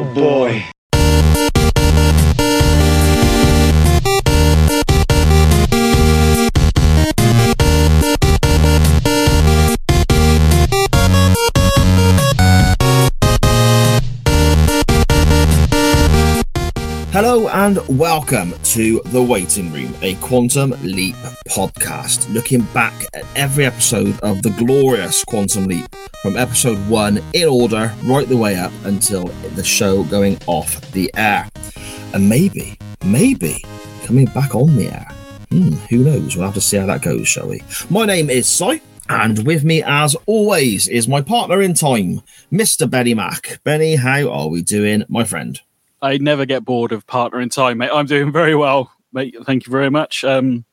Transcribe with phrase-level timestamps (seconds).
[0.00, 0.64] Oh boy.
[17.22, 21.16] Hello and welcome to The Waiting Room, a Quantum Leap
[21.48, 25.84] podcast, looking back at every episode of the glorious Quantum Leap
[26.22, 31.12] from episode one in order, right the way up until the show going off the
[31.14, 31.46] air.
[32.14, 33.62] And maybe, maybe
[34.04, 35.08] coming back on the air.
[35.50, 36.36] Hmm, who knows?
[36.36, 37.60] We'll have to see how that goes, shall we?
[37.90, 38.80] My name is Si,
[39.10, 42.88] and with me, as always, is my partner in time, Mr.
[42.88, 43.60] Benny Mac.
[43.62, 45.60] Benny, how are we doing, my friend?
[46.02, 47.90] I never get bored of partner in time, mate.
[47.92, 49.36] I'm doing very well, mate.
[49.44, 50.24] Thank you very much.
[50.24, 50.64] Um,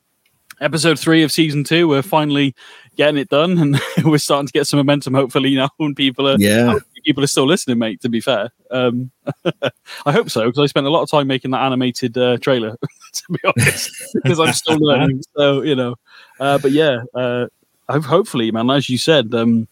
[0.61, 2.55] episode three of season two, we're finally
[2.95, 5.13] getting it done, and we're starting to get some momentum.
[5.13, 6.79] Hopefully now, when people are Yeah.
[7.05, 8.01] people are still listening, mate.
[8.01, 9.11] To be fair, um,
[10.05, 12.75] I hope so because I spent a lot of time making that animated uh, trailer.
[13.13, 15.23] to be honest, because I'm still learning.
[15.35, 15.95] So you know,
[16.39, 17.47] uh, but yeah, uh,
[17.89, 18.69] ho- hopefully, man.
[18.69, 19.67] As you said, um,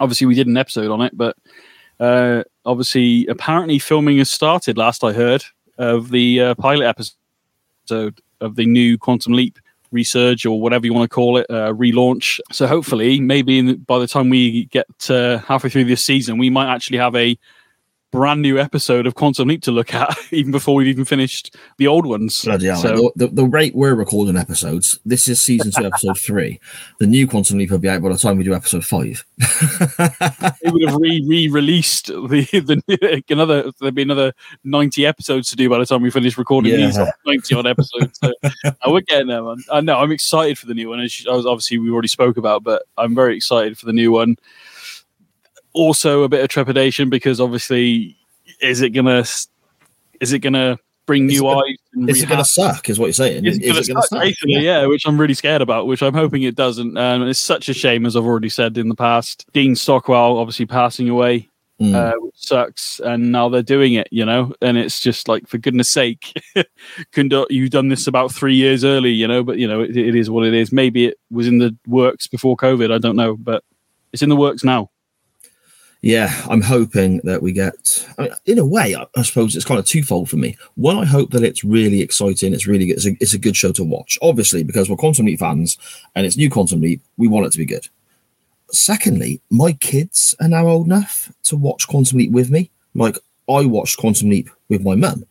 [0.00, 1.36] obviously we did an episode on it, but
[2.00, 4.78] uh, obviously, apparently filming has started.
[4.78, 5.44] Last I heard
[5.78, 9.58] of the uh, pilot episode of the new Quantum Leap
[9.92, 12.38] resurge or whatever you want to call it, uh, relaunch.
[12.52, 16.48] So hopefully, maybe in by the time we get uh, halfway through this season, we
[16.48, 17.36] might actually have a
[18.12, 21.86] brand new episode of Quantum Leap to look at, even before we've even finished the
[21.86, 22.42] old ones.
[22.44, 22.76] Bloody hell.
[22.80, 23.12] So- mate.
[23.16, 26.58] the, the rate we're recording episodes, this is season two, episode three.
[26.98, 29.24] The new Quantum Leap will be out by the time we do episode five.
[30.62, 33.70] They would have re re released the, the another.
[33.80, 34.32] There'd be another
[34.64, 36.86] ninety episodes to do by the time we finish recording Yeah.
[36.86, 38.18] these ninety odd episodes.
[38.22, 38.32] So
[38.64, 39.56] uh, we're getting there, man.
[39.72, 39.98] I know.
[39.98, 41.00] I'm excited for the new one.
[41.00, 44.12] As you- as obviously we already spoke about, but I'm very excited for the new
[44.12, 44.36] one.
[45.72, 48.16] Also, a bit of trepidation because obviously,
[48.60, 49.24] is it gonna
[50.20, 51.76] is it gonna bring Is new gonna- eyes?
[51.92, 52.88] And Is it gonna suck?
[52.88, 53.44] Is what you're saying?
[53.46, 54.20] is Is, it gonna it going to suck, suck?
[54.22, 54.86] basically, yeah.
[54.86, 56.96] which I'm really scared about, which I'm hoping it doesn't.
[56.96, 59.44] Um, it's such a shame, as I've already said in the past.
[59.52, 61.48] Dean Stockwell obviously passing away,
[61.80, 61.94] Mm.
[61.94, 64.52] uh, which sucks, and now they're doing it, you know.
[64.60, 66.32] And it's just like, for goodness sake,
[67.16, 69.42] you've done this about three years early, you know?
[69.42, 70.72] But you know, it, it is what it is.
[70.72, 72.92] Maybe it was in the works before COVID.
[72.92, 73.64] I don't know, but
[74.12, 74.90] it's in the works now.
[76.02, 78.06] Yeah, I'm hoping that we get.
[78.16, 80.56] I mean, in a way, I, I suppose it's kind of twofold for me.
[80.76, 82.54] One, I hope that it's really exciting.
[82.54, 82.94] It's really good.
[82.96, 84.18] It's a, it's a good show to watch.
[84.22, 85.76] Obviously, because we're Quantum Leap fans,
[86.14, 87.86] and it's new Quantum Leap, we want it to be good.
[88.70, 92.70] Secondly, my kids are now old enough to watch Quantum Leap with me.
[92.94, 93.18] Like
[93.48, 95.26] I watched Quantum Leap with my mum.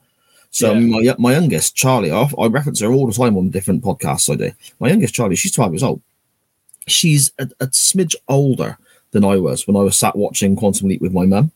[0.52, 1.14] So Yeah.
[1.16, 4.36] my my youngest Charlie, I, I reference her all the time on different podcasts I
[4.36, 4.52] do.
[4.80, 6.02] My youngest Charlie, she's 12 years old.
[6.88, 8.78] She's a, a smidge older
[9.12, 11.52] than I was when I was sat watching Quantum Leap with my mum,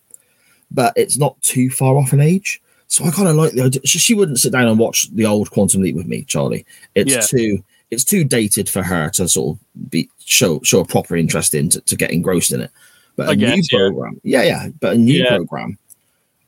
[0.72, 2.62] but it's not too far off in age.
[2.88, 3.82] So I kind of like the idea.
[3.86, 6.66] She, wouldn't sit down and watch the old Quantum Leap with me, Charlie.
[6.96, 7.22] It's Yeah.
[7.22, 11.54] too it's too dated for her to sort of be show show a proper interest
[11.54, 12.72] in to, to get engrossed in it.
[13.16, 13.78] But a I new guess, yeah.
[13.80, 15.36] program, yeah, yeah, but a new Yeah.
[15.38, 15.78] program,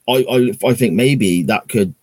[0.07, 1.93] I, I I think maybe that could,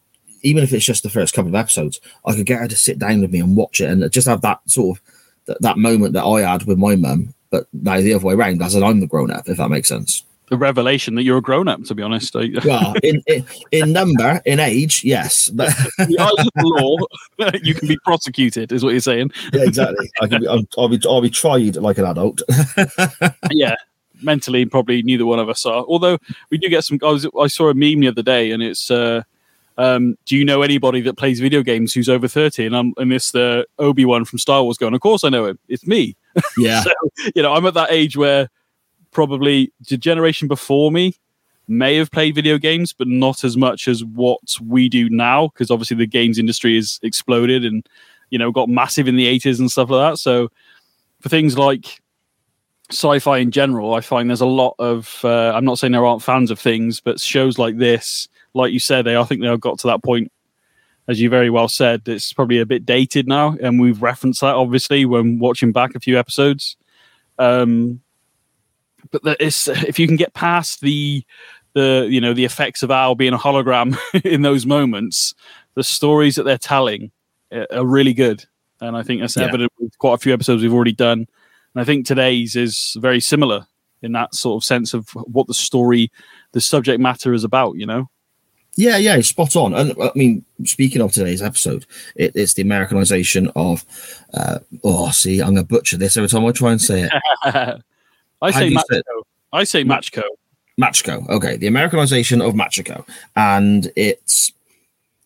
[0.43, 2.99] even if it's just the first couple of episodes, I could get her to sit
[3.01, 5.03] down with me and watch it and just have that sort of
[5.47, 8.63] that, that moment that I had with my mum, but now the other way around,
[8.63, 10.25] as in I'm the grown up, if that makes sense.
[10.49, 12.35] The revelation that you're a grown up, to be honest.
[12.35, 15.69] I, Well, in, in in number, in age, yes, but
[15.99, 17.07] the eyes of the
[17.39, 19.31] law, you can be prosecuted, is what you're saying.
[19.53, 20.11] yeah, exactly.
[20.21, 22.43] I can be, I'll, I'll be I'll be tried like an adult.
[23.51, 23.77] yeah,
[24.23, 25.85] mentally, probably neither one of us are.
[25.85, 26.19] Although
[26.51, 26.99] we do get some.
[27.03, 28.91] I was I saw a meme the other day, and it's.
[28.91, 29.23] Uh,
[29.79, 32.67] um, do you know anybody that plays video games who's over 30?
[32.67, 35.47] And I'm and this the Obi Wan from Star Wars going, Of course I know
[35.47, 35.59] him.
[35.67, 36.15] It's me.
[36.57, 36.93] Yeah, So,
[37.35, 38.49] you know, I'm at that age where
[39.11, 41.15] probably the generation before me
[41.69, 45.71] may have played video games, but not as much as what we do now, because
[45.71, 47.89] obviously the games industry has exploded and
[48.31, 50.19] you know got massive in the 80s and stuff like that.
[50.19, 50.51] So
[51.21, 52.01] for things like
[52.91, 55.21] sci-fi in general, I find there's a lot of.
[55.25, 58.81] Uh, I'm not saying there aren't fans of things, but shows like this, like you
[58.81, 60.31] said, they I think they have got to that point.
[61.09, 64.55] As you very well said, it's probably a bit dated now, and we've referenced that
[64.55, 66.77] obviously when watching back a few episodes.
[67.39, 68.01] Um,
[69.11, 71.25] but that is if you can get past the
[71.75, 75.35] the you know the effects of Al being a hologram in those moments,
[75.75, 77.11] the stories that they're telling
[77.51, 78.45] uh, are really good,
[78.81, 79.45] and I think that's Yeah.
[79.45, 81.27] evident with quite a few episodes we've already done.
[81.75, 83.67] And I think today's is very similar
[84.03, 86.11] in that sort of sense of what the story,
[86.53, 87.77] the subject matter is about.
[87.77, 88.11] You know,
[88.77, 89.75] Yeah, yeah, spot on.
[89.75, 91.85] And I mean, speaking of today's episode,
[92.17, 93.85] it, it's the Americanization of.
[94.33, 97.13] Uh, oh, see, I'm gonna butcher this every time I try and say it.
[98.43, 99.03] I say say
[99.53, 100.23] I say Machko.
[100.81, 101.29] Machiko.
[101.29, 104.53] Okay, the Americanization of Machiko, and it's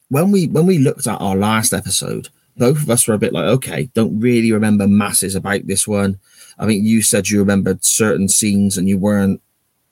[0.09, 3.33] when we when we looked at our last episode, both of us were a bit
[3.33, 6.19] like, okay, don't really remember masses about this one.
[6.59, 9.41] I think you said you remembered certain scenes and you weren't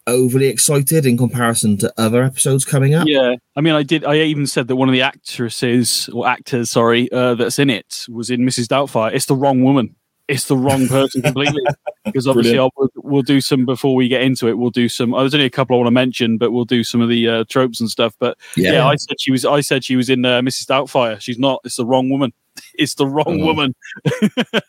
[0.06, 3.06] overly excited in comparison to other episodes coming up.
[3.06, 4.04] Yeah, I mean, I did.
[4.04, 8.06] I even said that one of the actresses or actors, sorry, uh, that's in it
[8.08, 8.66] was in Mrs.
[8.66, 9.12] Doubtfire.
[9.12, 9.96] It's the wrong woman.
[10.26, 11.62] It's the wrong person completely.
[12.04, 14.56] because obviously, I'll, we'll, we'll do some before we get into it.
[14.56, 15.12] We'll do some.
[15.12, 17.28] Oh, there's only a couple I want to mention, but we'll do some of the
[17.28, 18.14] uh, tropes and stuff.
[18.18, 18.72] But yeah.
[18.72, 18.86] yeah.
[18.86, 19.44] I said she was.
[19.44, 20.66] I said she was in uh, Mrs.
[20.66, 21.20] Doubtfire.
[21.20, 21.60] She's not.
[21.64, 22.32] It's the wrong woman.
[22.74, 23.46] it's the wrong oh.
[23.46, 23.74] woman.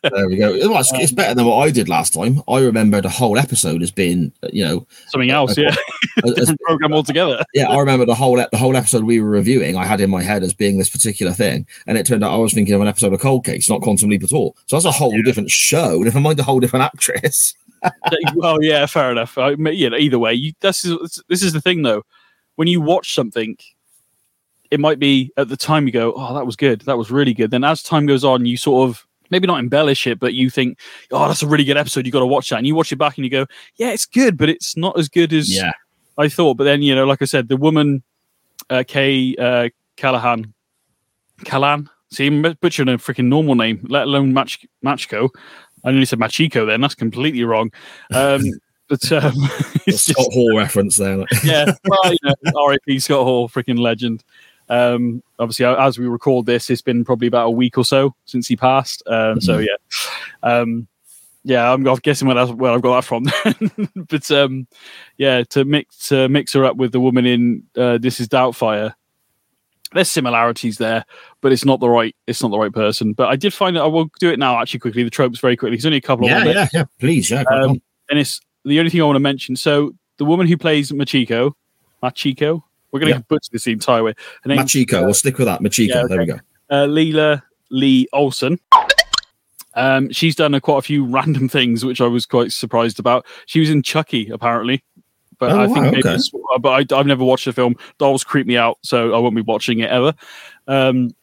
[0.04, 0.54] there we go.
[0.54, 2.42] It's, it's, um, better than what I did last time.
[2.48, 5.58] I remember the whole episode as being, uh, you know, something else.
[5.58, 5.76] A, yeah,
[6.18, 7.44] a, different a, program altogether.
[7.54, 9.78] Yeah, I remember the whole the whole episode we were reviewing.
[9.78, 12.38] I had in my head as being this particular thing, and it turned out I
[12.38, 14.56] was thinking of an episode of Cold Case, not Quantum Leap at all.
[14.68, 15.24] So that's a whole yeah.
[15.24, 16.00] different show.
[16.00, 17.54] Never mind a whole different actress.
[18.36, 19.38] well, yeah, fair enough.
[19.38, 22.04] I, you know, either way, you, this is this is the thing though.
[22.56, 23.58] When you watch something
[24.72, 27.34] it might be at the time you go, oh, that was good, that was really
[27.34, 27.52] good.
[27.52, 30.80] Then as time goes on, you sort of maybe not embellish it, but you think,
[31.12, 32.06] oh, that's a really good episode.
[32.06, 33.46] You got to watch that, and you watch it back and you go,
[33.76, 35.72] yeah, it's good, but it's not as good as yeah.
[36.18, 36.56] I thought.
[36.56, 38.04] But then you know, like I said, the woman,
[38.70, 40.54] uh, Kay uh, Callahan,
[41.44, 41.90] Callan.
[42.12, 45.30] See, I'm butchering a freaking normal name, let alone Mach Machko.
[45.84, 46.66] I only said Machiko.
[46.66, 47.72] Then that's completely wrong.
[48.14, 48.42] Um,
[48.90, 49.34] but um,
[49.86, 51.26] it's Scott just, Hall reference there.
[51.44, 53.00] yeah, well, you know, R.I.P.
[53.00, 54.24] Scott Hall, freaking legend.
[54.70, 58.48] Um, obviously, as we record this, it's been probably about a week or so since
[58.48, 59.04] he passed.
[59.08, 59.40] Um, mm-hmm.
[59.40, 59.78] So yeah,
[60.44, 60.88] um,
[61.44, 63.26] yeah, I'm, I'm guessing where, that's, where I've got that from.
[64.10, 64.68] but um,
[65.18, 68.28] yeah, to mix to mix her up with the woman in uh, Mrs.
[68.28, 68.94] Doubtfire,
[69.94, 71.06] there's similarities there,
[71.42, 73.14] but it's not the right it's not the right person.
[73.14, 75.04] But I did find that I will do it now actually quickly.
[75.04, 75.78] The tropes very quickly.
[75.78, 76.84] There's only a couple yeah, of yeah, yeah.
[77.00, 77.44] Please, yeah.
[77.52, 79.56] Um, and it's the only thing I want to mention.
[79.56, 81.54] So the woman who plays Machiko,
[82.04, 82.64] Machiko,
[82.96, 83.24] we're going to yeah.
[83.28, 84.14] butcher this the entire way.
[84.44, 85.02] Her Machiko.
[85.02, 85.60] Uh, we'll stick with that.
[85.60, 85.90] Machiko.
[85.90, 86.08] Yeah, okay.
[86.08, 86.40] There we go.
[86.70, 88.58] Uh, Leela Lee Olsen.
[89.74, 93.26] Um, she's done a, quite a few random things, which I was quite surprised about.
[93.48, 94.82] She was in Chucky, apparently,
[95.40, 96.18] but oh, I think wow, maybe, okay.
[96.62, 97.76] but I, have never watched the film.
[97.98, 100.14] Dolls creep me out, so I won't be watching it ever.
[100.70, 101.14] Um,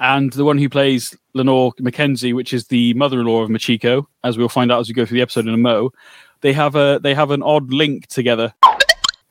[0.00, 4.48] and the one who plays Lenore McKenzie, which is the mother-in-law of Machiko, as we'll
[4.48, 5.92] find out as we go through the episode in a mo,
[6.40, 8.52] they have a they have an odd link together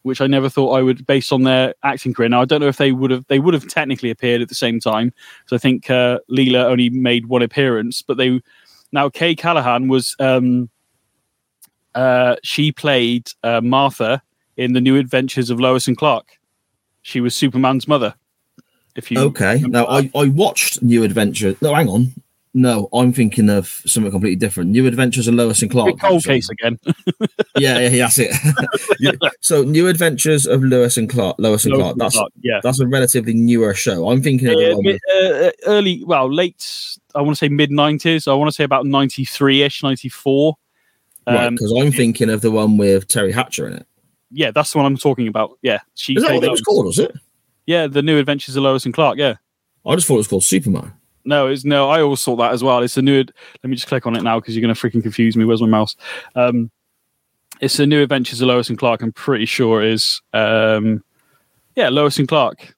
[0.03, 2.29] which I never thought I would, based on their acting career.
[2.29, 4.55] Now I don't know if they would have they would have technically appeared at the
[4.55, 5.13] same time.
[5.47, 8.41] So I think uh, Leela only made one appearance, but they
[8.91, 10.69] now Kay Callahan was um,
[11.95, 14.21] uh, she played uh, Martha
[14.57, 16.39] in the New Adventures of Lois and Clark.
[17.01, 18.15] She was Superman's mother.
[18.95, 21.55] If you okay, now I, I watched New Adventure.
[21.61, 22.13] No, hang on,
[22.53, 24.71] no, I'm thinking of something completely different.
[24.71, 25.99] New Adventures of Lois and Clark.
[25.99, 26.79] Cold case again.
[27.57, 29.31] yeah, yeah, that's it.
[29.41, 31.35] so, New Adventures of Lois and Clark.
[31.37, 31.97] Lois and Lois Clark.
[31.97, 32.59] That's Clark, yeah.
[32.63, 34.09] That's a relatively newer show.
[34.09, 36.97] I'm thinking uh, mid, uh, early, well, late.
[37.13, 38.27] I want to say mid '90s.
[38.27, 40.55] I want to say about '93 ish, '94.
[41.27, 43.85] Um, right, because I'm thinking of the one with Teri Hatcher in it.
[44.31, 45.59] Yeah, that's the one I'm talking about.
[45.61, 46.13] Yeah, she.
[46.13, 46.85] Is that what it was called?
[46.85, 47.15] Was it?
[47.67, 49.19] Yeah, the New Adventures of Lois and Clark.
[49.19, 49.35] Yeah.
[49.85, 50.93] I just thought it was called Superman.
[51.29, 51.89] No, it's no.
[51.91, 52.81] I always thought that as well.
[52.81, 53.19] It's a new.
[53.19, 55.45] Let me just click on it now because you're going to freaking confuse me.
[55.45, 55.95] Where's my mouse?
[56.33, 56.71] Um,
[57.61, 59.03] it's a new Adventures of Lois and Clark.
[59.03, 60.23] I'm pretty sure it is.
[60.33, 61.03] Um,
[61.75, 62.75] yeah, Lois and Clark.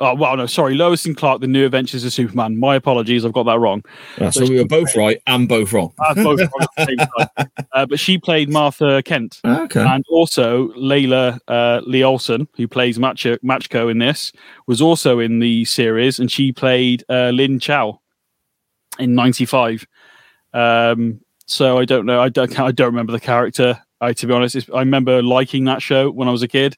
[0.00, 2.58] Oh well, no, sorry, Lois and Clark: The New Adventures of Superman.
[2.58, 3.84] My apologies, I've got that wrong.
[4.16, 5.92] Yeah, so, we were both right and both wrong.
[6.14, 6.96] both wrong
[7.72, 12.96] uh, but she played Martha Kent, okay, and also Layla uh, Lee Olsen, who plays
[12.98, 14.30] Match- Machiko in this,
[14.68, 18.00] was also in the series, and she played uh, Lin Chow
[19.00, 19.84] in '95.
[20.54, 22.20] Um, so I don't know.
[22.20, 22.58] I don't.
[22.60, 23.82] I don't remember the character.
[24.00, 26.76] I, to be honest, I remember liking that show when I was a kid.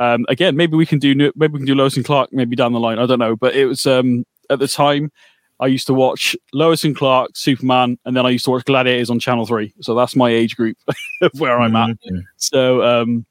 [0.00, 2.72] Um, again, maybe we can do maybe we can do Lois and Clark maybe down
[2.72, 2.98] the line.
[2.98, 5.12] I don't know, but it was um, at the time
[5.60, 9.10] I used to watch Lois and Clark, Superman, and then I used to watch Gladiators
[9.10, 9.74] on Channel Three.
[9.82, 10.78] So that's my age group
[11.22, 11.90] of where I'm at.
[11.90, 12.20] Mm-hmm.
[12.38, 13.26] So um,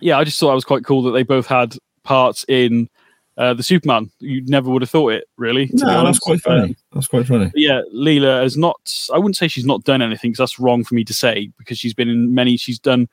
[0.00, 2.90] yeah, I just thought it was quite cool that they both had parts in
[3.38, 4.10] uh, the Superman.
[4.18, 5.70] You never would have thought it, really.
[5.72, 6.76] No, that's quite funny.
[6.94, 7.52] That's quite funny.
[7.54, 9.08] yeah, Leela has not.
[9.14, 11.78] I wouldn't say she's not done anything because that's wrong for me to say because
[11.78, 12.56] she's been in many.
[12.56, 13.08] She's done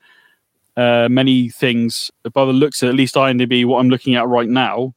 [0.76, 2.10] uh, many things.
[2.32, 4.94] By the looks at at least IMDb, what I'm looking at right now,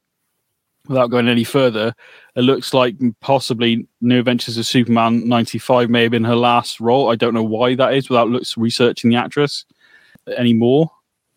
[0.88, 1.94] without going any further,
[2.34, 7.10] it looks like possibly New Adventures of Superman 95 may have been her last role.
[7.10, 9.64] I don't know why that is without looks researching the actress
[10.36, 10.90] anymore.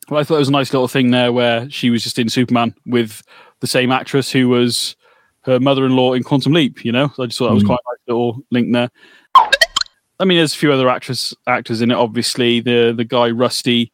[0.07, 2.29] But I thought it was a nice little thing there where she was just in
[2.29, 3.21] Superman with
[3.60, 4.95] the same actress who was
[5.43, 6.83] her mother-in-law in Quantum Leap.
[6.83, 7.67] You know, so I just thought that was mm.
[7.67, 8.89] quite a nice little link there.
[10.19, 11.95] I mean, there's a few other actress actors in it.
[11.95, 13.91] Obviously, the the guy Rusty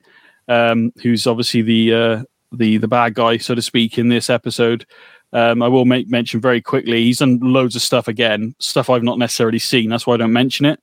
[0.48, 4.86] um, who's obviously the uh, the the bad guy, so to speak, in this episode.
[5.34, 7.04] Um, I will make mention very quickly.
[7.04, 9.90] He's done loads of stuff again, stuff I've not necessarily seen.
[9.90, 10.80] That's why I don't mention it.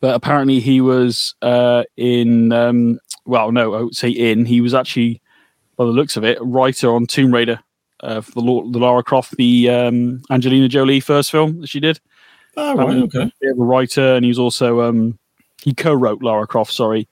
[0.00, 2.52] But apparently, he was uh, in.
[2.52, 4.44] Um, well, no, I would say in.
[4.44, 5.22] He was actually,
[5.76, 7.60] by the looks of it, a writer on Tomb Raider
[8.00, 12.00] uh, for the, the Lara Croft, the um, Angelina Jolie first film that she did.
[12.56, 13.32] Oh, right, Um, okay.
[13.40, 15.18] bit of a writer, and he's also um,
[15.62, 16.72] he co-wrote Lara Croft.
[16.72, 17.08] Sorry,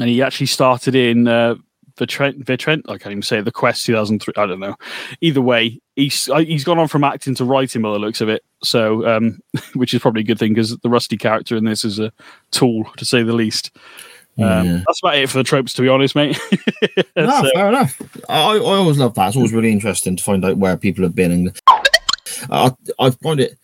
[0.00, 1.54] and he actually started in uh,
[1.96, 2.44] the Trent.
[2.48, 2.56] I
[2.98, 4.34] can't even say it, the Quest 2003.
[4.36, 4.74] I don't know.
[5.20, 8.28] Either way, he's uh, he's gone on from acting to writing by the looks of
[8.28, 8.42] it.
[8.64, 9.38] So, um,
[9.74, 12.12] which is probably a good thing because the Rusty character in this is a
[12.50, 13.70] tool to say the least.
[14.38, 14.82] Um, Yeah.
[14.86, 16.38] That's about it for the tropes, to be honest, mate.
[17.16, 18.00] No, So- fair enough.
[18.28, 19.28] I, I always love that.
[19.28, 21.30] It's always really interesting to find out where people have been.
[21.32, 21.60] And
[22.50, 23.58] I, I find it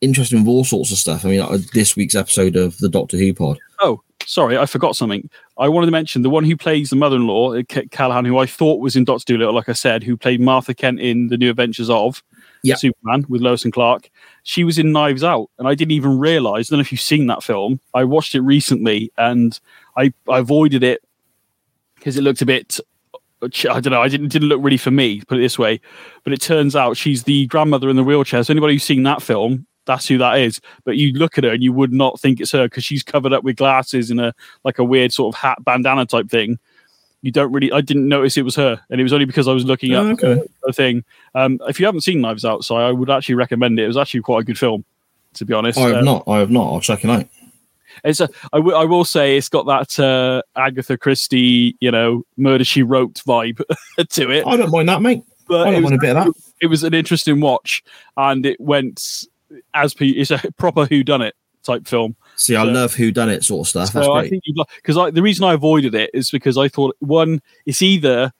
[0.00, 1.24] interesting with all sorts of stuff.
[1.24, 3.58] I mean, uh, this week's episode of the Doctor Who pod.
[3.80, 5.28] Oh, sorry, I forgot something.
[5.56, 8.80] I wanted to mention the one who plays the mother-in-law, uh, Callahan, who I thought
[8.80, 11.88] was in Doctor Dolittle, like I said, who played Martha Kent in The New Adventures
[11.88, 12.22] of
[12.62, 12.74] Yeah.
[12.76, 14.10] Superman with Lois and Clark.
[14.42, 16.68] She was in Knives Out, and I didn't even realize.
[16.68, 17.80] I don't know if you've seen that film.
[17.94, 19.58] I watched it recently, and
[19.96, 21.02] I, I avoided it
[21.96, 22.78] because it looked a bit.
[23.40, 24.02] I don't know.
[24.02, 25.22] I didn't didn't look really for me.
[25.22, 25.80] Put it this way,
[26.24, 28.42] but it turns out she's the grandmother in the wheelchair.
[28.42, 30.60] So anybody who's seen that film, that's who that is.
[30.84, 33.32] But you look at her and you would not think it's her because she's covered
[33.32, 36.60] up with glasses and a like a weird sort of hat bandana type thing.
[37.22, 37.72] You don't really.
[37.72, 40.12] I didn't notice it was her, and it was only because I was looking Oh,
[40.12, 40.40] up okay.
[40.62, 41.02] the thing.
[41.34, 43.82] Um, if you haven't seen Knives Out, so I would actually recommend it.
[43.82, 44.84] It was actually quite a good film,
[45.34, 45.78] to be honest.
[45.80, 46.22] I have Um, not.
[46.28, 46.72] I have not.
[46.72, 47.26] I'll check it out.
[48.04, 52.22] it's a, I, w- I will say it's got that uh, Agatha Christie, you know,
[52.36, 53.60] Murder She Wrote vibe
[54.10, 54.46] to it.
[54.46, 55.24] I don't mind that, mate.
[55.48, 56.32] But I don't was, mind a bit of that.
[56.60, 57.82] it was an interesting watch,
[58.16, 59.24] and it went
[59.74, 62.16] as per, it's a proper who done it type film.
[62.36, 63.92] See, I love who done it sort of stuff.
[63.92, 64.42] That's So I great.
[64.42, 64.44] think
[64.76, 68.32] because I, the reason I avoided it is because I thought one, it's either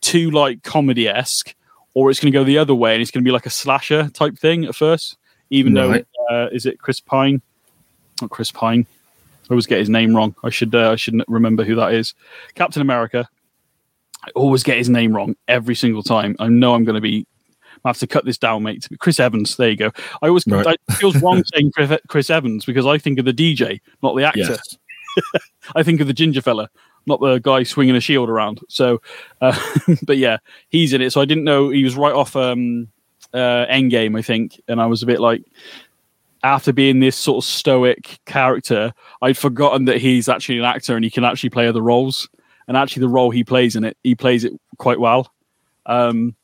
[0.00, 1.54] too like comedy esque,
[1.94, 3.50] or it's going to go the other way and it's going to be like a
[3.50, 5.16] slasher type thing at first.
[5.50, 6.06] Even Right.
[6.28, 7.42] though uh, is it Chris Pine?
[8.20, 8.86] Not Chris Pine.
[9.48, 10.36] I always get his name wrong.
[10.44, 12.14] I should uh, I should remember who that is.
[12.54, 13.28] Captain America.
[14.24, 16.36] I always get his name wrong every single time.
[16.38, 17.26] I know I'm going to be.
[17.84, 18.88] I have to cut this down, mate.
[18.98, 19.56] Chris Evans.
[19.56, 19.90] There you go.
[20.22, 20.66] I always Right.
[20.66, 24.14] I, it feels wrong saying Chris- Chris Evans because I think of the DJ, not
[24.16, 24.40] the actor.
[24.40, 24.78] Yes.
[25.76, 26.68] I think of the ginger fella,
[27.06, 28.60] not the guy swinging a shield around.
[28.68, 29.00] So,
[29.40, 29.58] uh,
[30.06, 31.10] but yeah, he's in it.
[31.10, 32.88] So I didn't know he was right off um,
[33.32, 35.42] uh, Endgame, I think, and I was a bit like,
[36.42, 41.04] after being this sort of stoic character, I'd forgotten that he's actually an actor and
[41.04, 42.28] he can actually play other roles.
[42.66, 45.32] And actually, the role he plays in it, he plays it quite well.
[45.86, 46.34] Um,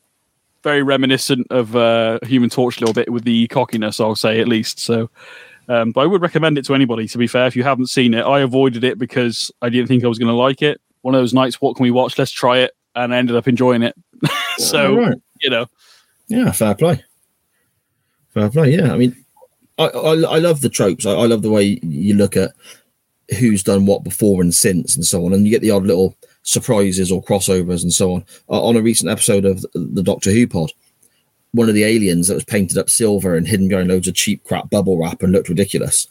[0.66, 4.48] very reminiscent of uh, Human Torch a little bit with the cockiness, I'll say at
[4.48, 4.80] least.
[4.80, 5.08] So,
[5.68, 7.06] um, but I would recommend it to anybody.
[7.06, 10.02] To be fair, if you haven't seen it, I avoided it because I didn't think
[10.02, 10.80] I was going to like it.
[11.02, 12.18] One of those nights, what can we watch?
[12.18, 13.94] Let's try it, and I ended up enjoying it.
[14.58, 15.16] so right.
[15.40, 15.66] you know,
[16.26, 17.04] Yeah, fair play.
[18.34, 18.74] Fair play.
[18.74, 19.14] Yeah, I mean,
[19.78, 21.06] I I, I love the tropes.
[21.06, 22.50] I, I love the way you look at
[23.38, 26.16] who's done what before and since and so on, and you get the odd little
[26.46, 28.24] surprises or crossovers and so on.
[28.48, 30.72] Uh, on a recent episode of the Doctor Who pod,
[31.52, 34.44] one of the aliens that was painted up silver and hidden behind loads of cheap
[34.44, 36.06] crap bubble wrap and looked ridiculous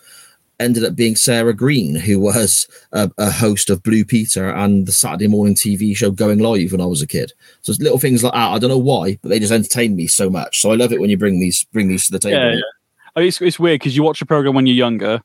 [0.60, 4.92] ended up being Sarah Greene, who was a, a host of Blue Peter and the
[4.92, 7.34] Saturday morning TV show Going Live when I was a kid.
[7.62, 8.52] So it's little things like that.
[8.52, 10.62] I don't know why, but they just entertain me so much.
[10.62, 12.38] So I love it when you bring these bring these to the table.
[12.38, 12.62] Yeah, yeah.
[13.16, 15.22] I mean, it's, it's weird because you watch a program when you're younger,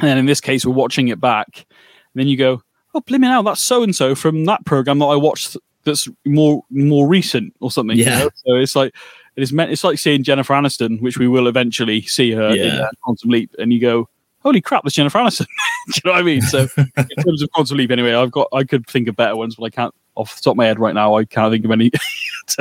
[0.00, 1.66] and in this case, we're watching it back, and
[2.14, 2.62] then you go,
[2.94, 6.62] "Oh, blimey, now that's so and so from that program that I watched that's more
[6.70, 8.18] more recent or something." you Yeah.
[8.20, 8.30] know?
[8.46, 8.94] So it's like
[9.36, 9.70] it is meant.
[9.72, 12.80] It's like seeing Jennifer Aniston, which we will eventually see her in Yeah.
[12.82, 14.08] uh, Quantum Leap, and you go,
[14.42, 15.46] "Holy crap, that's Jennifer Aniston!"
[15.86, 16.42] Do you know what I mean?
[16.42, 19.56] So in terms of Quantum Leap, anyway, I've got I could think of better ones,
[19.56, 21.14] but I can't off the top of my head right now.
[21.14, 21.90] I can't think of any.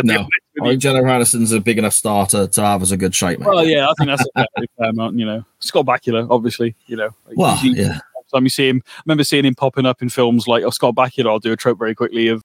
[0.04, 0.14] No.
[0.14, 0.64] I you.
[0.64, 3.48] think Jennifer Aniston's a big enough star to, have as a good shape, mate.
[3.50, 5.18] Well, yeah, I think that's a fair, fair amount.
[5.18, 6.76] You know, Scott Bakula, obviously.
[6.86, 7.98] You know, Well, He- yeah.
[8.32, 10.96] Time you see him, I remember seeing him popping up in films like oh, Scott
[10.96, 11.28] Bakula.
[11.30, 12.44] I'll do a trope very quickly of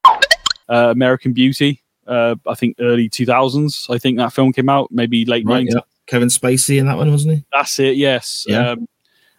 [0.68, 1.82] uh, American Beauty.
[2.06, 3.92] Uh, I think early 2000s.
[3.92, 5.72] I think that film came out, maybe late Right, 90s.
[5.74, 5.80] yeah.
[6.06, 7.44] Kevin Spacey in that one, wasn't he?
[7.52, 7.96] That's it.
[7.96, 8.44] Yes.
[8.46, 8.70] Yeah.
[8.70, 8.86] Um,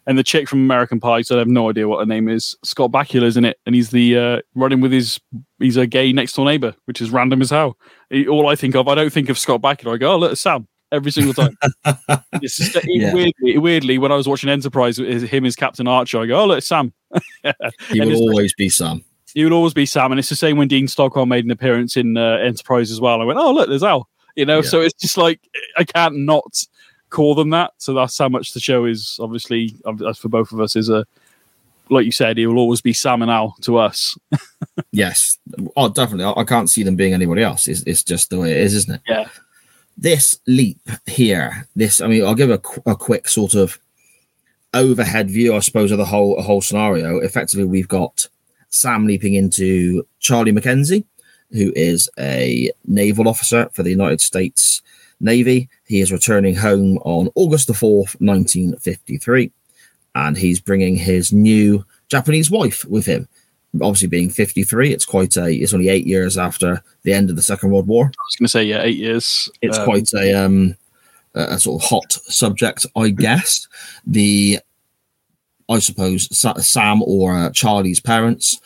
[0.05, 2.55] and the chick from American Pie, so I have no idea what her name is.
[2.63, 5.19] Scott Bakula's in it, and he's the uh, running with his.
[5.59, 7.77] He's a gay next door neighbor, which is random as hell.
[8.09, 9.95] He- all I think of, I don't think of Scott Bakula.
[9.95, 11.57] I go, oh look, Sam every single time.
[12.33, 13.13] it's just, it, Yeah.
[13.13, 16.19] weirdly, weirdly, when I was watching Enterprise, it- him as Captain Archer.
[16.19, 16.93] I go, oh look, it's Sam.
[17.89, 19.03] he will always be Sam.
[19.33, 21.97] He will always be Sam, and it's the same when Dean Stockwell made an appearance
[21.97, 23.21] in uh, Enterprise as well.
[23.21, 24.07] I went, oh look, there's Al.
[24.35, 24.69] You know, Yeah.
[24.69, 25.39] so it's just like
[25.77, 26.63] I can't not
[27.09, 27.71] call them that.
[27.77, 29.17] So that's how much the show is.
[29.21, 31.05] Obviously, ob- as for both of us, is a
[31.89, 34.17] like you said, he will always be Sam and Al to us.
[34.91, 35.37] yes,
[35.75, 36.25] oh, definitely.
[36.25, 37.67] I, I, can't see them being anybody else.
[37.67, 39.01] It's, it's just the way it is, isn't it?
[39.07, 39.27] Yeah.
[39.97, 43.79] This leap here, this, I mean, I'll give a, a quick sort of
[44.73, 47.17] overhead view, I suppose, of the whole whole scenario.
[47.17, 48.27] Effectively, we've got
[48.69, 51.05] Sam leaping into Charlie McKenzie,
[51.51, 54.81] who is a naval officer for the United States
[55.19, 55.69] Navy.
[55.85, 59.51] He is returning home on August the 4th, 1953,
[60.15, 63.27] and he's bringing his new Japanese wife with him.
[63.81, 67.41] Obviously, being 53, it's quite a, it's only eight years after the end of the
[67.41, 68.05] Second World War.
[68.05, 69.49] I was going to say, yeah, eight years.
[69.61, 70.75] It's um, quite a, um,
[71.35, 73.67] a sort of hot subject, I guess.
[74.05, 74.59] The,
[75.69, 76.27] I suppose,
[76.65, 78.59] Sam or uh, Charlie's parents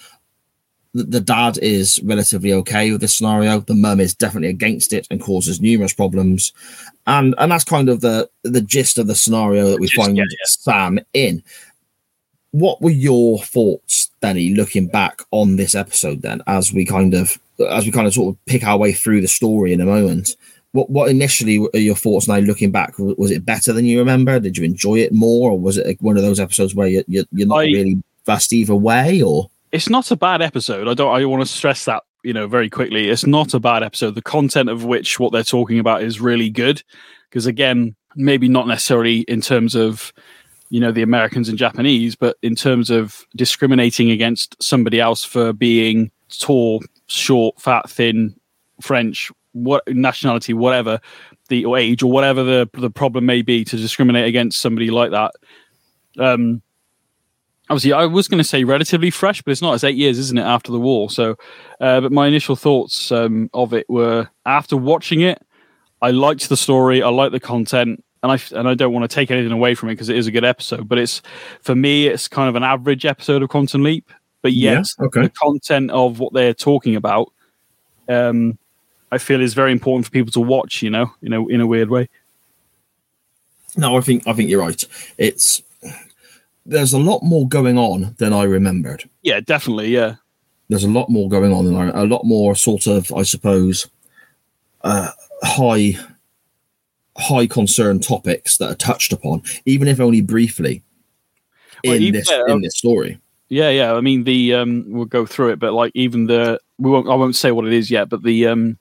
[0.93, 3.59] the, dad is relatively okay with this scenario.
[3.59, 6.51] The mum is definitely against it and causes numerous problems,
[7.07, 10.17] and and that's kind of the the gist of the scenario that we Just, find
[10.17, 10.37] yeah, yeah.
[10.45, 11.43] Sam in.
[12.51, 16.21] What were your thoughts, Benny, looking back on this episode?
[16.21, 17.37] Then, as we kind of
[17.69, 20.35] as we kind of sort of pick our way through the story in a moment,
[20.73, 22.97] what what initially are your thoughts now looking back?
[22.97, 24.39] Was it better than you remember?
[24.39, 27.25] Did you enjoy it more, or was it one of those episodes where you, you
[27.31, 29.21] you're not I, really fast either way?
[29.21, 30.87] Or it's not a bad episode.
[30.87, 31.13] I don't.
[31.13, 33.09] I want to stress that you know very quickly.
[33.09, 34.15] It's not a bad episode.
[34.15, 36.83] The content of which what they're talking about is really good.
[37.29, 40.13] Because again, maybe not necessarily in terms of
[40.71, 45.51] you know the Americans and Japanese, but in terms of discriminating against somebody else for
[45.51, 46.09] being
[46.39, 48.33] tall, short, fat, thin,
[48.79, 51.01] French, what nationality, whatever
[51.49, 55.11] the or age or whatever the the problem may be, to discriminate against somebody like
[55.11, 55.31] that.
[56.17, 56.61] Um,
[57.69, 59.73] obviously I was going to say relatively fresh, but it's not.
[59.73, 61.09] It's eight years, isn't it, after the war?
[61.09, 61.35] So,
[61.81, 65.41] uh, but my initial thoughts um, of it were after watching it,
[66.01, 69.13] I liked the story, I liked the content, and I and I don't want to
[69.13, 70.87] take anything away from it because it is a good episode.
[70.87, 71.21] But it's
[71.61, 74.11] for me, it's kind of an average episode of Quantum Leap.
[74.41, 75.21] But yes, yeah, okay.
[75.23, 77.31] the content of what they're talking about,
[78.09, 78.57] um,
[79.11, 80.81] I feel is very important for people to watch.
[80.81, 82.09] You know, you know, in a weird way.
[83.77, 84.83] No, I think I think you're right.
[85.17, 85.61] It's
[86.65, 89.09] there's a lot more going on than I remembered.
[89.23, 89.89] Yeah, definitely.
[89.89, 90.15] Yeah,
[90.69, 93.87] there's a lot more going on, and a lot more sort of, I suppose,
[94.83, 95.11] uh,
[95.43, 95.95] high
[97.17, 100.83] high concern topics that are touched upon, even if only briefly,
[101.83, 103.19] well, in this in this story.
[103.49, 103.93] Yeah, yeah.
[103.93, 107.09] I mean, the um, we'll go through it, but like even the we won't.
[107.09, 108.77] I won't say what it is yet, but the um,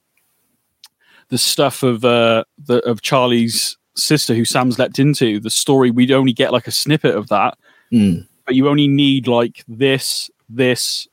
[1.28, 6.12] the stuff of uh, the of Charlie's sister who Sam's leapt into, the story we'd
[6.12, 7.58] only get like a snippet of that,
[7.92, 8.26] Mm.
[8.46, 11.08] But you only need like this, this,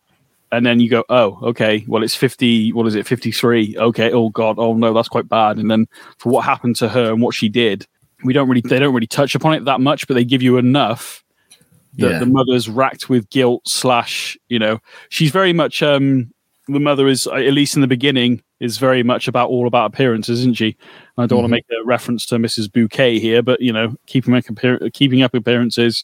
[0.52, 3.76] and then you go, oh, okay, well, it's 50, what is it, 53?
[3.78, 5.58] Okay, oh, God, oh, no, that's quite bad.
[5.58, 5.88] And then
[6.20, 7.86] for what happened to her and what she did,
[8.24, 10.58] we don't really, they don't really touch upon it that much, but they give you
[10.58, 11.24] enough
[11.98, 12.20] that yeah.
[12.20, 14.80] the mother's racked with guilt, slash, you know,
[15.10, 16.32] she's very much, um,
[16.68, 20.30] the mother is, at least in the beginning, is very much about all about appearance,
[20.30, 20.76] isn't she?
[21.18, 21.36] I don't mm-hmm.
[21.36, 22.72] want to make a reference to Mrs.
[22.72, 24.44] Bouquet here, but you know, keeping up,
[24.94, 26.04] keeping up appearances,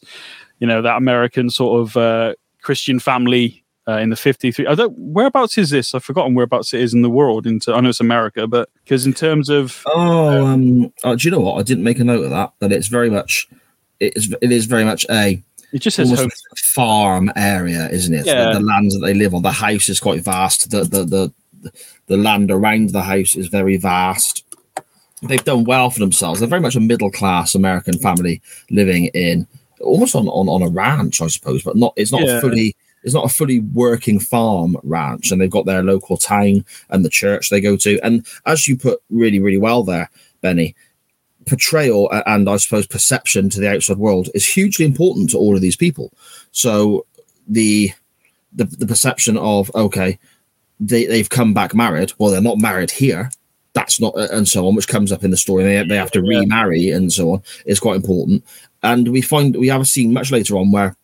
[0.60, 4.94] you know that American sort of uh, Christian family uh, in the 53 I don't
[4.96, 8.00] whereabouts is this I've forgotten whereabouts it is in the world into I know it's
[8.00, 11.84] America but because in terms of oh um oh, do you know what I didn't
[11.84, 13.48] make a note of that but it's very much
[14.00, 15.42] it is it is very much a
[15.72, 16.30] it just says home.
[16.56, 18.52] farm area isn't it yeah.
[18.52, 21.32] the, the lands that they live on the house is quite vast the the the
[22.06, 24.44] the land around the house is very vast
[25.22, 29.46] they've done well for themselves they're very much a middle class American family living in
[29.84, 31.92] almost on, on, on a ranch, I suppose, but not.
[31.96, 32.40] It's not yeah.
[32.40, 32.76] fully.
[33.04, 37.10] It's not a fully working farm ranch, and they've got their local town and the
[37.10, 38.00] church they go to.
[38.02, 40.74] And as you put really, really well there, Benny,
[41.46, 45.60] portrayal and I suppose perception to the outside world is hugely important to all of
[45.60, 46.12] these people.
[46.52, 47.06] So
[47.46, 47.92] the
[48.52, 50.18] the, the perception of okay,
[50.80, 52.12] they they've come back married.
[52.18, 53.30] Well, they're not married here.
[53.74, 55.64] That's not uh, and so on, which comes up in the story.
[55.64, 57.42] They they have to remarry and so on.
[57.66, 58.44] Is quite important.
[58.82, 60.96] And we find we have a scene much later on where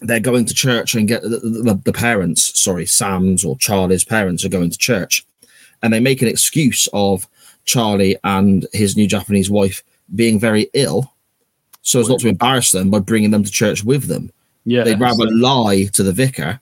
[0.00, 4.44] they're going to church and get the, the, the, parents, sorry, Sam's or Charlie's parents
[4.44, 5.24] are going to church,
[5.82, 7.28] and they make an excuse of
[7.64, 9.82] Charlie and his new Japanese wife
[10.14, 11.12] being very ill,
[11.82, 14.30] so as not to embarrass them by bringing them to church with them.
[14.64, 16.60] Yeah, they'd rather lie to the vicar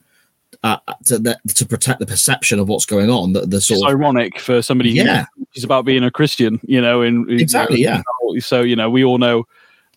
[0.63, 3.33] uh, to to protect the perception of what's going on.
[3.33, 4.91] The, the sort it's of, ironic for somebody.
[4.91, 8.03] Yeah, who's about being a Christian, you know, and exactly, you know,
[8.35, 8.41] yeah.
[8.41, 9.47] So you know, we all know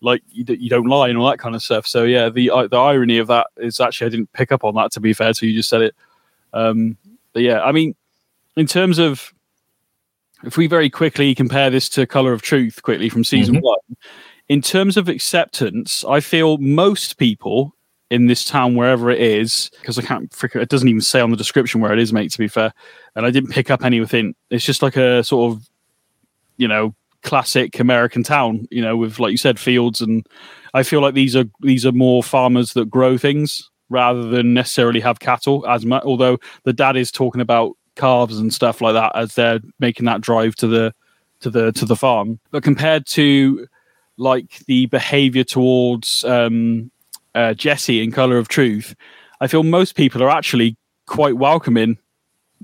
[0.05, 1.85] like you, you don't lie and all that kind of stuff.
[1.87, 4.75] So yeah, the uh, the irony of that is actually I didn't pick up on
[4.75, 5.33] that to be fair.
[5.33, 5.95] So you just said it.
[6.53, 6.97] Um,
[7.33, 7.95] but yeah, I mean,
[8.55, 9.33] in terms of
[10.43, 13.65] if we very quickly compare this to Color of Truth quickly from season mm-hmm.
[13.65, 13.97] one,
[14.47, 17.75] in terms of acceptance, I feel most people
[18.11, 21.37] in this town wherever it is because I can't it doesn't even say on the
[21.37, 22.31] description where it is, mate.
[22.31, 22.73] To be fair,
[23.15, 24.35] and I didn't pick up anything.
[24.51, 25.67] It's just like a sort of
[26.57, 30.25] you know classic American town, you know, with like you said, fields, and
[30.73, 35.01] I feel like these are these are more farmers that grow things rather than necessarily
[35.01, 36.03] have cattle as much.
[36.03, 40.21] Although the dad is talking about calves and stuff like that as they're making that
[40.21, 40.93] drive to the
[41.41, 43.67] to the to the farm, but compared to
[44.17, 46.89] like the behavior towards um,
[47.33, 48.95] uh, Jesse in Color of Truth,
[49.41, 51.97] I feel most people are actually quite welcoming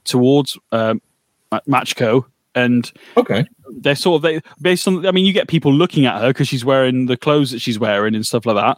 [0.06, 1.02] towards um,
[1.68, 2.26] Machiko.
[2.54, 3.46] And okay
[3.80, 6.48] they're sort of they based on i mean you get people looking at her because
[6.48, 8.78] she's wearing the clothes that she's wearing and stuff like that.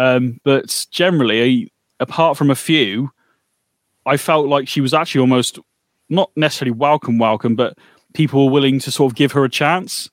[0.00, 3.10] Um, but generally apart from a few
[4.06, 5.58] i felt like she was actually almost
[6.08, 7.76] not necessarily welcome welcome but
[8.14, 10.08] people were willing to sort of give her a chance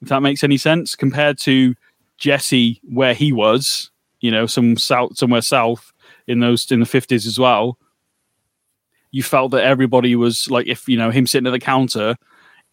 [0.00, 1.74] if that makes any sense compared to
[2.16, 5.92] jesse where he was you know some south somewhere south
[6.28, 7.78] in those in the 50s as well.
[9.10, 12.16] You felt that everybody was like if you know him sitting at the counter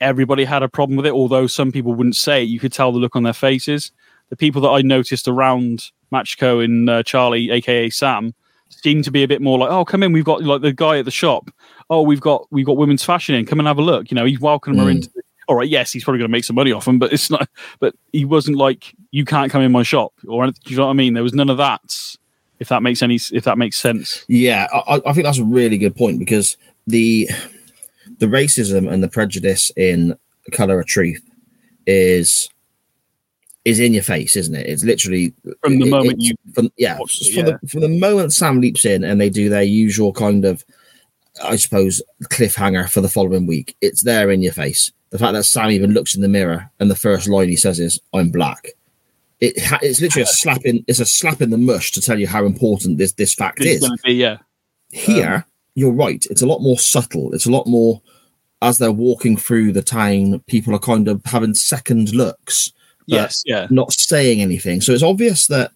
[0.02, 2.50] everybody had a problem with it although some people wouldn't say it.
[2.50, 3.92] You could tell the look on their faces.
[4.30, 8.34] The people that i noticed around machiko and uh, charlie aka sam
[8.70, 10.98] seemed to be a bit more like oh come in we've got like the guy
[10.98, 11.52] at the shop.
[11.90, 13.46] Oh we've got we've got women's fashion in.
[13.46, 14.12] Come and have a look.
[14.12, 14.84] You know he's welcoming mm.
[14.84, 16.98] her into the, all right yes he's probably going to make some money off him
[16.98, 17.48] but it's not
[17.80, 20.90] but he wasn't like you can't come in my shop or anything, you know what
[20.92, 21.14] i mean?
[21.14, 22.18] There was none of that
[22.60, 24.26] if that makes any if that makes sense.
[24.28, 27.30] Yeah I, I think that's a really good point because the
[28.20, 30.16] the racism and the prejudice in
[30.52, 31.22] color of truth
[31.88, 32.50] is
[33.64, 37.08] is in your face isn't it it's literally from the moment you from, yeah, from,
[37.22, 37.44] yeah.
[37.44, 40.64] The, from the moment sam leaps in and they do their usual kind of
[41.44, 45.46] i suppose cliffhanger for the following week it's there in your face the fact that
[45.46, 48.68] sam even looks in the mirror and the first line he says is i'm black
[49.40, 52.20] it ha- it's literally a slap in it's a slap in the mush to tell
[52.20, 54.02] you how important this this fact it's is.
[54.04, 54.38] Be, yeah.
[54.92, 55.44] Here, um,
[55.76, 56.26] you're right.
[56.30, 57.34] It's a lot more subtle.
[57.34, 58.02] It's a lot more
[58.62, 62.72] as they're walking through the town, people are kind of having second looks.
[63.06, 63.68] Yes, yeah.
[63.70, 64.82] Not saying anything.
[64.82, 65.72] So it's obvious that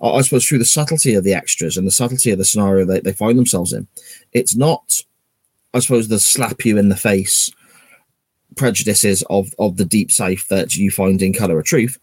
[0.00, 3.04] I suppose through the subtlety of the extras and the subtlety of the scenario that
[3.04, 3.86] they find themselves in,
[4.32, 5.02] it's not,
[5.74, 7.52] I suppose, the slap you in the face
[8.56, 11.98] prejudices of of the Deep South that you find in Color of Truth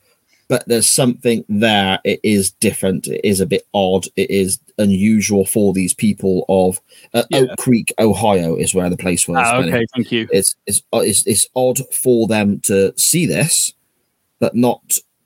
[0.48, 2.00] but there's something there.
[2.04, 3.08] It is different.
[3.08, 4.06] It is a bit odd.
[4.16, 6.80] It is unusual for these people of
[7.14, 7.40] uh, yeah.
[7.40, 9.38] Oak Creek, Ohio, is where the place was.
[9.40, 10.28] Ah, okay, thank you.
[10.32, 13.74] It's, it's uh, it's it's odd for them to see this,
[14.40, 14.82] but not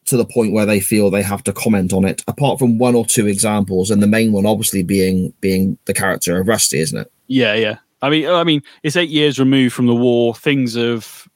[0.05, 2.23] to the point where they feel they have to comment on it.
[2.27, 6.39] Apart from one or two examples, and the main one obviously being being the character
[6.39, 7.11] of Rusty, isn't it?
[7.27, 7.77] Yeah, yeah.
[8.01, 10.33] I mean, I mean, it's eight years removed from the war.
[10.33, 11.27] Things have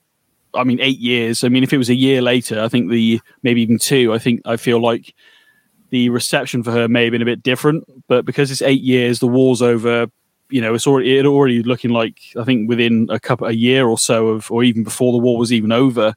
[0.55, 1.43] I mean, eight years.
[1.43, 4.13] I mean, if it was a year later, I think the maybe even two.
[4.13, 5.13] I think I feel like
[5.89, 7.85] the reception for her may have been a bit different.
[8.07, 10.07] But because it's eight years, the war's over.
[10.49, 13.87] You know, it's already it already looking like I think within a couple a year
[13.87, 16.13] or so of, or even before the war was even over,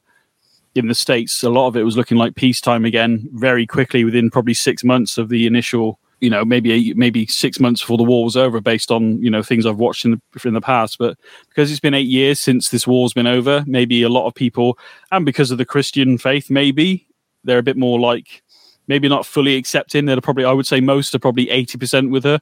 [0.75, 4.29] in the states, a lot of it was looking like peacetime again very quickly within
[4.29, 8.23] probably six months of the initial you know maybe maybe six months before the war
[8.23, 10.97] was over based on you know things i've watched in the in the past.
[10.97, 14.35] But because it's been eight years since this war's been over maybe a lot of
[14.35, 14.77] people
[15.11, 17.07] and because of the christian faith maybe
[17.43, 18.43] they're a bit more like
[18.87, 20.05] maybe not fully accepting.
[20.05, 22.39] They're probably i would say most are probably 80% with her.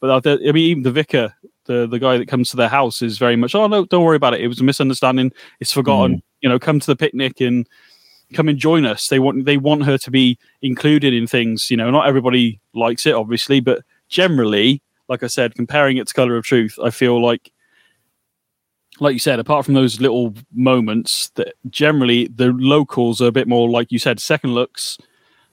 [0.00, 1.34] But i mean even the vicar
[1.66, 4.16] the the guy that comes to their house is very much oh no don't worry
[4.16, 4.40] about it.
[4.40, 5.32] It was a misunderstanding.
[5.60, 6.16] It's forgotten.
[6.16, 6.22] Mm.
[6.42, 7.66] you know come to the picnic and
[8.32, 9.08] come and join us.
[9.08, 11.70] They want they want her to be included in things.
[11.70, 16.14] You know, not everybody likes it, obviously, but generally, like I said, comparing it to
[16.14, 17.52] Color of Truth, I feel like,
[19.00, 23.48] like you said, apart from those little moments, that generally the locals are a bit
[23.48, 24.98] more, like you said, second looks,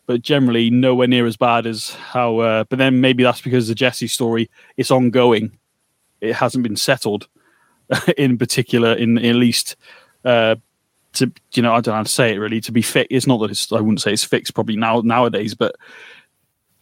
[0.06, 2.40] but generally nowhere near as bad as how.
[2.40, 5.58] Uh, but then maybe that's because the Jesse story is ongoing;
[6.22, 7.28] it hasn't been settled
[8.18, 9.76] in particular, in at least.
[10.24, 10.56] Uh,
[11.14, 13.08] to you know I don't know how to say it really to be fit.
[13.10, 15.76] It's not that it's I wouldn't say it's fixed probably now nowadays, but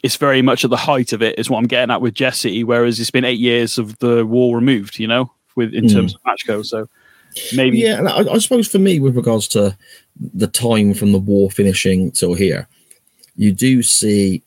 [0.04, 2.64] it's very much at the height of it is what I'm getting at with Jesse.
[2.64, 5.94] Whereas it's been eight years of the war removed, you know, with in mm.
[5.94, 6.66] terms of Machiko.
[6.66, 6.88] So
[7.56, 9.78] maybe yeah, I, I, suppose for me with regards to
[10.20, 12.68] the time from the war finishing till here,
[13.36, 14.44] you do see.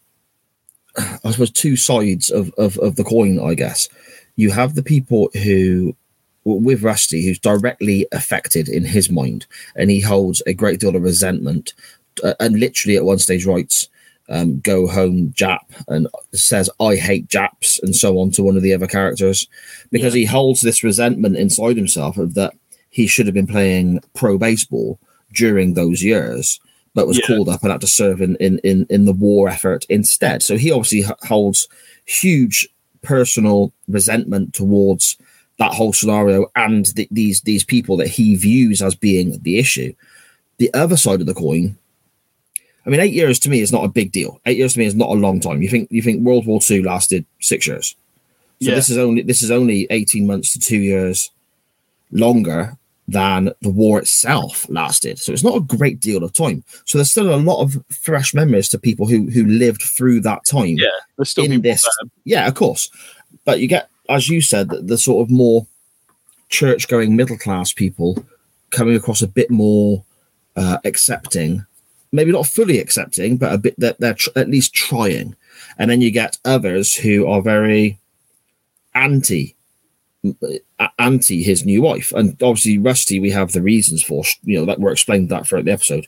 [1.25, 3.89] I suppose two sides of, of, of the coin, I guess.
[4.37, 5.97] You have the people who
[6.45, 11.03] with Rusty, who's directly affected in his mind, and he holds a great deal of
[11.03, 11.75] resentment,
[12.25, 13.89] uh, and literally at one stage writes,
[14.29, 18.63] um, "Go home, Jap," and says, "I hate Japs," and so on to one of
[18.63, 19.47] the other characters,
[19.91, 20.21] because yeah.
[20.21, 22.55] he holds this resentment inside himself of that
[22.91, 24.99] he should have been playing pro baseball
[25.35, 26.61] during those years,
[26.95, 27.27] but was Yeah.
[27.27, 30.43] called up and had to serve in, in, in, in the war effort instead.
[30.43, 31.69] So he obviously h- holds
[32.05, 32.69] huge
[33.01, 35.17] personal resentment towards
[35.59, 39.93] that whole scenario and the, these these people that he views as being the issue.
[40.59, 41.77] The other side of the coin,
[42.87, 44.41] I mean, eight years to me is not a big deal.
[44.47, 45.63] Eight years to me is not a long time.
[45.63, 47.97] You think you think World War Two lasted six years,
[48.61, 48.75] so Yeah.
[48.77, 51.31] this is only this is only eighteen months to two years
[52.11, 52.77] longer
[53.09, 55.19] than the war itself lasted.
[55.19, 56.63] So it's not a great deal of time.
[56.87, 60.45] So there's still a lot of fresh memories to people who who lived through that
[60.47, 60.87] time Yeah,
[61.17, 61.87] there's still in this.
[62.25, 62.91] Yeah, of course.
[63.45, 65.67] But you get, as you said, the, the sort of more
[66.49, 68.25] church going middle class people
[68.71, 70.05] coming across a bit more
[70.57, 71.65] uh, accepting,
[72.11, 75.37] maybe not fully accepting, but a bit that they're tr- at least trying.
[75.79, 77.99] And then you get others who are very
[78.95, 79.57] anti
[80.99, 84.79] anti his new wife and obviously rusty we have the reasons for you know that
[84.79, 86.07] were explained that throughout the episode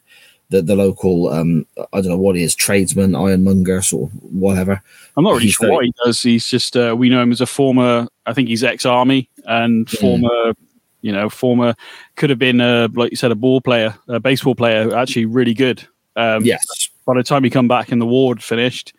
[0.50, 4.80] the the local um i don't know what he is tradesman ironmonger sort of whatever
[5.16, 6.20] I'm not really He's sure very- what he does.
[6.22, 8.08] He's just uh, we know him as a former.
[8.26, 9.96] I think he's ex-army and Hmm.
[9.96, 10.54] former.
[11.02, 11.76] You know, former
[12.16, 15.54] could have been uh, like you said a ball player, a baseball player, actually really
[15.54, 15.86] good.
[16.16, 16.64] Um, yes
[17.06, 18.92] By the time he come back and the ward finished,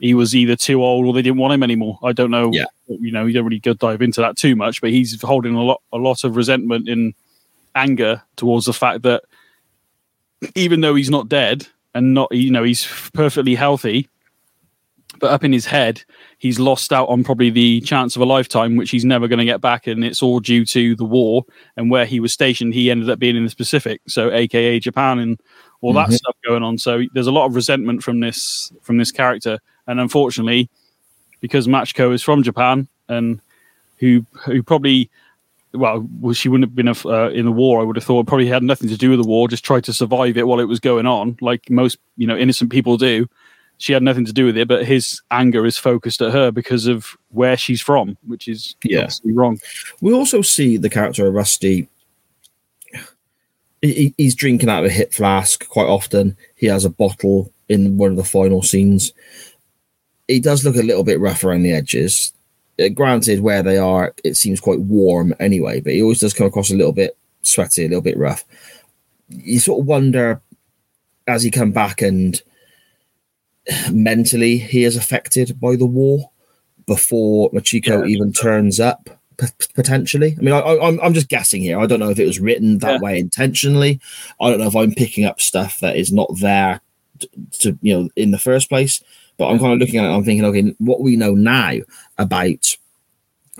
[0.00, 1.98] he was either too old or they didn't want him anymore.
[2.02, 2.50] I don't know.
[2.52, 2.64] Yeah.
[2.88, 5.62] You know, you don't really go dive into that too much, but he's holding a
[5.62, 7.14] lot, a lot of resentment and
[7.76, 9.22] anger towards the fact that
[10.54, 14.08] even though he's not dead and not, you know, he's perfectly healthy,
[15.18, 16.02] but up in his head,
[16.38, 19.44] he's lost out on probably the chance of a lifetime, which he's never going to
[19.46, 21.44] get back, and it's all due to the war
[21.76, 22.74] and where he was stationed.
[22.74, 25.40] He ended up being in the Pacific, so AKA Japan and
[25.80, 26.14] all that Mhm.
[26.14, 26.76] stuff going on.
[26.78, 30.68] So there's a lot of resentment from this from this character, and unfortunately,
[31.40, 33.40] because Machiko is from Japan and
[33.98, 35.08] who who probably
[35.76, 37.80] well, she wouldn't have been a, uh, in the war.
[37.80, 39.48] I would have thought probably had nothing to do with the war.
[39.48, 42.70] Just tried to survive it while it was going on, like most you know innocent
[42.70, 43.28] people do.
[43.78, 46.86] She had nothing to do with it, but his anger is focused at her because
[46.86, 49.08] of where she's from, which is Yeah.
[49.24, 49.58] wrong.
[50.00, 51.86] we also see the character of rusty
[53.82, 57.52] he- he, he's drinking out of a hip flask quite often he has a bottle
[57.68, 59.12] in one of the final scenes
[60.28, 62.32] he does look a little bit rough around the edges
[62.78, 66.46] Uh, granted where they are it seems quite warm anyway but he always does come
[66.46, 68.44] across a little bit sweaty a little bit rough
[69.30, 70.40] you sort of wonder
[71.26, 72.42] as he come back and
[73.90, 76.30] mentally he is affected by the war
[76.86, 78.06] before Machiko Yeah.
[78.06, 79.08] even turns up
[79.38, 80.36] p- potentially.
[80.38, 81.80] I mean, I, I, I'm I'm just guessing here.
[81.80, 83.00] I don't know if it was written that Yeah.
[83.00, 84.00] way intentionally.
[84.40, 86.80] I don't know if I'm picking up stuff that is not there
[87.20, 87.28] to,
[87.60, 89.02] to you know in the first place.
[89.38, 90.14] But I'm kind of looking at it.
[90.14, 91.72] I'm thinking, okay, what we know now
[92.18, 92.76] about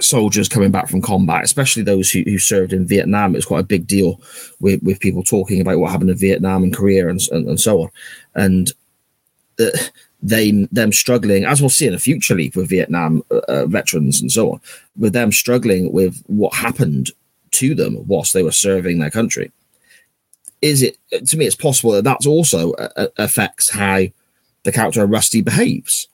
[0.00, 3.64] soldiers coming back from combat, especially those who, who served in Vietnam, it's quite a
[3.64, 4.20] big deal
[4.60, 7.82] with, with people talking about what happened in Vietnam and Korea and, and, and so
[7.82, 7.90] on.
[8.34, 8.72] And
[9.58, 9.70] uh,
[10.22, 14.20] they them struggling, as we'll see in a future leap with Vietnam uh, uh, veterans
[14.20, 14.60] and so on,
[14.96, 17.10] with them struggling with what happened
[17.52, 19.50] to them whilst they were serving their country.
[20.62, 21.46] Is it to me?
[21.46, 24.06] It's possible that that's also uh, uh, affects how
[24.66, 26.08] the character of Rusty behaves.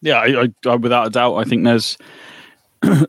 [0.00, 1.96] Yeah, I, I, I, without a doubt, I think there's.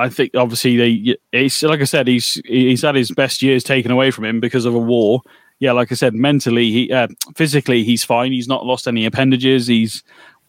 [0.00, 1.16] I think obviously they.
[1.32, 4.64] It's like I said, he's he's had his best years taken away from him because
[4.64, 5.22] of a war.
[5.60, 8.32] Yeah, like I said, mentally, he uh, physically he's fine.
[8.32, 9.66] He's not lost any appendages.
[9.66, 10.04] He's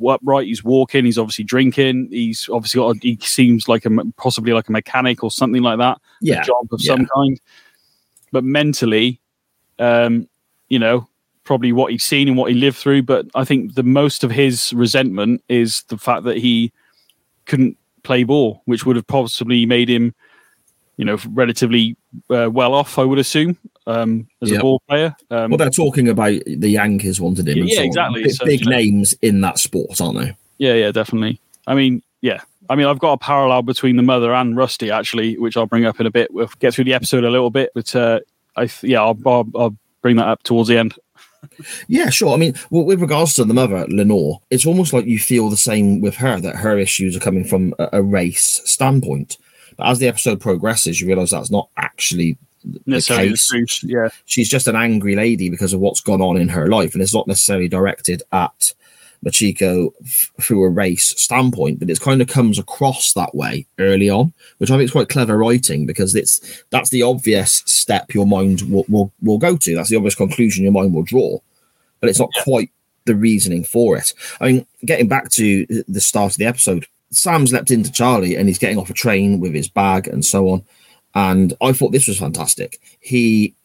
[0.08, 0.48] upright.
[0.48, 1.06] He's walking.
[1.06, 2.10] He's obviously drinking.
[2.12, 2.96] He's obviously got.
[2.96, 6.00] A, he seems like a possibly like a mechanic or something like that.
[6.22, 6.96] Yeah, a job of yeah.
[6.96, 7.42] some kind.
[8.32, 9.20] But mentally,
[9.80, 10.30] um,
[10.70, 11.09] you know,
[11.50, 13.02] probably what he's seen and what he lived through.
[13.02, 16.72] But I think the most of his resentment is the fact that he
[17.48, 20.14] couldn't play ball, which would have possibly made him,
[20.98, 21.98] you know, relatively
[22.30, 23.00] uh, well off.
[23.00, 23.58] I would assume
[23.88, 24.60] um, as Yeah.
[24.60, 25.16] a ball player.
[25.32, 27.58] Um, Well, they're talking about the Yankees wanted him.
[27.62, 28.22] and Yeah, exactly.
[28.24, 30.36] Big, So, big names in that sport, aren't they?
[30.60, 31.42] Yeah, yeah, definitely.
[31.66, 32.42] I mean, yeah.
[32.70, 35.86] I mean, I've got a parallel between the mother and Rusty, actually, which I'll bring
[35.86, 36.32] up in a bit.
[36.32, 38.20] We'll get through the episode a little bit, but uh,
[38.56, 40.94] I, th- yeah, I'll, I'll, I'll bring that up towards the end.
[41.88, 42.34] Yeah, sure.
[42.34, 45.58] I mean, well, with regards to the mother, Lenore, it's almost like you feel the
[45.58, 49.38] same with her that her issues are coming from a, race standpoint.
[49.78, 53.84] But as the episode progresses, you realize that's not actually the case.
[53.84, 57.02] Yeah, She's just an angry lady because of what's gone on in her life, and
[57.02, 58.74] it's not necessarily directed at
[59.26, 64.10] Machiko f- through a race standpoint, but it kind of comes across that way early
[64.10, 68.26] on, which I think is quite clever writing because it's that's the obvious step your
[68.26, 69.76] mind will, will, will go to.
[69.76, 71.40] That's the obvious conclusion your mind will draw,
[72.00, 72.72] but it's not quite
[73.06, 74.14] the reasoning for it.
[74.40, 78.48] I mean, getting back to the start of the episode, Sam's leapt into Charlie and
[78.48, 80.64] he's getting off a train with his bag and so on.
[81.16, 82.80] And I thought this was fantastic.
[83.00, 83.56] He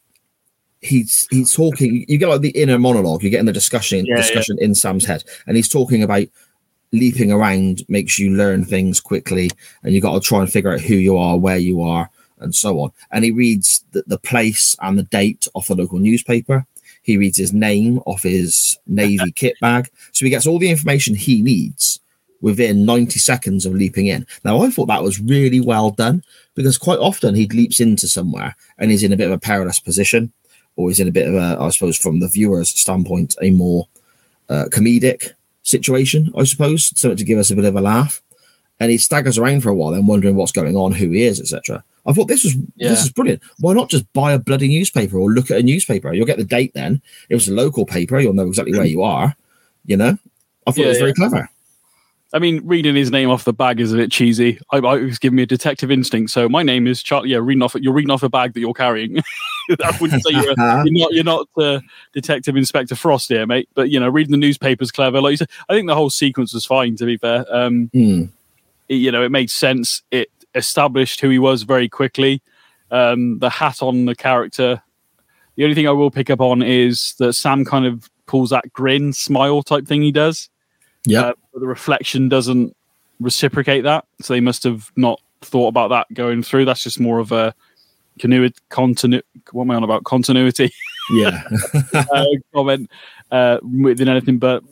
[0.84, 2.04] he's he's talking.
[2.08, 3.22] You get like the inner monologue.
[3.22, 6.26] You're getting the discussion Yeah, discussion in Sam's head, and he's talking about
[6.92, 9.50] leaping around makes you learn things quickly,
[9.82, 12.54] and you got to try and figure out who you are, where you are, and
[12.54, 12.92] so on.
[13.10, 16.66] And he reads the, the place and the date off the local newspaper.
[17.02, 21.14] He reads his name off his navy kit bag, so he gets all the information
[21.14, 22.00] he needs
[22.40, 24.26] within 90 seconds of leaping in.
[24.44, 26.22] Now, I thought that was really well done
[26.54, 29.78] because quite often he leaps into somewhere and he's in a bit of a perilous
[29.78, 30.30] position,
[30.76, 33.86] or he's in a bit of a, I suppose, from the viewer's standpoint, a more
[34.48, 35.32] uh, comedic
[35.62, 38.20] situation, I suppose, something to give us a bit of a laugh.
[38.80, 41.40] And he staggers around for a while, then wondering what's going on, who he is,
[41.40, 41.84] etc.
[42.06, 42.88] I thought this was Yeah.
[42.90, 43.40] this is brilliant.
[43.60, 46.12] Why not just buy a bloody newspaper or look at a newspaper?
[46.12, 47.00] You'll get the date then.
[47.28, 48.18] It was a local paper.
[48.18, 49.36] You'll know exactly where you are.
[49.86, 50.18] You know,
[50.66, 51.02] I thought Yeah, it was yeah.
[51.02, 51.48] very clever.
[52.34, 54.58] I mean, reading his name off the bag is a bit cheesy.
[54.72, 56.32] I, I it was giving me a detective instinct.
[56.32, 57.30] So my name is Charlie.
[57.30, 57.76] Yeah, reading off.
[57.76, 59.18] You're reading off a bag that you're carrying.
[59.82, 60.54] I wouldn't say you're, you're
[60.90, 61.12] not.
[61.12, 61.78] You're not uh,
[62.12, 63.68] Detective Inspector Frost here, mate.
[63.74, 65.20] But you know, reading the newspaper's clever.
[65.20, 66.96] Like you said, I think the whole sequence was fine.
[66.96, 68.24] To be fair, um, Hmm.
[68.88, 70.02] it- you know, it made sense.
[70.10, 72.42] It established who he was very quickly.
[72.90, 74.82] Um, the hat on the character.
[75.54, 78.72] The only thing I will pick up on is that Sam kind of pulls that
[78.72, 80.48] grin, smile type thing he does
[81.06, 81.20] Yeah.
[81.20, 82.74] uh, but the reflection doesn't
[83.20, 84.04] reciprocate that.
[84.20, 86.64] So they must have not thought about that going through.
[86.64, 87.54] That's just more of a
[88.18, 90.04] canoe continu- What am I on about?
[90.04, 90.72] Continuity
[91.10, 91.42] yeah.
[91.94, 92.90] uh, comment
[93.30, 94.38] uh, than anything.
[94.38, 94.62] But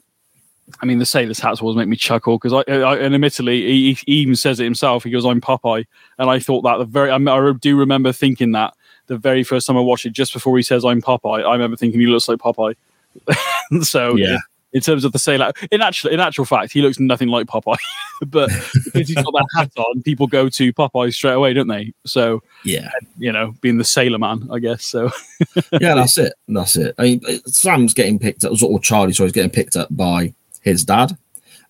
[0.81, 3.92] I mean, the sailor's hats always make me chuckle because I, I, and admittedly, he,
[4.07, 5.05] he even says it himself.
[5.05, 5.85] He goes, "I'm Popeye,"
[6.18, 7.11] and I thought that the very.
[7.11, 8.75] I, I do remember thinking that
[9.07, 11.77] the very first time I watched it, just before he says, "I'm Popeye," I remember
[11.77, 12.75] thinking he looks like Popeye.
[13.83, 14.38] so Yeah.
[14.72, 17.76] In terms of the sailor, in actual in actual fact, he looks nothing like Popeye.
[18.26, 18.50] but
[18.85, 21.92] because he's got that hat on, people go to Popeye straight away, don't they?
[22.06, 22.87] So yeah.
[22.88, 24.85] Uh, you know, being the sailor man, I guess.
[24.85, 25.11] So
[25.80, 26.35] yeah, that's it.
[26.48, 26.94] That's it.
[26.98, 30.35] I mean, uh, Sam's getting picked up, or Charlie, so he's getting picked up by
[30.62, 31.16] his dad.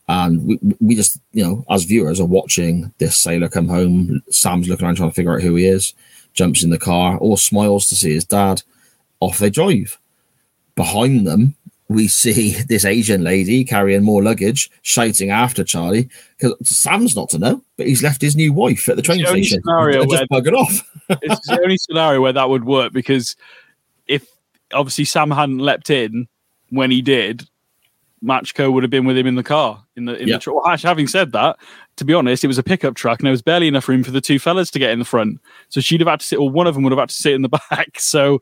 [0.09, 4.23] And we, we just, you know, as viewers are watching this sailor come home.
[4.31, 5.95] Sam's looking around trying to figure out who he is,
[6.35, 8.63] jumps in the car, all smiles to see his dad.
[9.21, 9.99] Off they drive.
[10.75, 11.55] Behind them,
[11.93, 17.39] we see this Asian lady carrying more luggage, shouting after Charlie because Sam's not to
[17.39, 19.61] know, but he's left his new wife at the train the station.
[19.63, 20.83] scenario just buggered off.
[21.23, 23.37] it's the only scenario where that would work because
[24.07, 24.27] if
[24.73, 26.27] obviously Sam hadn't leapt in
[26.71, 27.47] when he did,
[28.25, 29.85] Machiko would have been with him in the car.
[29.97, 30.37] In the in Yeah.
[30.37, 31.57] the tr- well, actually, having said that,
[31.97, 34.13] to be honest, it was a pickup truck and there was barely enough room for
[34.13, 35.41] the two fellas to get in the front.
[35.69, 37.35] So she'd have had to sit, or one of them would have had to sit
[37.35, 37.99] in the back.
[37.99, 38.41] So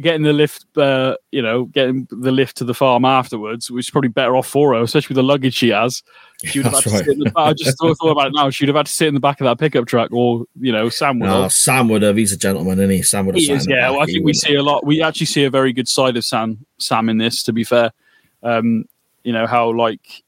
[0.00, 3.90] getting the lift, uh, you know, getting the lift to the farm afterwards, which is
[3.90, 6.02] probably better off for her, especially with the luggage she has.
[6.44, 7.04] She would have had to right.
[7.04, 7.34] sit in the back.
[7.36, 8.50] I just thought, thought about it now.
[8.50, 10.88] She'd have had to sit in the back of that pickup truck, or you know,
[10.88, 11.40] Sam would have.
[11.40, 12.16] No, Sam would have.
[12.16, 13.02] He's a gentleman, isn't he?
[13.02, 13.42] Sam would have.
[13.42, 13.90] He is, yeah.
[13.90, 14.86] Well, I think we see a lot.
[14.86, 16.64] We actually see a very good side of Sam.
[16.78, 17.92] Sam in this, to be fair.
[18.42, 18.84] Um,
[19.22, 20.22] you know how like,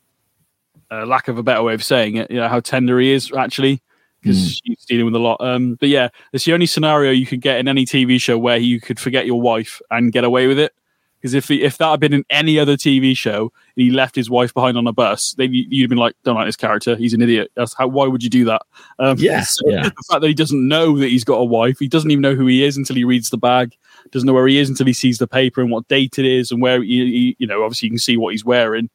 [0.90, 2.30] uh, lack of a better way of saying it.
[2.30, 3.80] You know how tender he is actually,
[4.22, 4.60] because Mm.
[4.64, 5.40] she's dealing with a lot.
[5.40, 8.56] Um, but yeah, it's the only scenario you could get in any TV show where
[8.56, 10.72] you could forget your wife and get away with it.
[11.20, 13.42] Because if he, if that had been in any other TV show,
[13.76, 16.14] and he left his wife behind on a bus, then you- you'd have been like,
[16.24, 16.96] "Don't like this character.
[16.96, 17.86] He's an idiot." That's how.
[17.86, 18.62] Why would you do that?
[18.98, 19.82] Um, Yeah, so yeah.
[19.84, 22.34] The fact that he doesn't know that he's got a wife, he doesn't even know
[22.34, 23.76] who he is until he reads the bag.
[24.10, 26.50] Doesn't know where he is until he sees the paper and what date it is
[26.50, 27.62] and where he, he- you know.
[27.62, 28.90] Obviously, you can see what he's wearing.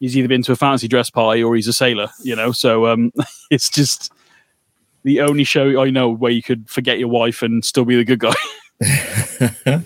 [0.00, 2.08] He's either been to a fancy dress party or he's a sailor.
[2.24, 3.12] You know, so um,
[3.52, 4.10] it's just
[5.04, 8.04] the only show I know where you could forget your wife and still be the
[8.04, 8.34] good guy.
[9.66, 9.80] uh,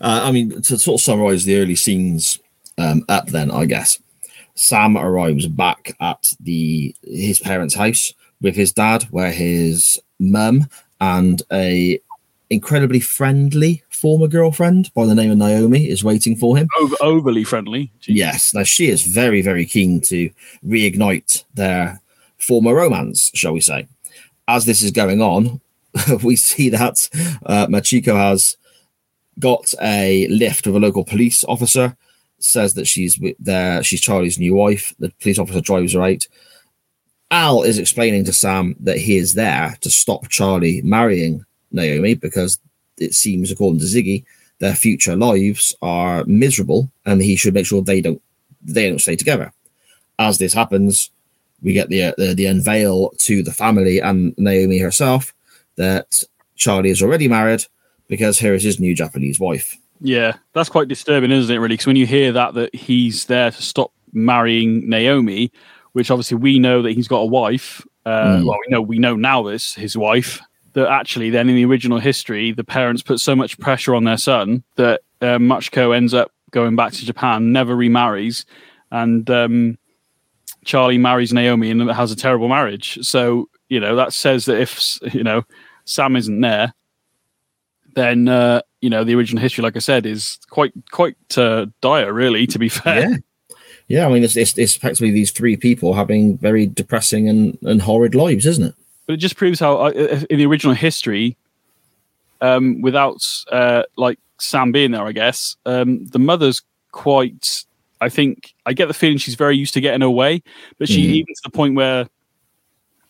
[0.00, 2.38] I mean, to sort of summarize the early scenes
[2.78, 3.98] um, up, then I guess
[4.54, 10.68] Sam arrives back at the his parents' house with his dad, where his mum
[11.00, 12.00] and a
[12.50, 16.68] incredibly friendly former girlfriend by the name of Naomi is waiting for him.
[16.80, 17.90] Over, overly friendly.
[18.00, 18.16] Jeez.
[18.16, 20.30] Yes, now she is very, very keen to
[20.64, 22.00] reignite their
[22.38, 23.88] former romance, shall we say.
[24.48, 25.60] As this is going on,
[26.22, 26.96] we see that
[27.46, 28.56] uh, Machiko has
[29.38, 31.96] got a lift with a local police officer,
[32.38, 34.94] says that she's there, she's Charlie's new wife.
[34.98, 36.26] The police officer drives her out.
[37.30, 42.58] Al is explaining to Sam that he is there to stop Charlie marrying Naomi because
[42.98, 44.24] it seems, according to Ziggy,
[44.58, 48.22] their future lives are miserable and he should make sure they don't
[48.62, 49.52] they don't stay together.
[50.18, 51.10] As this happens,
[51.62, 55.32] we get the uh, the, the unveil to the family and Naomi herself
[55.76, 56.22] that
[56.56, 57.64] Charlie is already married
[58.08, 59.76] because here is his new Japanese wife.
[60.00, 61.58] Yeah, that's quite disturbing, isn't it?
[61.58, 65.50] Really, because when you hear that that he's there to stop marrying Naomi,
[65.92, 67.86] which obviously we know that he's got a wife.
[68.04, 68.46] Uh, Mm.
[68.46, 70.40] Well, we know we know now this his wife.
[70.72, 74.16] that actually then in the original history, the parents put so much pressure on their
[74.16, 78.44] son that uh, Machiko ends up going back to Japan, never remarries,
[78.90, 79.78] and um,
[80.64, 82.98] Charlie marries Naomi and has a terrible marriage.
[83.02, 85.44] So you know that says that if you know
[85.84, 86.74] Sam isn't there,
[87.94, 92.12] then uh, you know the original history, like I said, is quite quite uh, dire,
[92.12, 92.46] really.
[92.46, 93.16] To be fair, yeah,
[93.88, 94.06] yeah.
[94.06, 98.14] I mean, it's, it's, it's effectively these three people having very depressing and, and horrid
[98.14, 98.74] lives, isn't it?
[99.06, 99.90] But it just proves how uh,
[100.30, 101.36] in the original history,
[102.40, 107.64] um, without uh, like Sam being there, I guess um, the mother's quite.
[108.02, 110.42] I think I get the feeling she's very used to getting away,
[110.78, 111.14] but she mm.
[111.14, 112.08] even to the point where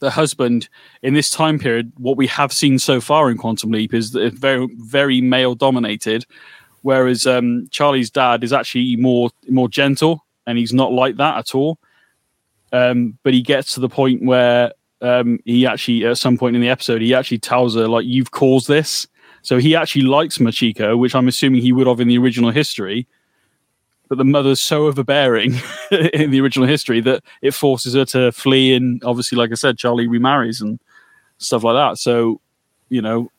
[0.00, 0.68] the husband
[1.02, 4.20] in this time period, what we have seen so far in Quantum Leap is that
[4.20, 6.26] it's very, very male dominated,
[6.82, 11.54] whereas um, Charlie's dad is actually more more gentle, and he's not like that at
[11.54, 11.78] all.
[12.72, 16.62] Um, but he gets to the point where um, he actually, at some point in
[16.62, 19.06] the episode, he actually tells her like, "You've caused this."
[19.40, 23.08] So he actually likes Machiko, which I'm assuming he would have in the original history
[24.08, 25.54] but the mother's so overbearing
[25.90, 28.74] in the original history that it forces her to flee.
[28.74, 30.78] And obviously, like I said, Charlie remarries and
[31.38, 31.98] stuff like that.
[31.98, 32.40] So,
[32.88, 33.30] you know,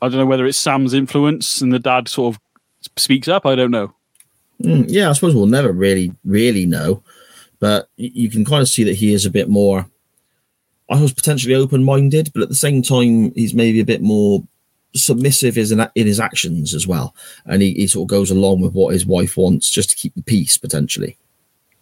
[0.00, 2.40] I don't know whether it's Sam's influence and the dad sort of
[2.96, 3.46] speaks up.
[3.46, 3.94] I don't know.
[4.62, 7.02] Mm, yeah, I suppose we'll never really, really know.
[7.58, 9.86] But you can kind of see that he is a bit more,
[10.90, 14.44] I was potentially open minded, but at the same time, he's maybe a bit more
[14.94, 17.14] submissive is in, in his actions as well,
[17.44, 20.14] and he, he sort of goes along with what his wife wants just to keep
[20.14, 21.16] the peace potentially.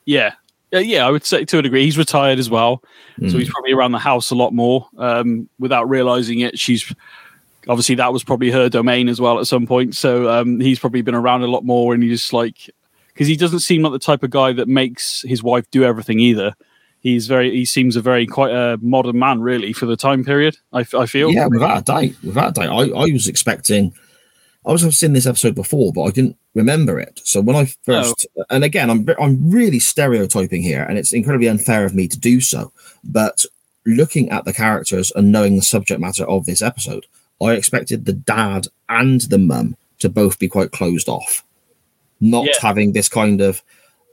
[0.04, 0.34] Yeah,
[0.74, 1.84] uh, yeah, I would say to a degree.
[1.84, 2.82] He's retired as well,
[3.18, 3.30] mm.
[3.30, 6.58] so he's probably around the house a lot more um, without realizing it.
[6.58, 6.92] She's
[7.68, 9.94] obviously that was probably her domain as well at some point.
[9.94, 12.70] So um, he's probably been around a lot more, and he's just like
[13.08, 16.18] because he doesn't seem like the type of guy that makes his wife do everything
[16.18, 16.54] either
[17.04, 20.56] he's very he seems a very quite a modern man really for the time period
[20.72, 23.94] i, I feel yeah without a doubt without a doubt I, I was expecting
[24.66, 27.62] i was have seen this episode before but i didn't remember it so when i
[27.62, 27.66] oh.
[27.84, 28.44] first oh.
[28.50, 32.40] and again i'm i'm really stereotyping here and it's incredibly unfair of me to do
[32.40, 32.72] so
[33.04, 33.44] but
[33.86, 37.06] looking at the characters and knowing the subject matter of this episode
[37.40, 41.44] i expected the dad and the mum to both be quite closed off
[42.20, 42.52] not yeah.
[42.62, 43.62] having this kind of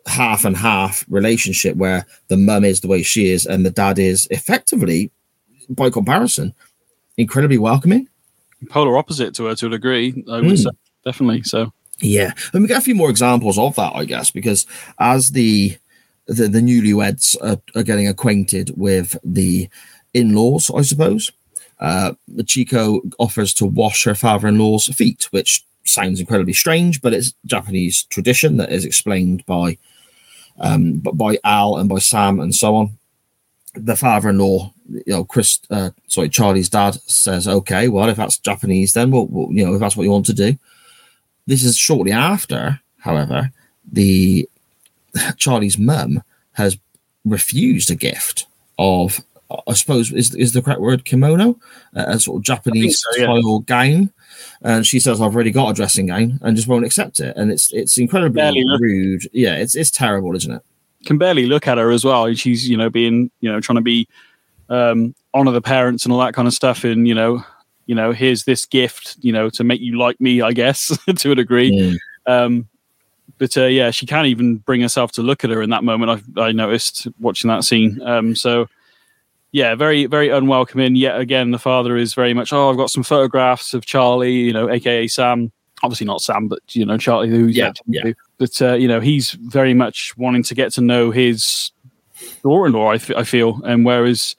[0.07, 3.99] half and half relationship where the mum is the way she is and the dad
[3.99, 5.11] is effectively,
[5.69, 6.53] by comparison,
[7.17, 8.07] incredibly welcoming.
[8.69, 10.57] Polar opposite to her to a degree, I would mm.
[10.57, 10.69] say,
[11.03, 11.43] definitely.
[11.43, 14.65] So yeah, and we get a few more examples of that, I guess, because
[14.99, 15.77] as the
[16.27, 19.69] the, the newlyweds are, are getting acquainted with the
[20.13, 21.31] in-laws, I suppose.
[21.79, 22.13] Uh,
[22.45, 28.57] Chico offers to wash her father-in-law's feet, which sounds incredibly strange, but it's Japanese tradition
[28.57, 29.77] that is explained by
[30.59, 32.97] um, but by Al and by Sam and so on.
[33.73, 38.93] The father-in-law, you know, Chris, uh, sorry, Charlie's dad says, "Okay, well, if that's Japanese,
[38.93, 40.57] then we'll, we'll, you know, if that's what you want to do."
[41.47, 43.51] This is shortly after, however,
[43.89, 44.49] the
[45.37, 46.21] Charlie's mum
[46.53, 46.77] has
[47.23, 48.45] refused a gift
[48.77, 49.21] of,
[49.67, 51.57] I suppose, is is the correct word, kimono,
[51.93, 53.23] a sort of Japanese so, yeah.
[53.25, 54.11] style gown
[54.61, 57.51] and she says I've already got a dressing gown and just won't accept it, and
[57.51, 59.27] it's it's incredibly rude.
[59.33, 60.61] Yeah, it's it's terrible, isn't it?
[61.05, 63.81] Can barely look at her as well, she's you know being you know trying to
[63.81, 64.07] be
[64.69, 67.43] um, honor the parents and all that kind of stuff, and you know
[67.85, 71.31] you know here's this gift you know to make you like me, I guess to
[71.31, 71.71] a degree.
[71.71, 71.97] Mm.
[72.27, 72.67] Um,
[73.37, 76.23] but uh, yeah, she can't even bring herself to look at her in that moment.
[76.37, 77.99] I, I noticed watching that scene.
[78.03, 78.67] Um, so
[79.51, 80.95] yeah, very, very unwelcoming.
[80.95, 84.53] Yet again, the father is very much, oh, I've got some photographs of Charlie, you
[84.53, 85.51] know, aka Sam.
[85.83, 88.11] Obviously not Sam, but you know, Charlie, who yeah, yeah.
[88.37, 91.71] But uh, you know, he's very much wanting to get to know his
[92.43, 92.91] daughter-in-law.
[92.91, 94.35] I, f- I feel, and whereas,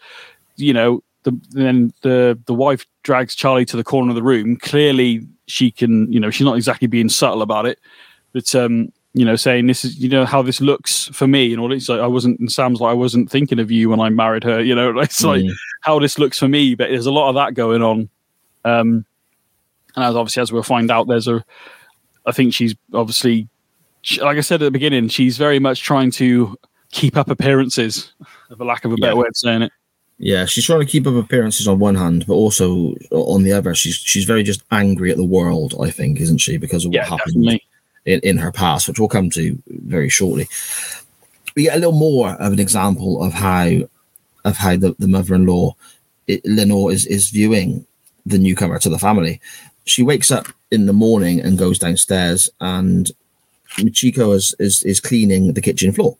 [0.54, 4.56] you know, the, then the the wife drags Charlie to the corner of the room.
[4.56, 7.80] Clearly, she can, you know, she's not exactly being subtle about it,
[8.32, 11.60] but um, you know, saying this is, you know, how this looks for me and
[11.60, 11.72] all.
[11.72, 12.40] It's like I wasn't.
[12.40, 14.62] And Sam's like, I wasn't thinking of you when I married her.
[14.62, 15.52] You know, it's like mm.
[15.82, 16.74] how this looks for me.
[16.74, 18.08] But there's a lot of that going on.
[18.64, 19.04] Um,
[19.94, 21.44] and as obviously as we'll find out, there's a.
[22.24, 23.48] I think she's obviously,
[24.20, 26.56] like I said at the beginning, she's very much trying to
[26.92, 28.12] keep up appearances,
[28.56, 29.18] for lack of a better yeah.
[29.18, 29.72] way of saying it.
[30.18, 33.74] Yeah, she's trying to keep up appearances on one hand, but also on the other,
[33.74, 35.74] she's she's very just angry at the world.
[35.82, 37.44] I think, isn't she, because of what yeah, happened?
[37.44, 37.66] Definitely
[38.04, 40.48] in, in her past, which we'll come to very shortly.
[41.54, 43.88] We get a little more of an example of how
[44.44, 45.74] of how the, the mother-in-law
[46.28, 47.86] eh, Lenore is is viewing
[48.26, 49.40] the newcomer to the family.
[49.84, 53.10] She wakes up in the morning and goes downstairs, and
[53.76, 56.16] Machiko is, is is cleaning the kitchen floor.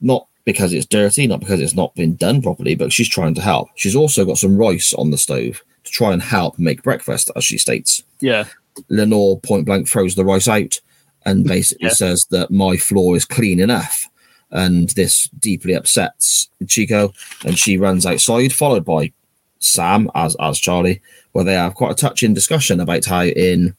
[0.00, 3.40] Not because it's dirty, not because it's not been done properly, but she's trying to
[3.40, 3.68] help.
[3.76, 7.44] She's also got some rice on the stove to try and help make breakfast, as
[7.44, 8.02] she states.
[8.20, 8.46] Yeah.
[8.88, 10.80] Lenore point blank throws the rice out
[11.24, 11.48] and mm-hmm.
[11.48, 11.94] basically Yeah.
[11.94, 14.08] says that my floor is clean enough.
[14.50, 17.12] And this deeply upsets Chico,
[17.44, 19.12] and she runs outside, followed by
[19.60, 21.00] Sam as as Charlie,
[21.32, 23.74] where they have quite a touching discussion about how in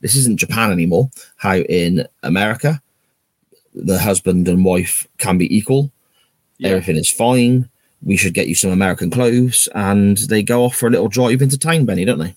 [0.00, 2.80] this isn't Japan anymore, how in America
[3.74, 5.90] the husband and wife can be equal.
[6.58, 6.70] Yeah.
[6.70, 7.68] Everything is fine.
[8.02, 11.42] We should get you some American clothes, and they go off for a little drive
[11.42, 12.34] into town, Benny, don't they?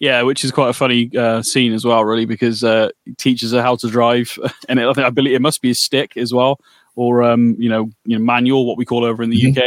[0.00, 3.52] Yeah, which is quite a funny uh, scene as well, really, because uh, he teaches
[3.52, 4.36] her how to drive,
[4.68, 6.58] and it, I think I believe it must be a stick as well,
[6.96, 9.56] or um, you know, you know, manual, what we call over in the Mhm.
[9.58, 9.62] UK.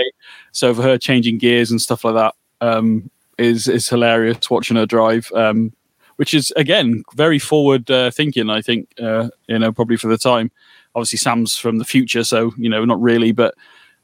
[0.51, 4.87] So for her changing gears and stuff like that um, is is hilarious watching her
[4.87, 5.71] drive, um,
[6.15, 8.49] which is again very forward uh, thinking.
[8.49, 10.51] I think uh, you know probably for the time.
[10.95, 13.53] Obviously, Sam's from the future, so you know not really, but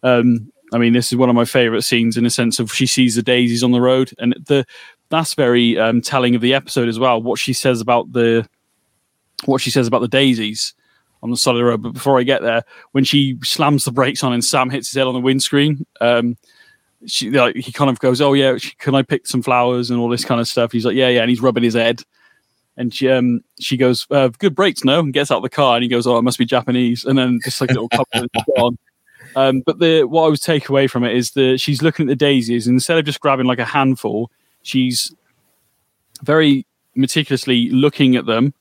[0.03, 2.85] um, I mean, this is one of my favorite scenes in the sense of she
[2.85, 4.65] sees the daisies on the road, and the
[5.09, 7.21] that's very um, telling of the episode as well.
[7.21, 8.47] What she says about the
[9.45, 10.73] what she says about the daisies
[11.21, 11.81] on the side of the road.
[11.81, 14.97] But before I get there, when she slams the brakes on and Sam hits his
[14.97, 16.37] head on the windscreen, um,
[17.05, 20.09] she like he kind of goes, "Oh yeah, can I pick some flowers and all
[20.09, 22.03] this kind of stuff?" He's like, "Yeah, yeah," and he's rubbing his head.
[22.77, 25.75] And she, um, she goes, uh, "Good brakes, no?" And gets out of the car,
[25.75, 28.25] and he goes, "Oh, it must be Japanese." And then just like a little couple
[28.57, 28.77] gone.
[29.35, 32.09] Um, but the what I was take away from it is that she's looking at
[32.09, 34.31] the daisies, and instead of just grabbing like a handful,
[34.61, 35.13] she's
[36.23, 38.53] very meticulously looking at them,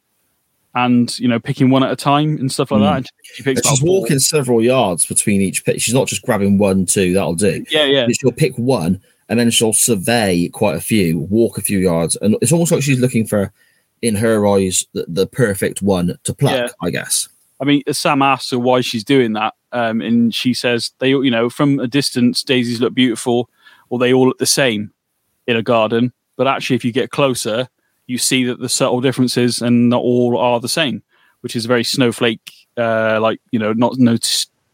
[0.74, 2.84] and you know, picking one at a time and stuff like Mm.
[2.84, 2.96] that.
[2.98, 4.00] And she picks she's about four.
[4.00, 5.80] walking several yards between each pick.
[5.80, 7.64] She's not just grabbing one, two, that'll do.
[7.70, 11.78] Yeah, yeah, She'll pick one and then she'll survey quite a few, walk a few
[11.78, 12.16] yards.
[12.16, 13.52] And it's almost like she's looking for,
[14.02, 16.68] in her eyes, the, the perfect one to pluck, Yeah.
[16.80, 17.28] I guess.
[17.60, 21.30] I mean, Sam asks her why she's doing that, um, and she says they, you
[21.30, 23.50] know, from a distance, daisies look beautiful,
[23.90, 24.92] or they all look the same
[25.48, 26.12] in a garden.
[26.36, 27.68] But actually, if you get closer,
[28.06, 31.02] you see that the subtle differences and not all are the same,
[31.40, 34.16] which is a very snowflake, uh, like you know, not no,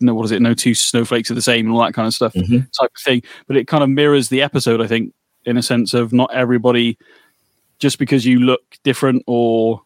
[0.00, 0.42] no, what is it?
[0.42, 2.66] No two snowflakes are the same, and all that kind of stuff Mhm.
[2.78, 3.22] type of thing.
[3.46, 5.14] But it kind of mirrors the episode, I think,
[5.46, 6.98] in a sense of not everybody,
[7.78, 9.80] just because you look different or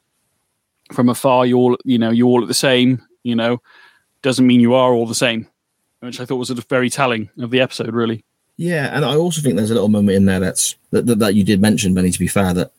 [0.93, 3.61] from afar you all you know you all look the same you know
[4.23, 5.47] doesn't mean you are all the same
[6.01, 8.25] which i thought was a very telling of the episode really
[8.59, 11.35] Yeah, and I also think there's a little moment in there that's that, that, that
[11.37, 12.11] you did mention, Benny.
[12.11, 12.73] To be fair, that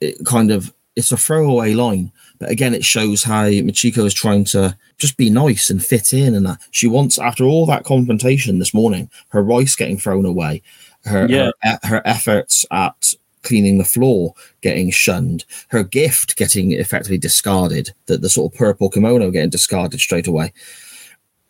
[0.00, 4.44] it kind of it's a throwaway line, but again, it shows how Machiko is trying
[4.46, 8.58] to just be nice and fit in, and that she wants after all that confrontation
[8.58, 10.60] this morning, her rice getting thrown away,
[11.04, 11.50] her Yeah.
[11.62, 18.20] her, her efforts at cleaning the floor getting shunned, her gift getting effectively discarded, that
[18.20, 20.52] the sort of purple kimono getting discarded straight away.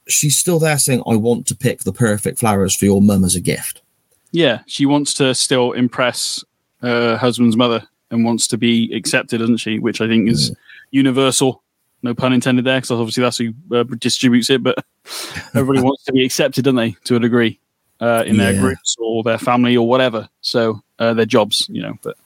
[0.08, 3.34] She's still there saying, I want to pick the perfect flowers for your mum as
[3.36, 3.82] a gift.
[4.32, 6.44] yeah she wants to still impress
[6.82, 10.52] her husband's mother and wants to be accepted doesn't she which i think is
[10.90, 11.62] universal
[12.02, 14.76] no pun intended there because obviously that's who uh, distributes it but
[15.54, 17.58] everybody wants to be accepted don't they to a degree
[18.00, 18.60] uh, in their Yeah.
[18.60, 22.16] groups or their family or whatever so uh, their jobs you know but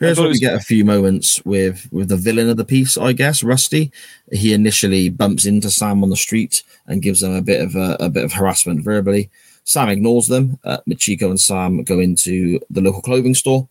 [0.00, 3.12] Here's where we get a few moments with with the villain of the piece, I
[3.12, 3.92] guess, Rusty.
[4.32, 7.96] He initially bumps into Sam on the street and gives them a bit of a,
[8.00, 9.30] a bit of harassment verbally.
[9.64, 10.58] Sam ignores them.
[10.64, 13.68] Uh, Machiko and Sam go into the local clothing store.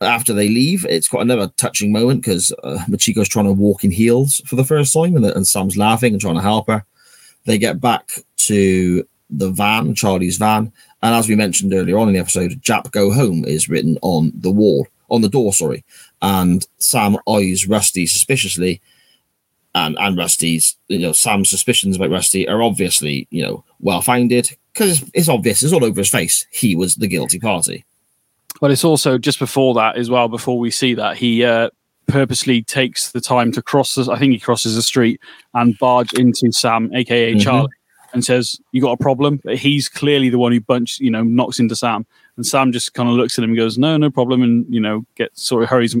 [0.00, 3.90] After they leave, it's quite another touching moment because uh, Machiko's trying to walk in
[3.90, 6.84] heels for the first time, and, and Sam's laughing and trying to help her.
[7.46, 10.72] They get back to the van, Charlie's van,
[11.02, 14.32] and as we mentioned earlier on in the episode, Jap Go Home is written on
[14.34, 15.84] the wall, on the door, sorry.
[16.22, 18.80] And Sam eyes Rusty suspiciously.
[19.74, 24.56] And and Rusty's, you know, Sam's suspicions about Rusty are obviously, you know, well founded
[24.72, 26.46] because it's, it's obvious, it's all over his face.
[26.50, 27.84] He was the guilty party.
[28.60, 30.26] But it's also just before that as well.
[30.26, 31.70] Before we see that, he uh,
[32.08, 33.94] purposely takes the time to cross.
[33.94, 35.20] The, I think he crosses the street
[35.54, 37.40] and barge into Sam, aka Mhm.
[37.40, 37.72] Charlie,
[38.14, 41.22] and says, "You got a problem?" But he's clearly the one who bunch, you know,
[41.22, 42.04] knocks into Sam,
[42.38, 44.80] and Sam just kind of looks at him and goes, "No, no problem," and you
[44.80, 45.96] know, gets sort of hurries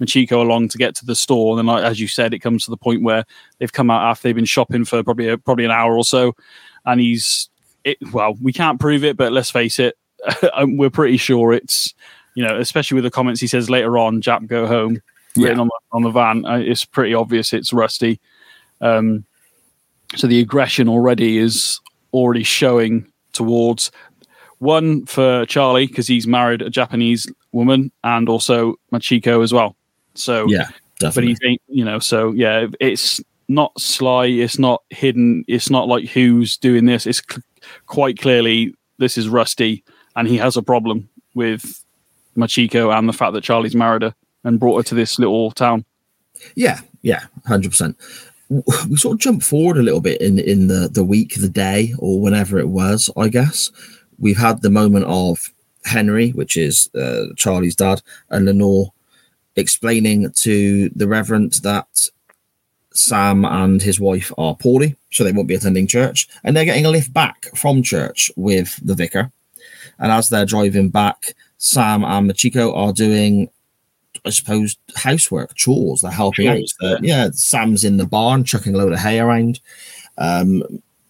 [0.00, 1.52] Machiko along to get to the store.
[1.52, 3.24] And then, like, as you said, it comes to the point where
[3.58, 6.34] they've come out after they've been shopping for probably a, probably an hour or so,
[6.86, 7.50] and he's
[7.84, 7.98] it.
[8.10, 9.96] Well, we can't prove it, but let's face it,
[10.54, 11.94] um, we're pretty sure it's
[12.34, 15.02] you know, especially with the comments he says later on, Jap go home,
[15.36, 16.46] written on the, on the van.
[16.46, 18.18] Uh, it's pretty obvious it's Rusty.
[18.80, 19.26] Um,
[20.16, 21.80] so the aggression already is
[22.12, 23.90] already showing towards
[24.62, 29.76] one for Charlie because he's married a Japanese woman, and also Machiko as well.
[30.14, 31.32] So Yeah, but definitely.
[31.32, 36.08] he think you know so yeah it's not sly it's not hidden it's not like
[36.08, 37.42] who's doing this it's c-
[37.86, 39.82] quite clearly this is rusty
[40.16, 41.82] and he has a problem with
[42.36, 45.84] Machiko and the fact that Charlie's married her and brought her to this little town.
[46.54, 47.96] Yeah, yeah, hundred percent.
[48.88, 51.94] We sort of jump forward a little bit in in the the week, the day,
[51.98, 53.10] or whenever it was.
[53.16, 53.70] I guess
[54.22, 55.52] we've had the moment of
[55.84, 58.00] Henry, which is uh, Charlie's dad,
[58.30, 58.92] and Lenore
[59.56, 62.08] explaining to the Reverend that
[62.94, 66.86] Sam and his wife are poorly, so they won't be attending church, and they're getting
[66.86, 69.30] a lift back from church with the vicar.
[69.98, 73.50] And as they're driving back, Sam and Machiko are doing,
[74.24, 76.00] I suppose, housework, chores.
[76.00, 76.92] They're helping Chores, out.
[76.92, 79.60] Uh, yeah, Sam's in the barn chucking a load of hay around.
[80.18, 80.62] Um,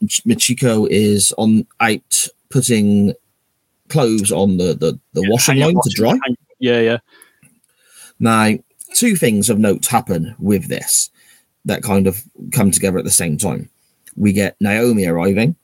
[0.02, 3.14] Machiko is on out putting
[3.88, 6.11] clothes on the the, the washing line to dry.
[6.24, 6.98] hang- Yeah, yeah.
[8.20, 8.55] Now,
[8.94, 11.11] two things of note happen with this
[11.64, 12.22] that kind of
[12.53, 13.68] come together at the same time.
[14.16, 15.57] We get Naomi arriving,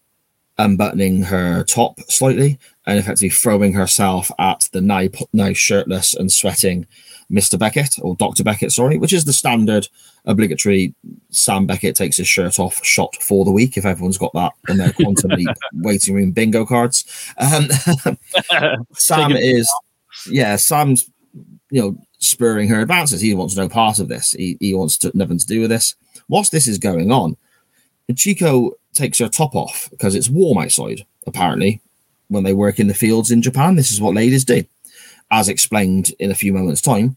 [0.58, 6.86] unbuttoning her top slightly, and effectively throwing herself at the now, now shirtless and sweating
[7.30, 7.58] Mr.
[7.58, 8.42] Beckett, or Dr.
[8.42, 9.88] Beckett, sorry, which is the standard
[10.24, 10.94] obligatory
[11.30, 14.78] Sam Beckett takes his shirt off shot for the week, if everyone's got that in
[14.78, 17.04] their Quantum Leap waiting room bingo cards.
[17.36, 17.68] Um,
[18.94, 19.70] Sam is,
[20.30, 21.10] yeah, Sam's,
[21.70, 23.20] you know, spurring her advances.
[23.20, 24.32] He wants no part of this.
[24.32, 25.94] He, he wants to, nothing to do with this.
[26.28, 27.36] Whilst this is going on,
[28.16, 31.82] Chico takes her top off because it's warm outside, apparently,
[32.28, 33.76] when they work in the fields in Japan.
[33.76, 34.64] This is what ladies do,
[35.30, 37.16] as explained in a few moments' time,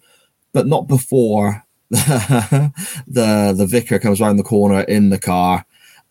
[0.53, 2.74] but not before the
[3.07, 5.66] the vicar comes around the corner in the car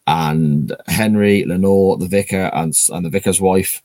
[0.07, 3.83] and Henry, Lenore, the vicar, and, and the vicar's wife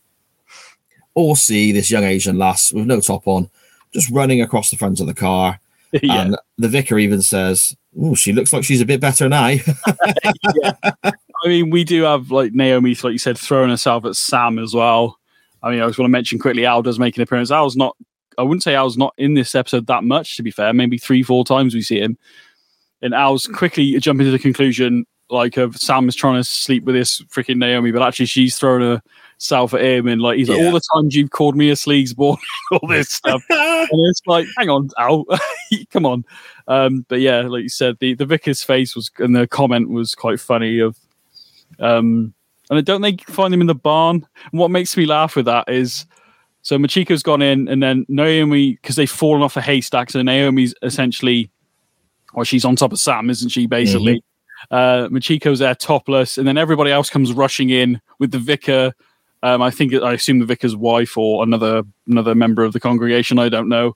[1.13, 3.49] all see this young Asian lass with no top on
[3.93, 5.59] just running across the front of the car.
[5.91, 6.21] yeah.
[6.21, 9.45] And the vicar even says, Oh, she looks like she's a bit better now.
[11.05, 11.13] I
[11.45, 15.17] mean, we do have like Naomi, like you said, throwing herself at Sam as well.
[15.65, 17.49] I mean, I just want to mention quickly, Al does make an appearance.
[17.49, 17.97] Al's not,
[18.37, 20.71] I wouldn't say Al's not in this episode that much, to be fair.
[20.73, 22.19] Maybe three, four times we see him.
[23.01, 26.93] And Al's quickly jumping to the conclusion, like, of Sam is trying to sleep with
[26.93, 29.01] this freaking Naomi, but actually she's throwing
[29.39, 30.07] herself at him.
[30.07, 32.37] And like, he's like, all the times you've called me a sleazeball,
[32.71, 33.43] all this stuff.
[33.49, 35.25] and it's like, hang on, Al,
[35.89, 36.25] come on.
[36.67, 40.13] Um, but yeah, like you said, the, the vicar's face was, and the comment was
[40.13, 40.95] quite funny of,
[41.79, 42.35] um,
[42.69, 44.25] and I don't they find them in the barn.
[44.51, 46.05] And what makes me laugh with that is,
[46.61, 50.73] so Machiko's gone in, and then Naomi, because they've fallen off a haystack, so Naomi's
[50.81, 51.49] essentially,
[52.33, 53.67] well, she's on top of Sam, isn't she?
[53.67, 54.23] Basically,
[54.71, 58.93] uh, Machiko's there topless, and then everybody else comes rushing in with the vicar.
[59.43, 63.37] Um, I think I assume the vicar's wife or another another member of the congregation.
[63.37, 63.95] I don't know.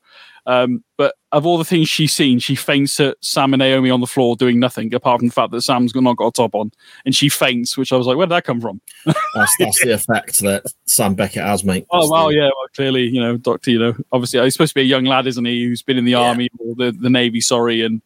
[0.50, 4.00] Um, but of all the things she's seen, she faints at Sam and Naomi on
[4.02, 6.72] the floor doing nothing apart from the fact that Sam's not got a top on,
[7.06, 7.78] and she faints.
[7.78, 8.82] Which I was like, where did that come from?
[9.06, 11.86] that's that's the effect that Sam Beckett has, mate.
[11.92, 12.46] Oh wow, the- yeah.
[12.46, 13.70] Well, clearly, you know, Doctor.
[13.70, 15.64] You know, obviously, he's supposed to be a young lad, isn't he?
[15.66, 16.20] Who's been in the Yeah.
[16.22, 18.02] army army or the, the navy, sorry, and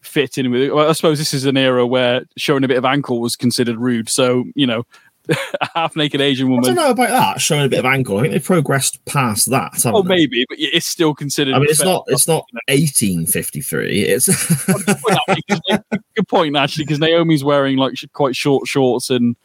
[0.00, 0.70] fit in with.
[0.72, 3.76] Well, I suppose this is an era where showing a bit of ankle was considered
[3.76, 4.08] rude.
[4.08, 4.86] So you know,
[5.60, 6.64] a half naked Asian woman.
[6.64, 8.18] I don't know about that, showing a bit of ankle.
[8.18, 9.72] I think they've progressed past that.
[9.86, 10.08] Oh, they?
[10.08, 11.54] maybe, but it's still considered.
[11.54, 12.04] I mean, it's not.
[12.08, 14.02] It's not 1853.
[14.02, 14.26] It's
[14.66, 15.80] Good point, actually, 'cause-
[16.16, 19.36] Good point, actually, because Naomi's wearing like quite short shorts and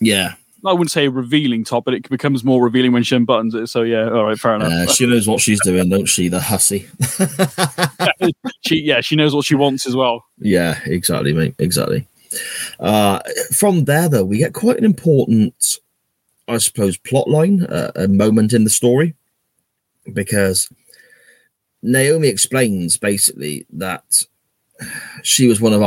[0.00, 0.34] yeah.
[0.64, 3.66] I wouldn't say a revealing top, but it becomes more revealing when she unbuttons it.
[3.66, 4.70] So yeah, all right, fair enough.
[4.72, 6.28] Uh, she knows what she's doing, don't she?
[6.28, 6.86] The hussy.
[8.60, 10.24] she yeah, she knows what she wants as well.
[10.38, 11.56] Yeah, exactly, mate.
[11.58, 12.06] Exactly.
[12.80, 13.20] Uh,
[13.52, 15.78] from there, though, we get quite an important,
[16.48, 19.14] I suppose, plot line, uh, a moment in the story,
[20.12, 20.68] because
[21.82, 24.04] Naomi explains basically that
[25.22, 25.82] she was one of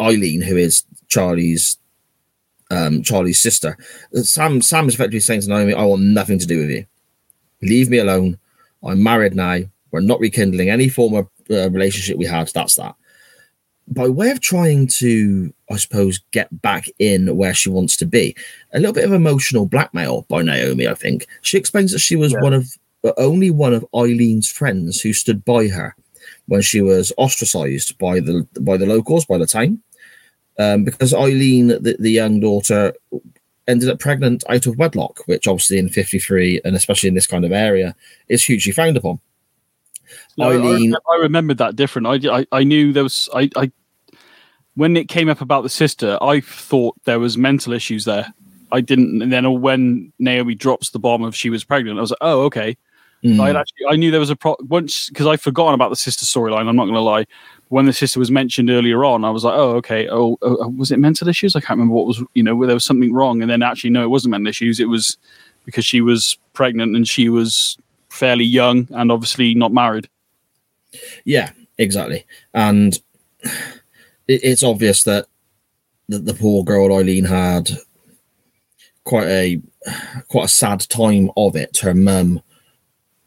[0.00, 1.78] Eileen, who is Charlie's
[2.70, 3.76] um, Charlie's sister.
[4.14, 6.86] Sam Sam is effectively saying to Naomi, "I want nothing to do with you.
[7.62, 8.38] Leave me alone.
[8.82, 9.60] I'm married now.
[9.90, 12.50] We're not rekindling any form of uh, relationship we had.
[12.54, 12.94] That's that."
[13.88, 18.34] By way of trying to, I suppose, get back in where she wants to be,
[18.72, 21.26] a little bit of emotional blackmail by Naomi, I think.
[21.42, 22.40] She explains that she was Yeah.
[22.40, 22.66] one of
[23.04, 25.94] uh, only one of Eileen's friends who stood by her
[26.46, 29.80] when she was ostracized by the by the locals, by the town.
[30.58, 32.94] Um, because Eileen, the, the young daughter,
[33.66, 37.44] ended up pregnant out of wedlock, which obviously in 53 and especially in this kind
[37.44, 37.94] of area
[38.28, 39.18] is hugely frowned upon.
[40.36, 42.06] No, I- I, remembered that different.
[42.06, 43.28] I, I, I knew there was.
[43.34, 43.70] I, I
[44.74, 48.32] when it came up about the sister, I thought there was mental issues there.
[48.72, 49.22] I didn't.
[49.22, 52.42] And then when Naomi drops the bomb of she was pregnant, I was like, oh,
[52.42, 52.76] okay.
[53.22, 53.40] Mm.
[53.40, 56.26] I actually I knew there was a pro once because I'd forgotten about the sister
[56.26, 56.68] storyline.
[56.68, 57.24] I'm not going to lie.
[57.68, 60.08] When the sister was mentioned earlier on, I was like, oh, okay.
[60.08, 61.56] Oh, oh, was it mental issues?
[61.56, 62.22] I can't remember what was.
[62.34, 64.78] You know, where there was something wrong, and then actually, no, it wasn't mental issues.
[64.78, 65.16] It was
[65.64, 67.78] because she was pregnant and she was
[68.10, 70.08] fairly young and obviously not married.
[71.24, 72.26] Yeah, exactly.
[72.52, 72.94] And
[74.28, 75.26] it, it's obvious that
[76.08, 77.70] the, the poor girl Eileen had
[79.04, 79.60] quite a
[80.28, 81.78] quite a sad time of it.
[81.78, 82.42] Her mum,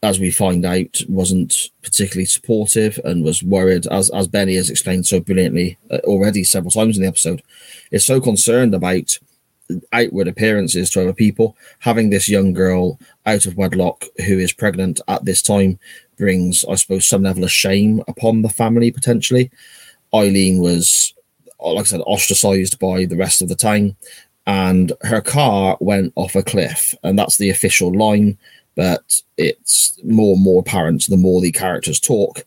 [0.02, 5.06] as we find out, wasn't particularly supportive and was worried, as as Benny has explained
[5.06, 7.42] so brilliantly uh, already several times in the episode,
[7.90, 9.18] is so concerned about
[9.92, 11.56] outward appearances to other people.
[11.80, 15.78] Having this young girl out of wedlock who is pregnant at this time
[16.18, 19.50] brings, I suppose, some level of shame upon the family potentially.
[20.14, 21.14] Eileen was,
[21.60, 23.96] uh, like I said, ostracized by the rest of the town,
[24.46, 28.38] and her car went off a cliff, and that's the official line.
[28.74, 32.44] But it's more and more apparent the more the characters talk,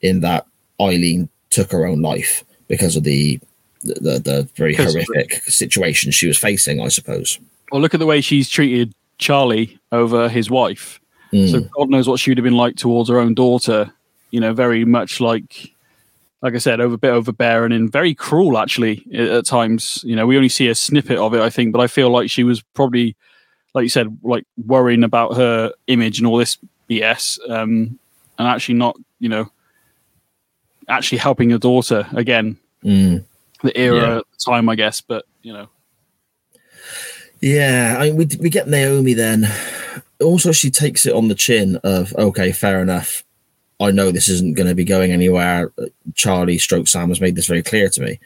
[0.00, 0.46] in that
[0.80, 3.38] Eileen took her own life because of the
[3.82, 7.38] the, the very horrific situation she was facing, I suppose.
[7.70, 11.00] Well, look at the way she's treated Charlie over his wife.
[11.32, 11.50] Mm.
[11.50, 13.92] So God knows what she would have been like towards her own daughter.
[14.30, 15.72] You know, very much like,
[16.40, 20.02] like I said, over a bit overbearing and very cruel actually at times.
[20.06, 22.30] You know, we only see a snippet of it, I think, but I feel like
[22.30, 23.14] she was probably,
[23.74, 26.58] like you said, like worrying about her image and all this
[26.88, 27.98] BS, um,
[28.38, 29.50] and actually not, you know,
[30.88, 32.56] actually helping her daughter again.
[32.82, 33.24] Mm
[33.62, 34.14] the era yeah.
[34.16, 35.00] the time, I guess.
[35.00, 35.68] But you know,
[37.40, 39.46] yeah, I mean, we we get Naomi then.
[40.22, 43.24] Also, she takes it on the chin of okay, fair enough.
[43.80, 45.72] I know this isn't going to be going anywhere.
[46.14, 48.20] Charlie Stroke Sam has made this very clear to me.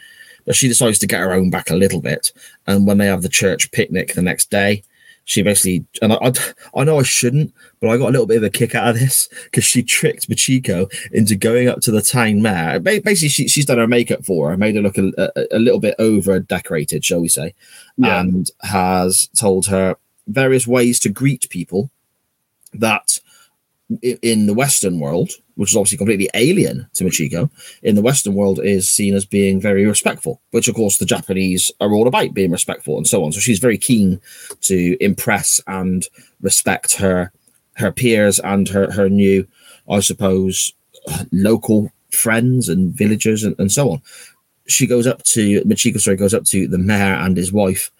[0.44, 2.32] But she decides to get her own back a little bit.
[2.66, 4.84] And when they have the church picnic the next day,
[5.26, 6.32] she basically and I, I,
[6.76, 8.98] I, know I shouldn't, but I got a little bit of a kick out of
[8.98, 12.78] this because she tricked Machiko into going up to the town mayor.
[12.78, 15.80] Basically, she, she's done her makeup for her, made her look a, a, a little
[15.80, 17.54] bit over decorated, shall we say,
[17.96, 18.20] yeah.
[18.20, 21.90] and has told her various ways to greet people
[22.74, 23.18] that
[24.02, 27.48] in the Western world, which is obviously completely alien to Machiko,
[27.82, 31.70] in the Western world is seen as being very respectful, which of course the Japanese
[31.80, 33.32] are all about being respectful and so on.
[33.32, 34.20] So she's very keen
[34.62, 36.06] to impress and
[36.40, 37.32] respect her
[37.76, 39.46] her peers and her her new,
[39.88, 40.72] I suppose,
[41.30, 44.02] local friends and villagers and, and so on.
[44.66, 47.92] She goes up to Machiko, sorry, goes up to the mayor and his wife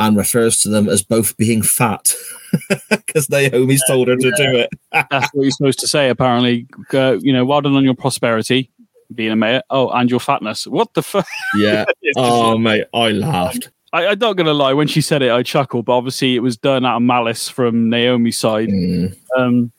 [0.00, 2.14] and refers to them as both being fat
[2.90, 4.70] because Naomi's told her to do it.
[4.92, 6.66] That's what you're supposed to say, apparently.
[6.92, 8.70] Uh, you know, well done on your prosperity,
[9.14, 9.62] being a mayor.
[9.68, 10.66] Oh, and your fatness.
[10.66, 11.26] What the fuck?
[11.54, 11.84] Yeah.
[12.16, 13.70] oh, mate, I laughed.
[13.92, 14.72] I, am not going to lie.
[14.72, 17.90] When she said it, I chuckled, but obviously it was done out of malice from
[17.90, 18.68] Naomi's side.
[18.68, 19.16] Mm.
[19.36, 19.70] Um,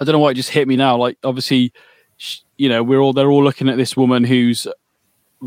[0.00, 0.96] I don't know why it just hit me now.
[0.96, 1.72] Like, obviously,
[2.56, 4.68] you know, we're all they're all looking at this woman who's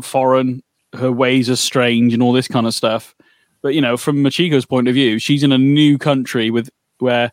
[0.02, 0.62] foreign,
[0.92, 3.14] her ways are strange, and all this kind of stuff.
[3.62, 7.32] But you know, from Machiko's point of view, she's in a new country with where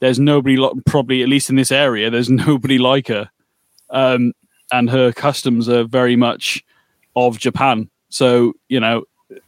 [0.00, 3.30] there's nobody, probably at least in this area, there's nobody like her,
[3.90, 4.32] um,
[4.72, 6.64] and her customs are very much
[7.14, 7.90] of Japan.
[8.08, 9.04] So you know,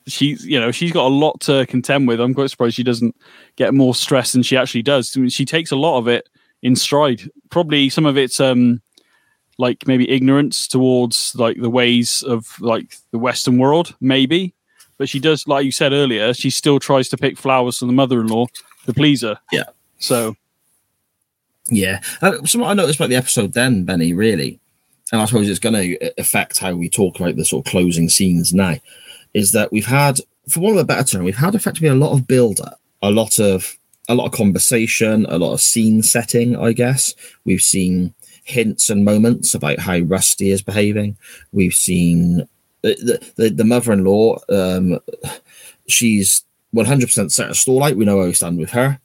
[0.06, 2.20] she's you know she's got a lot to contend with.
[2.20, 3.16] I'm quite surprised she doesn't
[3.56, 5.16] get more stress than she actually does.
[5.16, 6.28] I mean, she takes a lot of it
[6.62, 7.30] in stride.
[7.50, 8.82] Probably some of it's um
[9.58, 14.54] like maybe ignorance towards like the ways of like the Western world, maybe
[14.98, 17.92] but she does, like you said earlier, she still tries to pick flowers for the
[17.92, 18.46] mother-in-law
[18.86, 19.38] to please her.
[19.50, 19.64] Yeah.
[19.98, 20.36] So.
[21.70, 24.58] Yeah, uh, something I noticed about the episode then, Benny, really,
[25.12, 28.08] and I suppose it's going to affect how we talk about the sort of closing
[28.08, 28.76] scenes now,
[29.34, 30.18] is that we've had,
[30.48, 33.38] for one of a better term, we've had effectively a lot of build-up, a lot
[33.38, 33.76] of
[34.08, 36.56] a lot of conversation, a lot of scene setting.
[36.56, 41.18] I guess we've seen hints and moments about how Rusty is behaving.
[41.52, 42.48] We've seen
[42.82, 44.98] the the, the mother-in-law um
[45.88, 49.00] she's 100% set a stall out we know where we stand with her.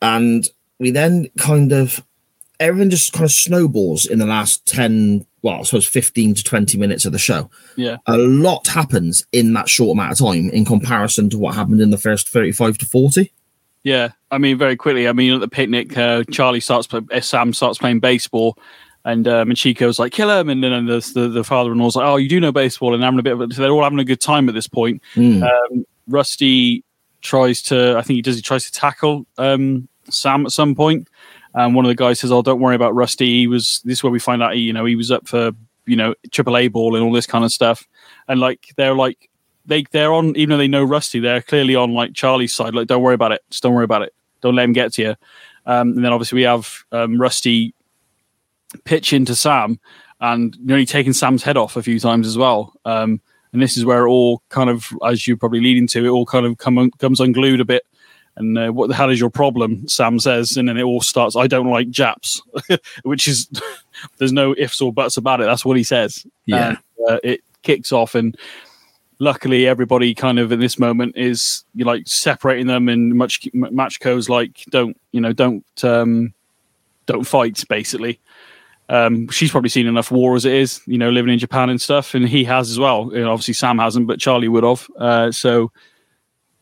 [0.00, 0.48] And
[0.78, 2.02] we then kind of
[2.60, 6.78] everything just kind of snowballs in the last 10 well i suppose 15 to 20
[6.78, 7.50] minutes of the show.
[7.76, 7.98] Yeah.
[8.06, 11.90] A lot happens in that short amount of time in comparison to what happened in
[11.90, 13.32] the first 35 to 40
[13.84, 17.52] yeah i mean very quickly i mean at the picnic uh, charlie starts uh, sam
[17.52, 18.58] starts playing baseball
[19.04, 20.48] and and Chico's like, kill him.
[20.48, 22.94] And then the, the, the father in law's like, oh, you do know baseball.
[22.94, 23.52] And having a bit of it.
[23.52, 25.02] So they're all having a good time at this point.
[25.14, 25.42] Mm.
[25.42, 26.84] Um, Rusty
[27.20, 31.08] tries to, I think he does, he tries to tackle um, Sam at some point.
[31.54, 33.40] And one of the guys says, oh, don't worry about Rusty.
[33.40, 35.52] He was, this is where we find out, he, you know, he was up for,
[35.86, 37.88] you know, AAA ball and all this kind of stuff.
[38.28, 39.30] And like, they're like,
[39.64, 42.74] they, they're on, even though they know Rusty, they're clearly on like Charlie's side.
[42.74, 43.42] Like, don't worry about it.
[43.50, 44.14] Just don't worry about it.
[44.40, 45.16] Don't let him get to you.
[45.66, 47.74] Um, and then obviously we have um, Rusty
[48.84, 49.78] pitch into Sam
[50.20, 52.72] and nearly taking Sam's head off a few times as well.
[52.84, 53.20] Um,
[53.52, 56.26] and this is where it all kind of, as you're probably leading to, it all
[56.26, 57.84] kind of come comes unglued a bit.
[58.36, 59.88] And uh, what the hell is your problem?
[59.88, 61.34] Sam says, and then it all starts.
[61.34, 62.40] I don't like Japs,
[63.02, 63.48] which is
[64.18, 65.44] there's no ifs or buts about it.
[65.44, 66.24] That's what he says.
[66.46, 66.68] Yeah.
[66.68, 68.36] And, uh, it kicks off, and
[69.18, 74.28] luckily everybody kind of in this moment is you like separating them, and much Machiko's
[74.28, 76.32] like don't you know don't um,
[77.06, 78.20] don't fight basically.
[78.88, 81.80] Um, she's probably seen enough war as it is, you know, living in Japan and
[81.80, 83.02] stuff, and he has as well.
[83.02, 84.88] Obviously, Sam hasn't, but Charlie would have.
[84.96, 85.70] Uh, so,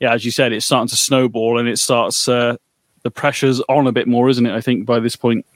[0.01, 2.57] yeah, as you said, it's starting to snowball, and it starts uh,
[3.03, 4.55] the pressure's on a bit more, isn't it?
[4.55, 5.47] I think by this point.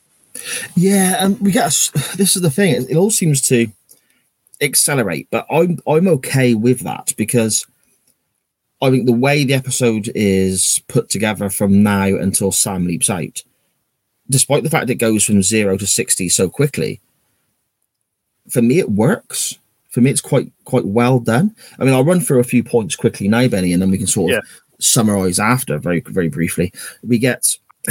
[0.76, 1.64] Yeah, and we get
[2.16, 2.74] this is the thing.
[2.74, 3.66] It, it all seems to
[4.60, 7.66] accelerate, but I'm I'm okay with that because
[8.80, 13.42] I think the way the episode is put together from now until Sam leaps out
[14.30, 17.00] despite the fact it goes from zero to 60 so quickly,
[18.48, 19.58] for me, it works.
[19.90, 21.54] For me, it's quite quite well done.
[21.78, 24.06] I mean, I'll run through a few points quickly now, Benny, and then we can
[24.06, 24.40] sort of yeah.
[24.78, 26.72] summarize after very very briefly.
[27.02, 27.44] We get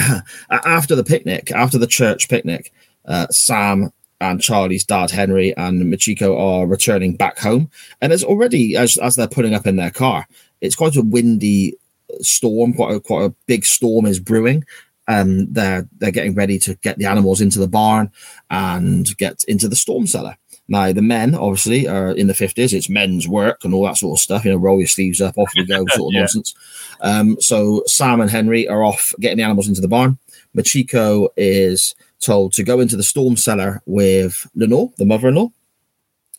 [0.50, 2.72] after the picnic, after the church picnic,
[3.06, 7.70] uh, Sam and Charlie's dad Henry and Machiko are returning back home,
[8.02, 10.26] and there's already as as they're pulling up in their car,
[10.62, 11.76] it's quite a windy
[12.22, 14.64] storm, quite a quite a big storm is brewing,
[15.10, 18.12] um, they're they're getting ready to get the animals into the barn
[18.50, 20.38] and get into the storm cellar.
[20.68, 22.74] Now the men obviously are in the fifties.
[22.74, 24.46] It's men's work and all that sort of stuff.
[24.46, 26.20] You know, roll your sleeves up, off we go, sort of yeah.
[26.22, 26.54] nonsense.
[27.02, 30.20] Um, so Sam and Henry are off getting the animals into the barn.
[30.56, 35.52] Machiko is told to go into the storm cellar with Lenore, the mother-in-law.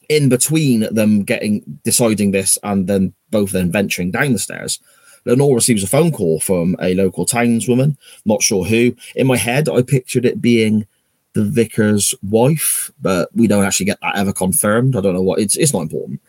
[0.09, 4.81] In between them getting deciding this and then both then venturing down the stairs,
[5.25, 8.95] Lenore receives a phone call from a local townswoman, not sure who.
[9.15, 10.87] In my head, I pictured it being
[11.33, 14.97] the vicar's wife, but we don't actually get that ever confirmed.
[14.97, 15.57] I don't know what it's.
[15.57, 16.21] It's not important,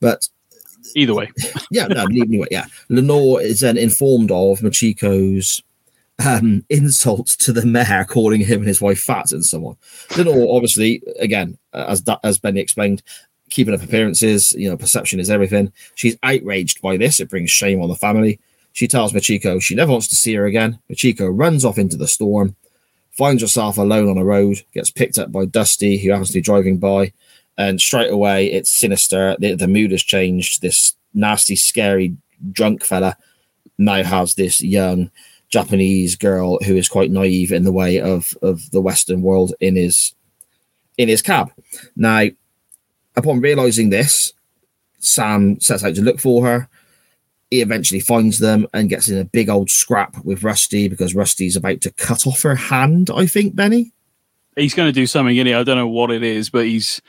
[0.00, 0.28] but
[0.96, 1.30] either way,
[1.70, 2.66] yeah, no, anyway, yeah.
[2.88, 5.62] Lenore is then informed of Machiko's
[6.24, 9.76] um, insult to the mayor, calling him and his wife fat and so on.
[10.16, 13.02] Lenore, obviously, again, as as Benny explained,
[13.50, 14.52] keeping up appearances.
[14.52, 15.72] You know, perception is everything.
[15.94, 17.20] She's outraged by this.
[17.20, 18.40] It brings shame on the family.
[18.72, 20.78] She tells Machiko she never wants to see her again.
[20.90, 22.54] Machiko runs off into the storm,
[23.10, 26.40] finds herself alone on a road, gets picked up by Rusty, who happens to be
[26.40, 27.12] driving by,
[27.56, 29.36] and straight away it's sinister.
[29.38, 30.62] The, the mood has changed.
[30.62, 32.16] This nasty, scary,
[32.52, 33.16] drunk fella
[33.78, 35.10] now has this young
[35.48, 39.76] Japanese girl who is quite naive in the way of of the Western world in
[39.76, 40.14] his
[40.98, 41.50] in his cab.
[41.96, 42.26] Now,
[43.18, 44.32] Upon realizing this,
[45.00, 46.68] Sam sets out to look for her.
[47.50, 51.56] He eventually finds them and gets in a big old scrap with Rusty because Rusty's
[51.56, 53.92] about to cut off her hand, I think, Benny.
[54.54, 55.56] He's going to do something in it.
[55.56, 57.02] I don't know what it is, but he's.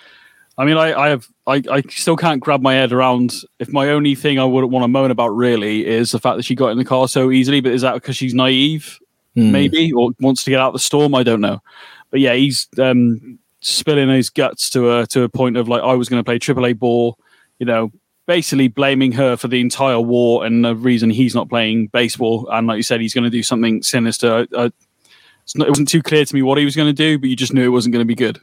[0.57, 3.33] I mean, I, I have, I, I still can't grab my head around.
[3.59, 6.43] If my only thing I wouldn't want to moan about really is the fact that
[6.43, 8.99] she got in the car so easily, but is that because she's naive,
[9.35, 9.51] hmm.
[9.51, 11.13] maybe, or wants to get out of the storm?
[11.13, 11.61] I don't know.
[12.09, 15.93] But yeah, he's um, spilling his guts to a to a point of like I
[15.93, 17.17] was going to play AAA ball,
[17.59, 17.91] you know,
[18.25, 22.47] basically blaming her for the entire war and the reason he's not playing baseball.
[22.51, 24.47] And like you said, he's going to do something sinister.
[24.51, 27.35] Not, it wasn't too clear to me what he was going to do, but you
[27.35, 28.39] just knew it wasn't going to be good.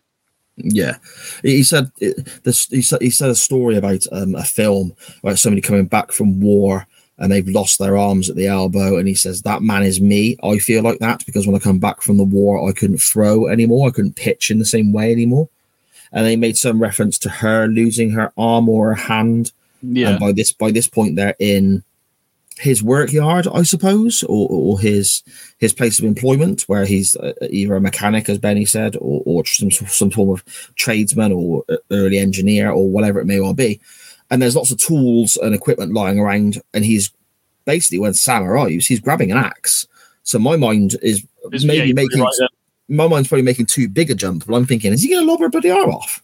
[0.57, 0.97] Yeah,
[1.43, 1.91] he said
[2.43, 2.67] this.
[2.67, 6.41] He said he said a story about um, a film about somebody coming back from
[6.41, 6.87] war
[7.19, 8.97] and they've lost their arms at the elbow.
[8.97, 10.37] And he says, That man is me.
[10.43, 13.49] I feel like that because when I come back from the war, I couldn't throw
[13.49, 13.89] anymore.
[13.89, 15.49] I couldn't pitch in the same way anymore.
[16.13, 19.53] And they made some reference to her losing her arm or her hand.
[19.83, 20.11] Yeah.
[20.11, 21.83] And by this by this point, they're in
[22.59, 25.23] his work yard, I suppose, or, or his
[25.59, 29.45] his place of employment, where he's uh, either a mechanic, as Benny said, or, or
[29.45, 30.45] some some form of
[30.77, 33.81] tradesman or uh, early engineer or whatever it may well be
[34.31, 36.61] and there's lots of tools and equipment lying around.
[36.75, 37.13] And he's
[37.65, 39.87] basically, when Sam arrives, he's grabbing an axe.
[40.23, 42.33] So my mind is it's, maybe yeah, making right,
[42.89, 44.47] my mind's probably making too big a jump.
[44.47, 46.23] But I'm thinking, is he going to lob her bloody arm off?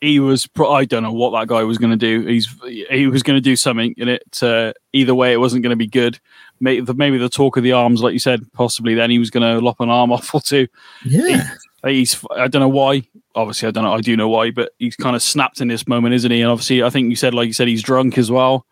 [0.00, 0.46] He was.
[0.68, 2.26] I don't know what that guy was going to do.
[2.26, 2.48] He's
[2.90, 4.42] he was going to do something and it.
[4.42, 6.20] Uh, either way, it wasn't going to be good.
[6.60, 8.94] Maybe the, maybe the talk of the arms, like you said, possibly.
[8.94, 10.68] Then he was going to lop an arm off or two.
[11.04, 11.48] Yeah.
[11.86, 12.22] He, he's.
[12.36, 13.04] I don't know why
[13.34, 13.94] obviously I don't know.
[13.94, 16.40] I do know why, but he's kind of snapped in this moment, isn't he?
[16.40, 18.66] And obviously, I think you said, like you said, he's drunk as well.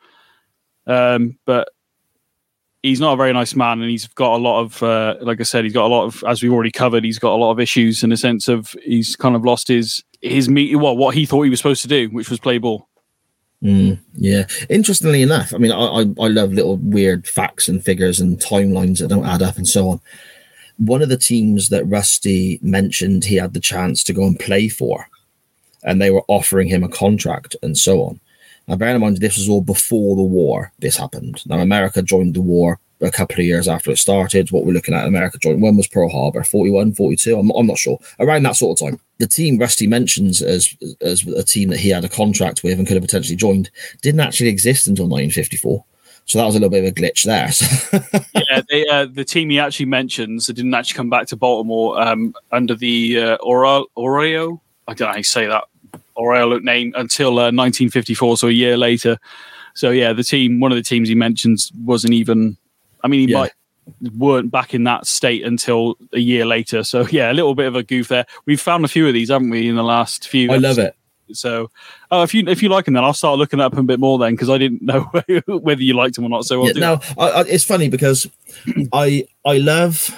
[0.86, 1.68] Um, but
[2.82, 5.44] he's not a very nice man, and he's got a lot of, uh, like I
[5.44, 7.60] said, he's got a lot of, as we've already covered, he's got a lot of
[7.60, 11.26] issues in the sense of he's kind of lost his his meat, what what he
[11.26, 12.88] thought he was supposed to do, which was play ball.
[13.62, 14.46] Mm, yeah.
[14.68, 18.98] Interestingly enough, I mean, I, I I love little weird facts and figures and timelines
[18.98, 20.00] that don't add up and so on
[20.86, 24.68] one of the teams that Rusty mentioned he had the chance to go and play
[24.68, 25.06] for,
[25.84, 28.20] and they were offering him a contract and so on.
[28.66, 30.72] Now, bear in mind, this was all before the war.
[30.78, 31.44] This happened.
[31.46, 34.50] Now, America joined the war a couple of years after it started.
[34.50, 35.62] What we're looking at, America joined.
[35.62, 36.44] When was Pearl Harbor?
[36.44, 37.38] 41, 42?
[37.38, 37.98] I'm, I'm not sure.
[38.20, 39.00] Around that sort of time.
[39.18, 42.86] The team Rusty mentions as as a team that he had a contract with and
[42.86, 43.70] could have potentially joined
[44.00, 45.84] didn't actually exist until 1954.
[46.26, 47.50] So that was a little bit of a glitch there.
[48.48, 52.00] yeah, they, uh, the team he actually mentions that didn't actually come back to Baltimore
[52.00, 54.60] um, under the uh, Oreo.
[54.88, 55.64] I don't know how you say that
[56.16, 59.18] Oreo name until uh, 1954, so a year later.
[59.74, 62.56] So yeah, the team, one of the teams he mentions, wasn't even.
[63.04, 63.40] I mean, he yeah.
[63.40, 63.52] might
[64.16, 66.84] weren't back in that state until a year later.
[66.84, 68.26] So yeah, a little bit of a goof there.
[68.46, 70.50] We've found a few of these, haven't we, in the last few?
[70.50, 70.78] I episodes.
[70.78, 70.96] love it.
[71.34, 71.70] So,
[72.10, 74.18] uh, if you if you like him, then I'll start looking up a bit more
[74.18, 75.10] then because I didn't know
[75.46, 76.44] whether you liked him or not.
[76.44, 78.26] So yeah, now I, I, it's funny because
[78.92, 80.14] I I love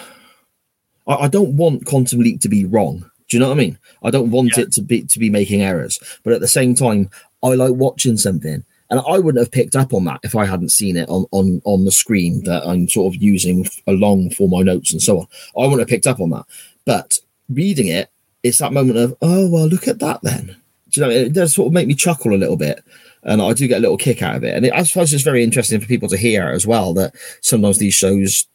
[1.06, 3.10] I, I, don't want Quantum Leap to be wrong.
[3.28, 3.78] Do you know what I mean?
[4.02, 4.64] I don't want yeah.
[4.64, 7.10] it to be to be making errors, but at the same time,
[7.42, 8.64] I like watching something.
[8.90, 11.62] And I wouldn't have picked up on that if I hadn't seen it on, on,
[11.64, 15.26] on the screen that I'm sort of using along for my notes and so on.
[15.56, 16.44] I wouldn't have picked up on that.
[16.84, 18.10] But reading it,
[18.42, 20.56] it's that moment of, oh, well, look at that then
[20.96, 22.84] you know, it does sort of make me chuckle a little bit.
[23.22, 24.54] And I do get a little kick out of it.
[24.54, 27.78] And it, I suppose it's very interesting for people to hear as well that sometimes
[27.78, 28.46] these shows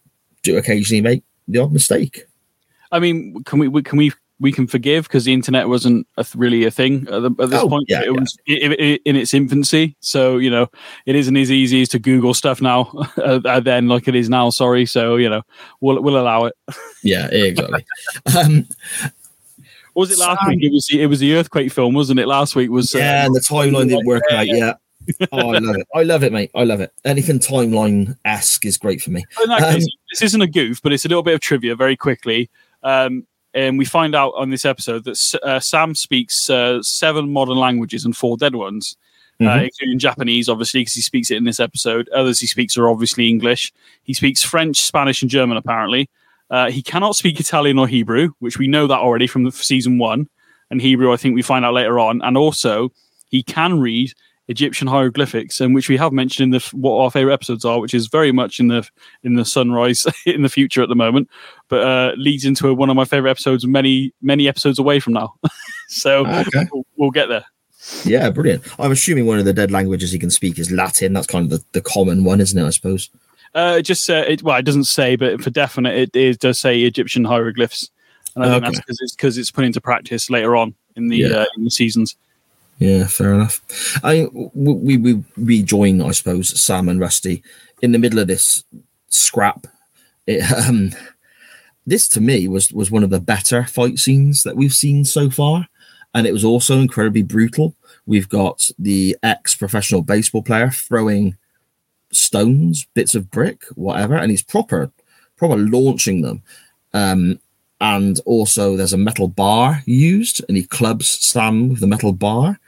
[0.43, 2.25] do occasionally make the odd mistake.
[2.91, 6.35] I mean, can we, can we we can forgive because the internet wasn't a th-
[6.35, 7.85] really a thing at, the, at this oh, point.
[7.89, 10.67] Yeah, it was it, it, in its infancy, so you know
[11.05, 12.83] it isn't as easy as to Google stuff now.
[13.17, 14.49] uh, then, like it is now.
[14.49, 15.41] Sorry, so you know
[15.81, 16.55] we'll we'll allow it.
[17.03, 17.85] yeah, exactly.
[18.37, 18.67] um,
[19.99, 20.63] was it last Sam, week?
[20.63, 22.27] It was the, it was the earthquake film, wasn't it?
[22.27, 24.47] Last week was yeah, um, and the timeline didn't work out.
[24.47, 24.73] Yeah.
[25.31, 25.87] oh, I love it.
[25.95, 26.51] I love it, mate.
[26.55, 26.93] I love it.
[27.03, 29.25] Anything timeline esque is great for me.
[29.49, 32.49] Um, case, this isn't a goof, but it's a little bit of trivia very quickly.
[32.83, 37.57] Um, and we find out on this episode that uh, Sam speaks uh, seven modern
[37.57, 38.95] languages and four dead ones,
[39.41, 39.59] uh, mm-hmm.
[39.59, 42.07] uh, including Japanese, obviously, because he speaks it in this episode.
[42.09, 43.73] Others he speaks are obviously English.
[44.03, 46.09] He speaks French, Spanish, and German, apparently.
[46.49, 49.97] Uh, he cannot speak Italian or Hebrew, which we know that already from the season
[49.97, 50.27] one.
[50.71, 52.21] And Hebrew, I think we find out later on.
[52.21, 52.91] And also,
[53.29, 54.13] he can read
[54.49, 57.93] Egyptian hieroglyphics, and which we have mentioned in the what our favorite episodes are, which
[57.93, 58.87] is very much in the
[59.23, 61.29] in the sunrise in the future at the moment,
[61.69, 65.35] but uh, leads into one of my favorite episodes, many many episodes away from now.
[65.87, 66.67] so okay.
[66.73, 67.45] we'll, we'll, get there.
[68.03, 68.63] Yeah, brilliant.
[68.79, 71.13] I'm assuming one of the dead languages he can speak is Latin.
[71.13, 72.65] That's kind of the, the common one, isn't it?
[72.65, 73.09] I suppose.
[73.53, 76.59] Uh, it just uh, it, well, it doesn't say, but for definite, it, it does
[76.59, 77.89] say Egyptian hieroglyphs,
[78.35, 78.65] and I think okay.
[78.65, 81.27] that's because it's because it's put into practice later on in the yeah.
[81.29, 82.15] uh, in the seasons.
[82.77, 83.61] Yeah, fair enough.
[84.03, 87.43] I we we rejoin, I suppose, Sam and Rusty
[87.81, 88.63] in the middle of this
[89.07, 89.67] scrap.
[90.27, 90.91] It, um,
[91.85, 95.29] this to me was was one of the better fight scenes that we've seen so
[95.29, 95.67] far,
[96.13, 97.75] and it was also incredibly brutal.
[98.05, 101.35] We've got the ex professional baseball player throwing
[102.11, 104.91] stones, bits of brick, whatever, and he's proper,
[105.37, 106.41] proper launching them.
[106.93, 107.39] Um,
[107.81, 112.59] and also there's a metal bar used, and he clubs Sam with the metal bar.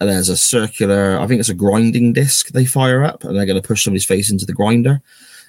[0.00, 3.46] And there's a circular, I think it's a grinding disc they fire up, and they're
[3.46, 5.02] going to push somebody's face into the grinder.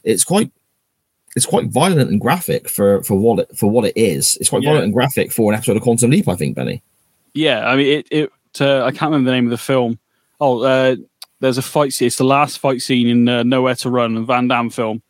[0.03, 0.51] It's quite,
[1.35, 4.37] it's quite violent and graphic for for what it for what it is.
[4.41, 4.69] It's quite yeah.
[4.71, 6.83] violent and graphic for an episode of Quantum Leap, I think, Benny.
[7.33, 8.07] Yeah, I mean it.
[8.11, 9.97] it uh, I can't remember the name of the film.
[10.41, 10.97] Oh, uh,
[11.41, 12.07] there's a fight scene.
[12.07, 15.01] It's the last fight scene in uh, Nowhere to Run, a Van Damme film.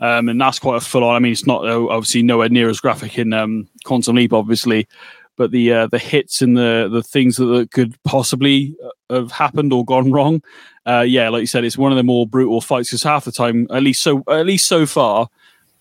[0.00, 1.14] Um, and that's quite a full on.
[1.14, 4.88] I mean, it's not uh, obviously nowhere near as graphic in um, Quantum Leap, obviously,
[5.36, 8.74] but the uh, the hits and the the things that, that could possibly
[9.10, 10.42] uh, have happened or gone wrong,
[10.86, 13.32] uh, yeah, like you said, it's one of the more brutal fights because half the
[13.32, 15.28] time, at least so at least so far,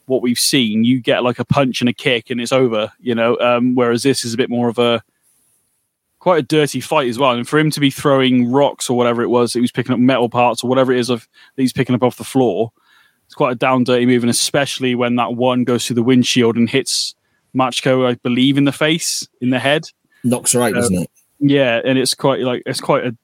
[0.06, 3.16] what we've seen, you get like a punch and a kick and it's over, you
[3.16, 3.38] know.
[3.40, 5.04] Um, whereas this is a bit more of a
[6.24, 7.32] quite a dirty fight as well.
[7.32, 10.00] And for him to be throwing rocks or whatever it was, he was picking up
[10.00, 12.72] metal parts or whatever it is of that he's picking up off the floor.
[13.26, 16.56] It's quite a down dirty move, and especially when that one goes through the windshield
[16.56, 17.14] and hits
[17.54, 19.90] Machiko, I believe, in the face, in the head.
[20.24, 21.10] Knocks right, um, doesn't it?
[21.40, 23.18] Yeah, and it's quite like it's quite a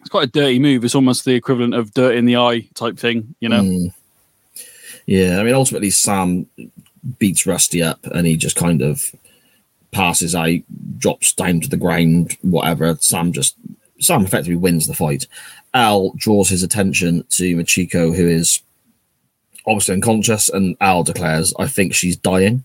[0.00, 0.86] it's quite a dirty move.
[0.86, 3.60] It's almost the equivalent of dirt in the eye type thing, you know.
[3.60, 3.94] Mm.
[5.04, 6.46] Yeah, I mean, ultimately, Sam
[7.18, 9.14] beats Rusty up, and he just kind of
[9.92, 10.58] passes out,
[10.98, 12.96] drops down to the ground, whatever.
[13.00, 13.54] Sam just
[14.00, 15.26] Sam effectively wins the fight.
[15.74, 18.60] Al draws his attention to Machiko, who is
[19.66, 22.64] obviously unconscious, and Al declares, "I think she's dying,"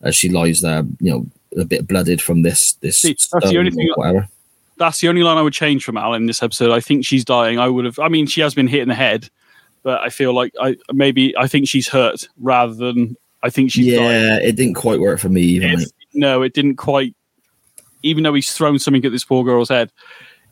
[0.00, 3.00] as she lies there, you know, a bit blooded from this this.
[3.00, 3.90] See, that's the only thing.
[3.94, 4.28] Whatever.
[4.78, 6.72] That's the only line I would change from Al in this episode.
[6.72, 7.58] I think she's dying.
[7.58, 7.98] I would have.
[7.98, 9.28] I mean, she has been hit in the head,
[9.82, 13.86] but I feel like I maybe I think she's hurt rather than I think she's.
[13.86, 14.48] Yeah, dying.
[14.48, 15.84] it didn't quite work for me either
[16.14, 17.14] no, it didn't quite.
[18.02, 19.92] Even though he's thrown something at this poor girl's head,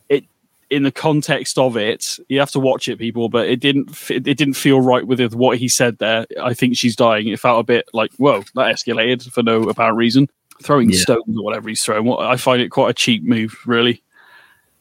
[0.09, 0.23] it
[0.69, 3.29] in the context of it, you have to watch it, people.
[3.29, 6.25] But it didn't it didn't feel right with what he said there.
[6.41, 7.27] I think she's dying.
[7.27, 10.29] It felt a bit like whoa, that escalated for no apparent reason.
[10.61, 10.99] Throwing yeah.
[10.99, 12.11] stones or whatever he's throwing.
[12.19, 14.03] I find it quite a cheap move, really.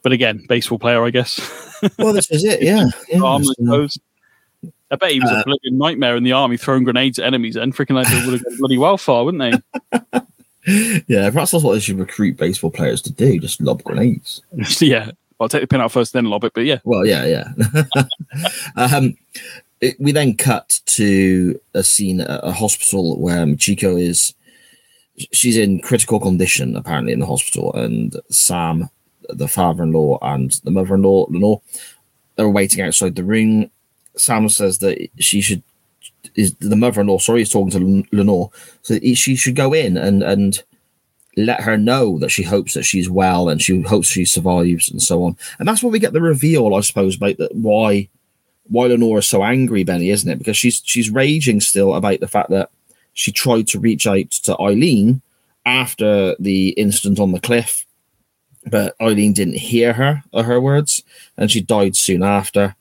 [0.03, 1.41] But again, baseball player, I guess.
[1.99, 2.63] well, this is it.
[2.63, 2.87] Yeah.
[3.09, 3.43] yeah Arm,
[4.93, 7.57] I, bet he was uh, a bloody nightmare in the army throwing grenades at enemies.
[7.57, 9.63] And freaking, like, would have gone bloody well far, wouldn't
[9.93, 10.01] they?
[10.67, 14.43] yeah, perhaps that's what they should recruit baseball players to do: just lob grenades.
[14.81, 16.53] yeah, I'll take the pin out first, then lob it.
[16.55, 18.03] But yeah, well, yeah, yeah.
[18.77, 19.17] um,
[19.81, 24.35] it, we then cut to a scene at a hospital where Machiko is.
[25.33, 28.89] She's in critical condition, apparently, in the hospital, and Sam,
[29.29, 31.61] the father-in-law, and the mother-in-law, Lenore,
[32.39, 33.71] are waiting outside the ring.
[34.17, 35.63] Sam says that she should
[36.35, 37.19] is the mother-in-law.
[37.19, 38.51] Sorry, is talking to Lenore,
[38.83, 40.63] so she should go in and and
[41.37, 45.01] let her know that she hopes that she's well and she hopes she survives and
[45.01, 45.37] so on.
[45.59, 48.09] And that's where we get the reveal, I suppose, about that why
[48.69, 50.39] why Lenore is so angry, Benny, isn't it?
[50.39, 52.71] Because she's she's raging still about the fact that
[53.13, 55.23] she tried to reach out to Eileen
[55.67, 57.85] after the incident on the cliff,
[58.67, 61.03] but Eileen didn't hear her or her words,
[61.37, 62.77] and she died soon after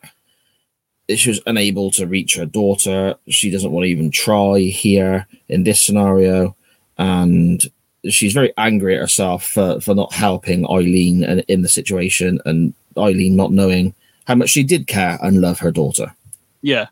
[1.16, 3.16] she was unable to reach her daughter.
[3.28, 6.56] She doesn't want to even try here in this scenario.
[6.98, 7.64] And
[8.10, 12.74] she's very angry at herself for, for not helping Eileen in, in the situation and
[12.98, 13.94] Eileen not knowing
[14.28, 16.14] how much she did care and love her daughter.
[16.62, 16.88] Yeah.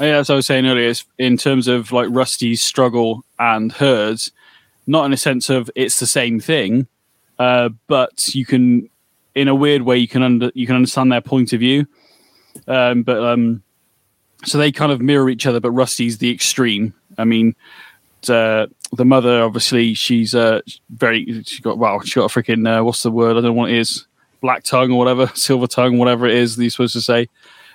[0.00, 4.32] yeah, As I was saying earlier, it's in terms of like Rusty's struggle and hers,
[4.86, 6.86] not in a sense of it's the same thing,
[7.38, 8.88] uh, but you can,
[9.34, 11.86] in a weird way, you can under you can understand their point of view
[12.66, 13.62] um, but um,
[14.44, 16.94] so they kind of mirror each other, but Rusty's the extreme.
[17.18, 17.54] I mean,
[18.28, 22.84] uh, the mother obviously she's uh, very she got wow she got a freaking uh,
[22.84, 24.06] what's the word I don't know what it is
[24.40, 27.28] black tongue or whatever silver tongue whatever it is that you're supposed to say.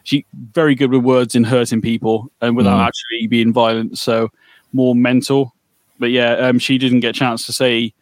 [0.03, 2.87] She very good with words in hurting people and without mm.
[2.87, 3.97] actually being violent.
[3.97, 4.29] So
[4.71, 5.53] more mental.
[5.99, 7.93] But yeah, um, she didn't get a chance to say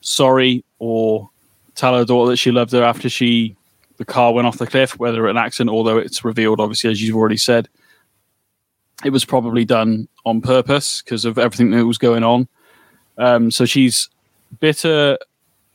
[0.00, 1.28] sorry or
[1.74, 3.56] tell her daughter that she loved her after she
[3.96, 7.16] the car went off the cliff, whether an accident, although it's revealed, obviously, as you've
[7.16, 7.68] already said,
[9.04, 12.48] it was probably done on purpose because of everything that was going on.
[13.18, 14.08] Um, so she's
[14.60, 15.18] bitter.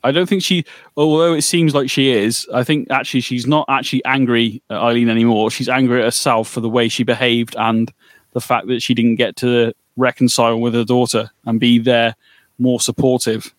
[0.02, 0.64] I don't think she,
[0.96, 5.08] although it seems like she is, I think actually she's not actually angry at Eileen
[5.08, 5.50] anymore.
[5.50, 7.92] She's angry at herself for the way she behaved and
[8.32, 12.14] the fact that she didn't get to reconcile with her daughter and be there
[12.58, 13.54] more supportive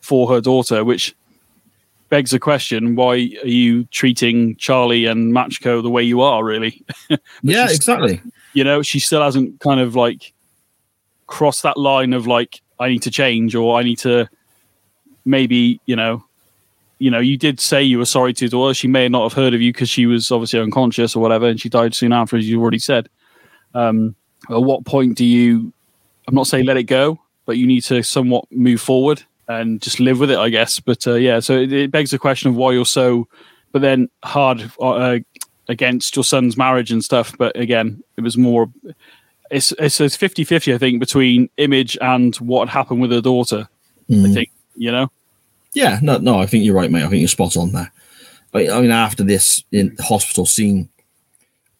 [0.00, 1.14] for her daughter, which
[2.12, 6.44] begs the question: Why are you treating Charlie and Machiko the way you are?
[6.44, 6.84] Really?
[7.42, 8.20] yeah, exactly.
[8.52, 10.34] You know, she still hasn't kind of like
[11.26, 14.28] crossed that line of like I need to change or I need to
[15.24, 16.22] maybe you know.
[16.98, 18.74] You know, you did say you were sorry to her.
[18.74, 21.60] She may not have heard of you because she was obviously unconscious or whatever, and
[21.60, 23.08] she died soon after, as you already said.
[23.74, 24.14] Um,
[24.48, 25.72] at what point do you?
[26.28, 30.00] I'm not saying let it go, but you need to somewhat move forward and just
[30.00, 30.80] live with it, I guess.
[30.80, 33.28] But uh, yeah, so it, it, begs the question of why you're so,
[33.72, 35.18] but then hard uh,
[35.68, 37.36] against your son's marriage and stuff.
[37.36, 38.70] But again, it was more.
[39.50, 43.68] It's it's, it's 50-50, I think, between image and what happened with her daughter.
[44.08, 44.24] Mm.
[44.24, 44.34] I hmm.
[44.34, 45.10] think you know.
[45.74, 47.02] Yeah, no, no, I think you're right, mate.
[47.02, 47.90] I think you're spot on there.
[48.54, 50.90] I mean, after this in hospital scene,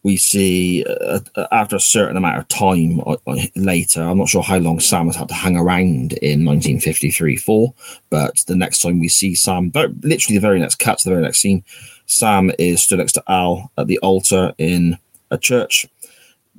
[0.02, 4.28] we see uh, uh, after a certain amount of time uh, uh, later, I'm not
[4.28, 7.74] sure how long Sam has had to hang around in 1953 4,
[8.10, 11.14] but the next time we see Sam, but literally the very next cut to the
[11.14, 11.62] very next scene,
[12.06, 14.98] Sam is stood next to Al at the altar in
[15.30, 15.86] a church,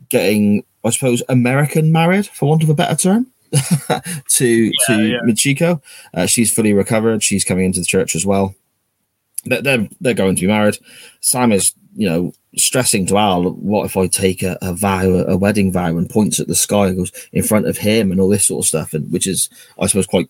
[0.10, 3.28] getting, I suppose, American married, for want of a better term.
[4.30, 5.20] to yeah, to yeah.
[5.26, 5.80] Machiko,
[6.16, 7.22] uh, she's fully recovered.
[7.22, 8.56] She's coming into the church as well.
[9.46, 10.80] They're, they're they're going to be married.
[11.22, 15.38] Sam is you know stressing to Al, what if I take a, a vow, a
[15.38, 18.48] wedding vow, and points at the sky goes in front of him and all this
[18.48, 19.50] sort of stuff, and which is,
[19.80, 20.30] I suppose, quite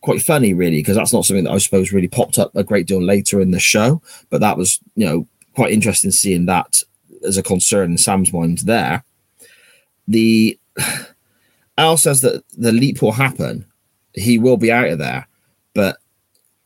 [0.00, 2.86] quite funny, really, because that's not something that I suppose really popped up a great
[2.86, 4.00] deal later in the show.
[4.30, 6.82] But that was, you know, quite interesting seeing that
[7.26, 9.04] as a concern in Sam's mind there.
[10.06, 10.58] The
[11.78, 13.66] Al says that the leap will happen.
[14.14, 15.26] He will be out of there,
[15.74, 15.98] but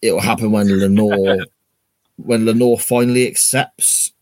[0.01, 1.45] it will happen when Lenore
[2.17, 4.13] when Lenore finally accepts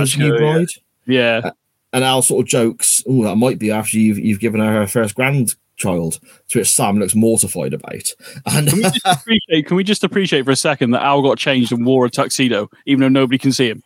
[0.00, 0.68] his new bride.
[1.06, 1.40] Yeah.
[1.44, 1.50] yeah.
[1.92, 4.86] and Al sort of jokes, "Oh, that might be after you've you've given her her
[4.86, 8.12] first grandchild." To which Sam looks mortified about.
[8.46, 11.38] And can we, just appreciate, can we just appreciate for a second that Al got
[11.38, 13.82] changed and wore a tuxedo, even though nobody can see him?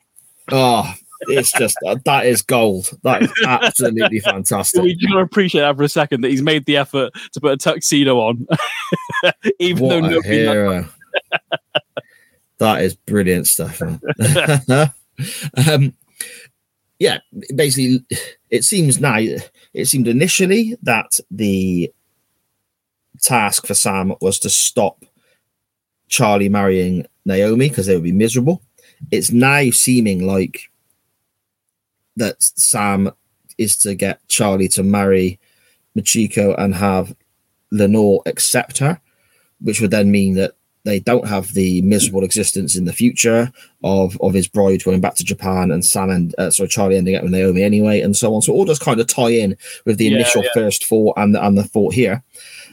[0.53, 2.91] Oh, it's just uh, that is gold.
[3.03, 4.83] That is absolutely fantastic.
[4.83, 7.57] We do appreciate that for a second that he's made the effort to put a
[7.57, 8.47] tuxedo on,
[9.59, 10.89] even what though nobody.
[12.59, 13.83] That is brilliant stuff.
[15.69, 15.95] um,
[16.99, 17.19] yeah,
[17.55, 18.05] basically,
[18.51, 19.19] it seems now.
[19.75, 21.93] It seemed initially that the
[23.21, 25.05] task for Sam was to stop
[26.09, 28.63] Charlie marrying Naomi because they would be miserable.
[29.11, 30.71] It's now seeming like
[32.17, 33.11] that Sam
[33.59, 35.39] is to get Charlie to marry
[35.97, 37.15] Machiko and have
[37.71, 39.01] Lenore accept her,
[39.61, 40.53] which would then mean that
[40.87, 43.53] they don't have the miserable existence in the future
[43.85, 47.17] of of his bride going back to Japan and Sam and uh, sorry Charlie ending
[47.17, 48.43] up with Naomi anyway, and so on.
[48.43, 50.51] So all does kind of tie in with the Yeah, initial yeah.
[50.55, 52.23] first thought and the, and the thought here.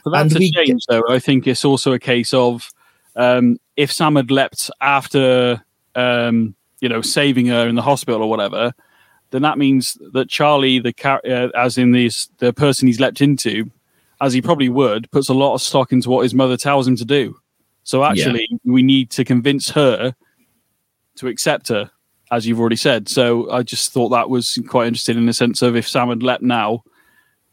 [0.03, 1.03] But that's And a we change, though.
[1.09, 2.69] I think it's also a case of
[3.15, 5.63] um, if Sam had leapt after,
[5.95, 8.73] um, you know, saving her in the hospital or whatever,
[9.31, 13.21] then that means that Charlie, the char- uh, as in this the person he's leapt
[13.21, 13.71] into,
[14.21, 16.95] as he probably would, puts a lot of stock into what his mother tells him
[16.97, 17.39] to do.
[17.83, 20.15] So actually, we need to convince her
[21.17, 21.91] to accept her,
[22.31, 23.09] as you've already said.
[23.09, 26.23] So I just thought that was quite interesting in the sense of if Sam had
[26.23, 26.83] leapt now,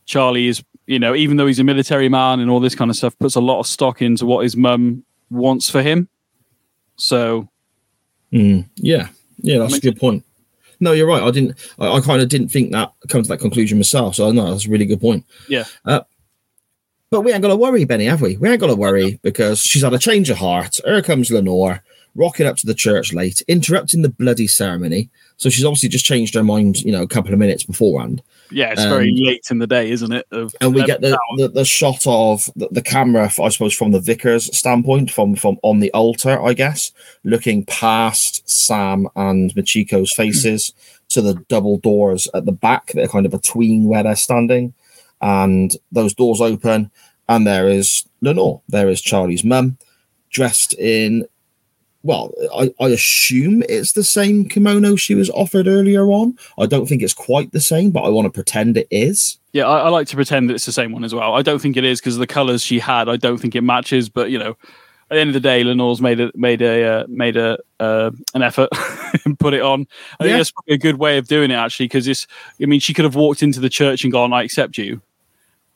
[0.07, 2.97] Charlie is, you know, even though he's a military man and all this kind of
[2.97, 6.09] stuff, puts a lot of stock into what his mum wants for him.
[6.97, 7.49] So
[8.33, 9.09] Mm, yeah,
[9.39, 10.25] yeah, that's a good point.
[10.79, 11.23] No, you're right.
[11.23, 11.59] I didn't.
[11.79, 14.15] I, I kind of didn't think that come to that conclusion myself.
[14.15, 15.25] So no, that's a really good point.
[15.49, 15.65] Yeah.
[15.85, 16.01] Uh,
[17.11, 18.37] but we ain't got to worry, Benny, have we?
[18.37, 20.79] We ain't got to worry because she's had a change of heart.
[20.85, 21.83] Here comes Lenore,
[22.15, 25.11] rocking up to the church late, interrupting the bloody ceremony.
[25.37, 28.23] So she's obviously just changed her mind, you know, a couple of minutes beforehand.
[28.51, 30.27] yeah, it's very Um, late in the day, isn't it?
[30.33, 33.93] Of and we get the, the, the shot of the, the camera, I suppose, from
[33.93, 36.91] the vicar's standpoint, from from on the altar, I guess,
[37.25, 40.73] looking past Sam and Machiko's faces
[41.11, 44.75] to the double doors at the back that are kind of between where they're standing,
[45.21, 46.91] and those doors open,
[47.29, 49.79] and there is Lenore, there is Charlie's mum,
[50.31, 51.27] dressed in.
[52.03, 56.39] Well, I, I assume it's the same kimono she was offered earlier on.
[56.59, 59.39] I don't think it's quite the same, but I want to pretend it is.
[59.53, 61.35] Yeah, I, I like to pretend that it's the same one as well.
[61.35, 63.61] I don't think it is because of the colours she had, I don't think it
[63.61, 64.09] matches.
[64.09, 67.05] But you know, at the end of the day, Lenore's made a made a uh,
[67.07, 68.71] made a uh, an effort
[69.27, 69.87] and put it on.
[70.19, 70.29] I Yeah.
[70.31, 72.27] think that's probably a good way of doing it actually because it's.
[72.63, 75.03] I mean, she could have walked into the church and gone, "I accept you,"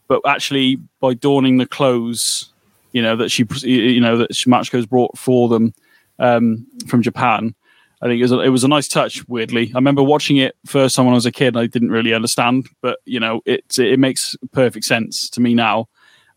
[0.09, 2.53] but actually by donning the clothes,
[2.93, 5.75] you know that she you know that Shimachiko's brought for them
[6.19, 7.55] um, from Japan.
[8.03, 9.27] I think it was, a, it was a nice touch.
[9.29, 11.57] Weirdly, I remember watching it first time when I was a kid.
[11.57, 15.89] I didn't really understand, but you know, it it makes perfect sense to me now.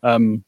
[0.02, 0.44] Um,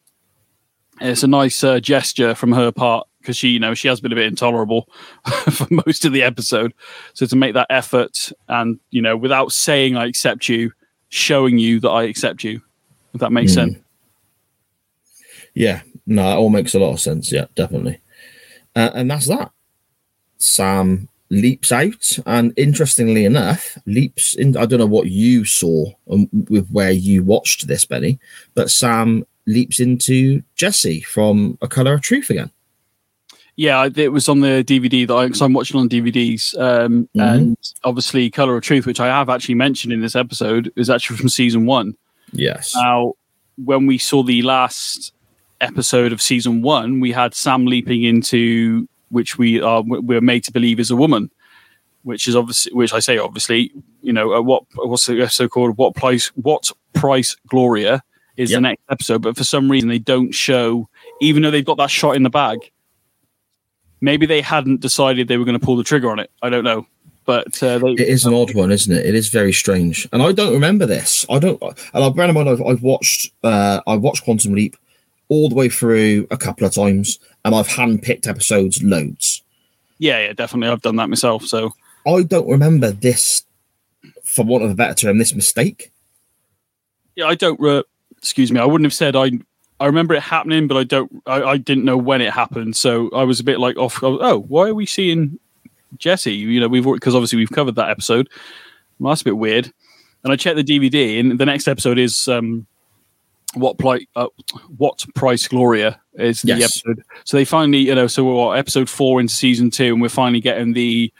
[1.00, 4.12] it's a nice uh, gesture from her part because she, you know, she has been
[4.12, 4.88] a bit intolerable
[5.50, 6.72] for most of the episode.
[7.14, 10.72] So to make that effort and you know, without saying I accept you,
[11.08, 12.62] showing you that I accept you,
[13.14, 13.54] if that makes Mm.
[13.54, 13.78] sense.
[15.54, 17.32] Yeah, no, that all makes a lot of sense.
[17.32, 18.00] Yeah, definitely.
[18.76, 19.50] Uh, and that's that.
[20.38, 24.56] Sam leaps out, and interestingly enough, leaps in.
[24.56, 28.18] I don't know what you saw um, with where you watched this, Benny,
[28.54, 32.50] but Sam leaps into Jesse from A Color of Truth again.
[33.56, 37.34] Yeah, it was on the DVD that I, cause I'm watching on DVDs, um, Mhm.
[37.36, 41.16] and obviously Color of Truth, which I have actually mentioned in this episode, is actually
[41.18, 41.94] from season one.
[42.32, 42.74] Yes.
[42.74, 43.14] Now,
[43.56, 45.12] when we saw the last
[45.60, 50.52] episode of season one, we had Sam leaping into which we are we're made to
[50.52, 51.30] believe is a woman,
[52.02, 55.76] which is obviously which I say obviously, you know, uh, what what's the episode called?
[55.76, 56.28] What price?
[56.28, 57.36] What price?
[57.48, 58.02] Gloria
[58.36, 58.56] is Yep.
[58.56, 60.88] the next episode, but for some reason they don't show,
[61.20, 62.58] even though they've got that shot in the bag.
[64.02, 66.30] Maybe they hadn't decided they were going to pull the trigger on it.
[66.40, 66.86] I don't know,
[67.30, 69.06] but uh, they, It is an odd one, isn't it?
[69.06, 71.24] It is very strange, and I don't remember this.
[71.30, 71.62] I don't.
[71.62, 73.32] And I've bear in mind, I've, I've watched.
[73.44, 74.76] Uh, I watched Quantum Leap
[75.28, 79.44] all the way through a couple of times, and I've handpicked episodes loads.
[79.98, 80.72] yeah, yeah, definitely.
[80.72, 81.44] I've done that myself.
[81.44, 81.72] So
[82.04, 83.44] I don't remember this,
[84.24, 85.92] for want of a better term, this mistake.
[87.14, 87.60] Yeah, I don't.
[87.60, 87.84] Re-
[88.18, 88.58] excuse me.
[88.58, 89.30] I wouldn't have said I.
[89.78, 91.22] I remember it happening, but I don't.
[91.26, 94.02] I, I didn't know when it happened, so I was a bit like off.
[94.02, 95.38] Oh, why are we seeing
[95.98, 96.32] Jesse?
[96.34, 98.28] You know, we've because obviously we've covered that episode.
[98.98, 99.72] Well, that's a bit weird.
[100.24, 102.66] And I checked the DVD, and the next episode is um,
[103.54, 104.26] what pli- uh,
[104.76, 106.82] what price Gloria is the Yes.
[106.84, 107.02] episode.
[107.24, 110.40] So they finally, you know, so we're episode four into season two, and we're finally
[110.40, 111.12] getting the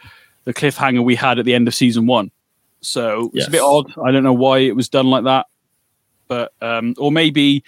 [0.43, 2.31] the cliffhanger we had at the end of season one.
[2.81, 3.91] So it's a bit odd.
[4.03, 5.45] I don't know why it was done like that,
[6.27, 7.63] but um, or maybe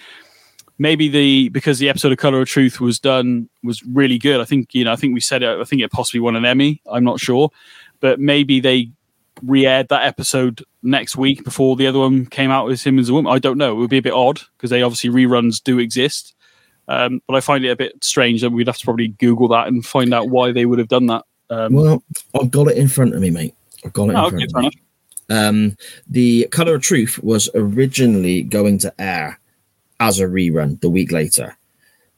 [0.78, 4.42] maybe the because the episode of Color of Truth was done was really good.
[4.42, 5.60] I think you know I think we said it.
[5.60, 6.82] I think it possibly won an Emmy.
[6.90, 7.50] I'm not sure,
[8.00, 8.92] but maybe they
[9.42, 13.14] re-aired that episode next week before the other one came out with him as a
[13.14, 13.32] woman.
[13.32, 13.72] I don't know.
[13.72, 16.36] It would be a bit odd because they obviously reruns do exist.
[16.88, 19.68] Um, but I find it a bit strange, and we'd have to probably Google that
[19.68, 21.24] and find out why they would have done that.
[21.50, 22.04] Um, Well,
[22.40, 23.56] I've got it in front of me, mate.
[23.86, 24.82] I've got it in oh, front okay, of me.
[25.30, 25.78] Um,
[26.08, 29.40] the Color of Truth was originally going to air
[30.04, 31.56] as a rerun the week later.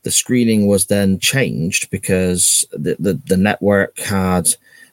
[0.04, 4.50] The screening was then changed because the, the, the network had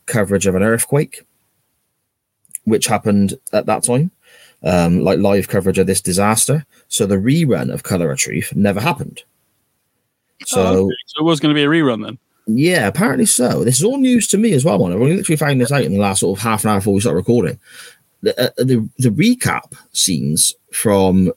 [0.06, 1.22] coverage of an earthquake,
[2.64, 4.10] which happened at that time,
[4.62, 6.64] um, like live coverage of this disaster.
[6.88, 9.22] So the rerun of Color Truth never happened.
[10.46, 10.94] So Oh, okay.
[11.06, 12.18] so it was going to be a rerun then.
[12.46, 13.64] yeah, apparently so.
[13.64, 14.84] This is all news to me as well.
[14.86, 17.00] I've literally found this out in the last sort of half an hour before we
[17.00, 17.58] start recording.
[18.22, 21.32] The, uh, the the recap scenes from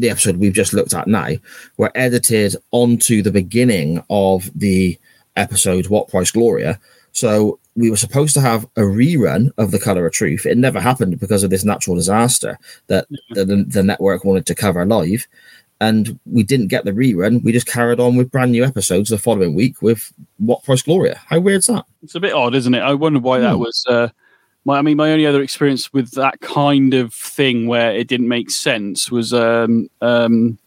[0.00, 1.30] the episode we've just looked at now
[1.76, 4.98] were edited onto the beginning of the
[5.36, 6.80] episode What Price Gloria.
[7.12, 10.46] So we were supposed to have a rerun of The Color of Truth.
[10.46, 12.58] It never happened because of this natural disaster
[12.88, 15.26] that the, the, network wanted to cover live.
[15.80, 17.42] And we didn't get the rerun.
[17.42, 21.20] We just carried on with brand new episodes the following week with What Price Gloria.
[21.26, 21.86] How weird's that?
[22.02, 22.80] It's a bit odd, isn't it?
[22.80, 23.60] I wonder why that Hmm.
[23.60, 23.86] was.
[23.88, 24.08] Uh,
[24.64, 28.28] my, I mean, my only other experience with that kind of thing where it didn't
[28.28, 30.58] make sense was um, um,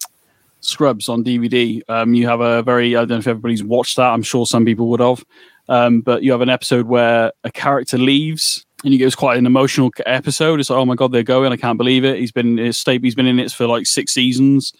[0.61, 1.81] Scrubs on DVD.
[1.89, 4.09] Um, you have a very, I don't know if everybody's watched that.
[4.09, 5.23] I'm sure some people would have.
[5.69, 9.37] Um, but you have an episode where a character leaves and you get it's quite
[9.37, 10.59] an emotional episode.
[10.59, 11.53] It's like, oh my God, they're going.
[11.53, 12.17] I can't believe it.
[12.17, 14.73] He's been, state, he's been in it for like six seasons.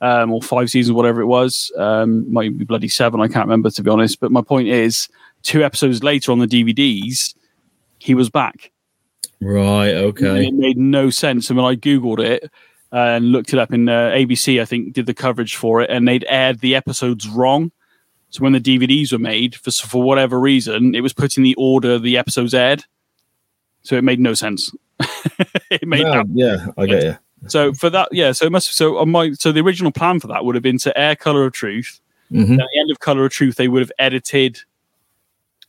[0.00, 3.20] Um, or five seasons, whatever it was, um, might be bloody seven.
[3.20, 4.18] I can't remember to be honest.
[4.18, 5.08] But my point is,
[5.44, 7.36] two episodes later on the DVDs,
[8.02, 8.72] he was back.
[9.40, 9.90] Right.
[9.94, 10.46] Okay.
[10.48, 11.50] It made no sense.
[11.50, 12.50] And when I Googled it
[12.90, 16.06] and looked it up in uh, ABC, I think did the coverage for it, and
[16.06, 17.72] they'd aired the episodes wrong.
[18.30, 21.54] So when the DVDs were made, for for whatever reason, it was put in the
[21.56, 22.84] order the episodes aired.
[23.82, 24.72] So it made no sense.
[25.70, 27.18] it made No, yeah, I get you.
[27.48, 28.32] so for that, yeah.
[28.32, 28.74] So it must.
[28.74, 31.44] So on my so the original plan for that would have been to air Color
[31.46, 32.00] of Truth.
[32.30, 34.60] hmm At the end of Color of Truth, they would have edited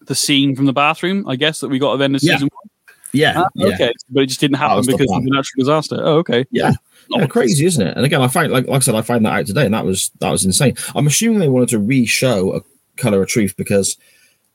[0.08, 1.28] the scene from the bathroom.
[1.28, 2.34] I guess that we got at the end of Yeah.
[2.36, 2.70] season one.
[3.14, 3.34] Yeah.
[3.38, 3.68] Ah, yeah.
[3.76, 5.98] Okay, but it just didn't happen because of the natural disaster.
[6.02, 6.46] Oh, okay.
[6.52, 6.72] Yeah.
[7.10, 7.96] Not Yeah, crazy, isn't it?
[7.96, 9.86] And again, I find like like I said, I found that out today, and that
[9.86, 10.76] was that was insane.
[10.96, 12.62] I'm assuming they wanted to re-show a
[13.00, 13.98] Color of Truth because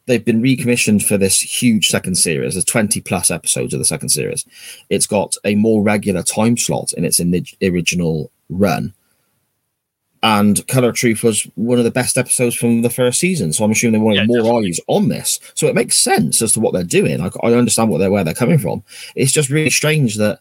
[0.07, 2.55] they've been recommissioned for this huge second series.
[2.55, 4.45] There's 20 plus episodes of the second series.
[4.89, 8.95] It's got a more regular time slot in its ini- original run.
[10.23, 13.53] And Color Truth was one of the best episodes from the first season.
[13.53, 14.69] So I'm assuming they wanted Yeah, more definitely.
[14.71, 15.39] eyes on this.
[15.55, 17.21] So it makes sense as to what they're doing.
[17.21, 18.83] I, I understand what they're where they're coming from.
[19.15, 20.41] It's just really strange that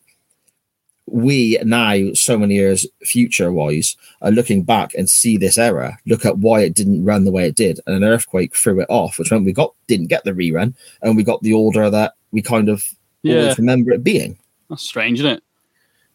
[1.09, 6.25] we now, so many years future wise, are looking back and see this error, look
[6.25, 9.17] at why it didn't run the way it did, and an earthquake threw it off,
[9.17, 12.41] which meant we got didn't get the rerun, and we got the order that we
[12.41, 12.83] kind of
[13.23, 14.37] Yeah, always remember it being.
[14.69, 15.43] that's strange, isn't it?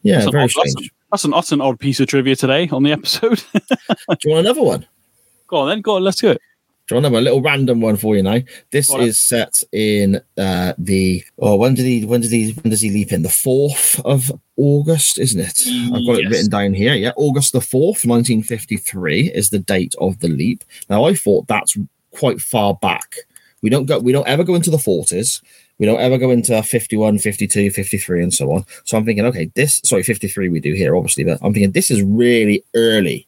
[0.03, 0.91] Yeah, That's very strange.
[1.13, 3.43] That's an that's an odd piece of trivia today on the episode.
[3.53, 4.87] Do you want another one?
[5.45, 6.41] go on then, go on, let's do it.
[6.87, 8.39] Do you want another little random one for you now?
[8.71, 9.01] This Go on.
[9.01, 12.89] is set in uh, the oh when did he when did he when does he
[12.89, 13.21] leap in?
[13.21, 15.59] The fourth of August, isn't it?
[15.93, 16.95] I've got it written down here.
[16.95, 20.63] Yeah, August the fourth, nineteen fifty three is the date of the leap.
[20.89, 21.77] Now I thought that's
[22.11, 23.17] quite far back.
[23.61, 25.41] We don't go we don't ever go into the forties.
[25.79, 28.65] We don't ever go into 51, 52, 53, and so on.
[28.85, 31.91] So I'm thinking, okay, this sorry, 53 we do here, obviously, but I'm thinking this
[31.91, 33.27] is really early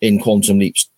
[0.00, 0.88] in Quantum Leap's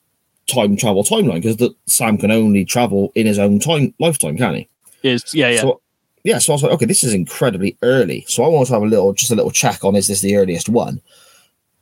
[0.48, 4.54] time travel timeline because the Sam can only travel in his own time lifetime, can
[4.54, 4.68] he?
[5.02, 5.60] Is yeah, yeah.
[5.60, 5.80] So
[6.24, 8.24] yeah, so I was like, okay, this is incredibly early.
[8.28, 10.36] So I want to have a little just a little check on is this the
[10.36, 11.00] earliest one?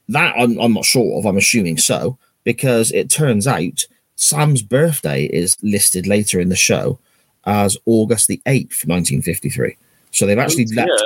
[0.08, 3.86] That I'm I'm not sure of, I'm assuming so, because it turns out
[4.16, 6.98] Sam's birthday is listed later in the show
[7.46, 9.76] as August the 8th, 1953.
[10.10, 10.84] So they've actually Yeah.
[10.84, 11.04] left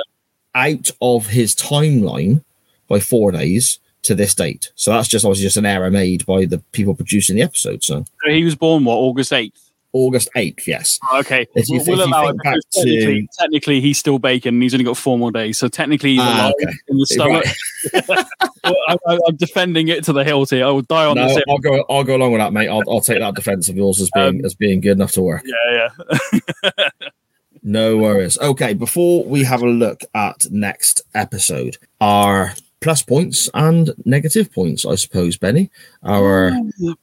[0.55, 2.43] out of his timeline
[2.87, 4.71] by four days to this date.
[4.75, 7.83] So that's just obviously just an error made by the people producing the episode.
[7.83, 9.70] So So he was born what August eighth.
[9.93, 10.97] August 8th, yes.
[11.15, 14.19] Okay, If you we'll, if you allow it think back technically, to- technically he's still
[14.19, 14.55] bacon.
[14.55, 16.73] and He's only got four more days, so technically he's Ah, okay.
[16.87, 17.45] in the stomach.
[18.63, 18.75] Well,
[19.07, 20.65] I, I'm defending it to the hilt here.
[20.67, 21.43] I will die on No, this.
[21.49, 21.83] I'll go.
[21.89, 22.67] I'll go along with that, mate.
[22.67, 25.21] I'll, I'll take that defense of yours as being Um, as being good enough to
[25.23, 25.43] work.
[25.45, 25.89] Yeah,
[26.71, 26.89] yeah.
[27.63, 28.37] No worries.
[28.39, 34.85] Okay, before we have a look at next episode, our plus points and negative points,
[34.85, 35.69] I suppose, Benny.
[36.03, 36.51] Our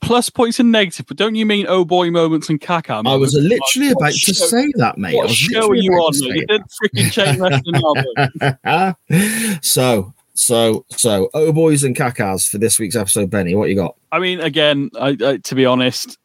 [0.01, 3.07] Plus points and negative, but don't you mean oh boy moments and caca?
[3.07, 5.15] I was literally about to say that, mate.
[5.15, 6.15] I What was show are literally you on?
[6.15, 7.77] You did freaking chain wrestling
[8.41, 8.97] album.
[9.09, 9.65] it.
[9.65, 13.55] so, so, so, oh boys and cacas for this week's episode, Benny.
[13.55, 13.97] What you got?
[14.13, 16.19] I mean, again, I, I, to be honest,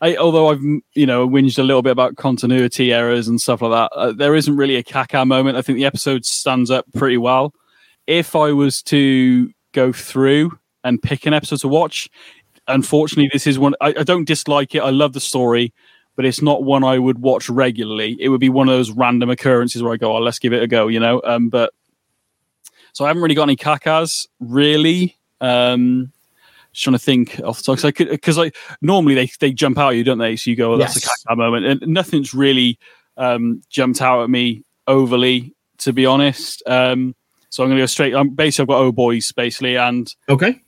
[0.00, 3.70] I, although I've you know whinged a little bit about continuity errors and stuff like
[3.70, 5.56] that, uh, there isn't really a caca moment.
[5.56, 7.54] I think the episode stands up pretty well.
[8.06, 12.08] If I was to go through and pick an episode to watch,
[12.66, 14.80] unfortunately, this is one I, I don't dislike it.
[14.80, 15.72] I love the story,
[16.16, 18.16] but it's not one I would watch regularly.
[18.20, 20.62] It would be one of those random occurrences where I go, "Oh, let's give it
[20.62, 21.20] a go," you know.
[21.24, 21.72] Um, but
[22.92, 25.16] so I haven't really got any kakas really.
[25.40, 26.12] Um,
[26.72, 28.50] just trying to think off the top because I could because I
[28.80, 30.36] normally they they jump out at you, don't they?
[30.36, 31.04] So you go, oh, that's Yes.
[31.04, 32.78] a kaka moment, and nothing's really
[33.16, 36.62] um, jumped out at me overly, to be honest.
[36.66, 37.14] Um,
[37.50, 38.14] so I'm going to go straight.
[38.14, 40.60] Um, basically, I've got oh boys basically, and Okay.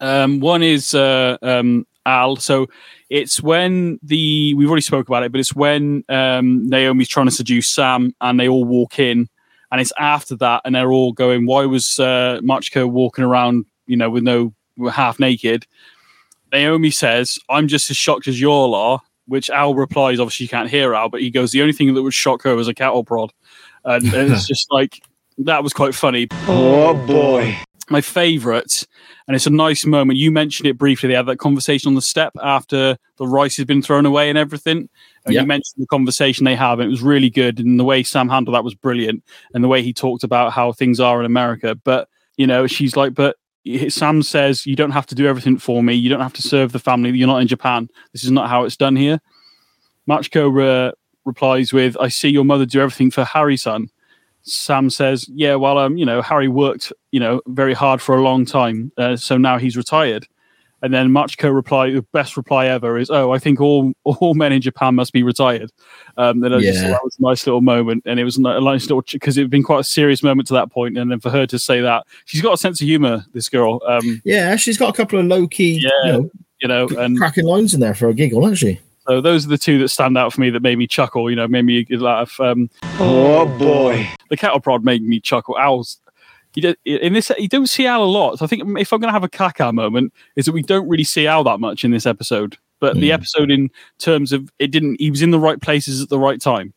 [0.00, 2.36] um, one is uh, um, Al.
[2.36, 2.68] So
[3.10, 7.32] it's when the we've already spoke about it, but it's when um, Naomi's trying to
[7.32, 9.28] seduce Sam, and they all walk in,
[9.72, 13.96] and it's after that, and they're all going, "Why was uh, Machko walking around, you
[13.96, 14.52] know, with no
[14.92, 15.66] half naked?"
[16.52, 20.48] Naomi says, "I'm just as shocked as you all are." Which Al replies, obviously you
[20.48, 22.72] can't hear Al, but he goes, "The only thing that would shock her was a
[22.74, 23.32] cattle prod,"
[23.84, 25.02] and, and it's just like
[25.38, 26.26] that was quite funny.
[26.46, 27.56] Oh boy.
[27.90, 28.86] my favorite
[29.26, 30.18] and it's a nice moment.
[30.18, 33.64] You mentioned it briefly they had that conversation on the step after the rice has
[33.66, 34.88] been thrown away and everything.
[35.24, 35.40] And Yeah.
[35.42, 38.28] you mentioned the conversation they have and it was really good and the way sam
[38.28, 39.22] handled that was brilliant
[39.54, 41.74] and the way he talked about how things are in america.
[41.74, 43.36] But you know she's like but
[43.88, 45.94] sam says you don't have to do everything for me.
[45.94, 47.10] You don't have to serve the family.
[47.16, 47.88] You're not in japan.
[48.12, 49.20] This is not how it's done here.
[50.08, 50.92] Machko uh,
[51.24, 53.88] replies with i see your mother do everything for harry-san
[54.42, 58.22] Sam says, "Yeah, well, um, you know, Harry worked, you know, very hard for a
[58.22, 60.26] long time, uh, so now he's retired."
[60.80, 64.52] And then Machko reply, the best reply ever is, "Oh, I think all all men
[64.52, 65.70] in Japan must be retired."
[66.16, 66.90] Um, and I just Yeah.
[66.90, 69.50] that was a nice little moment, and it was a nice little because it had
[69.50, 72.06] been quite a serious moment to that point, and then for her to say that,
[72.26, 73.24] she's got a sense of humor.
[73.34, 75.90] This girl, um, Yeah, she's got a couple of low key, Yeah.
[76.06, 76.30] you know,
[76.62, 78.78] you know, and cracking lines in there for a giggle, hasn't she?
[79.08, 81.30] So those are the two that stand out for me that made me chuckle.
[81.30, 82.38] You know, made me laugh.
[82.40, 82.68] Um,
[83.00, 84.08] Oh boy.
[84.30, 85.56] the cattle prod made me chuckle.
[85.58, 85.98] Owls.
[86.54, 88.38] you don't, in this you don't see Al a lot.
[88.38, 90.88] So I think if I'm going to have a caca moment, is that we don't
[90.88, 92.56] really see Al that much in this episode.
[92.80, 93.14] But the Mm.
[93.14, 96.40] episode in terms of it didn't, he was in the right places at the right
[96.40, 96.72] time.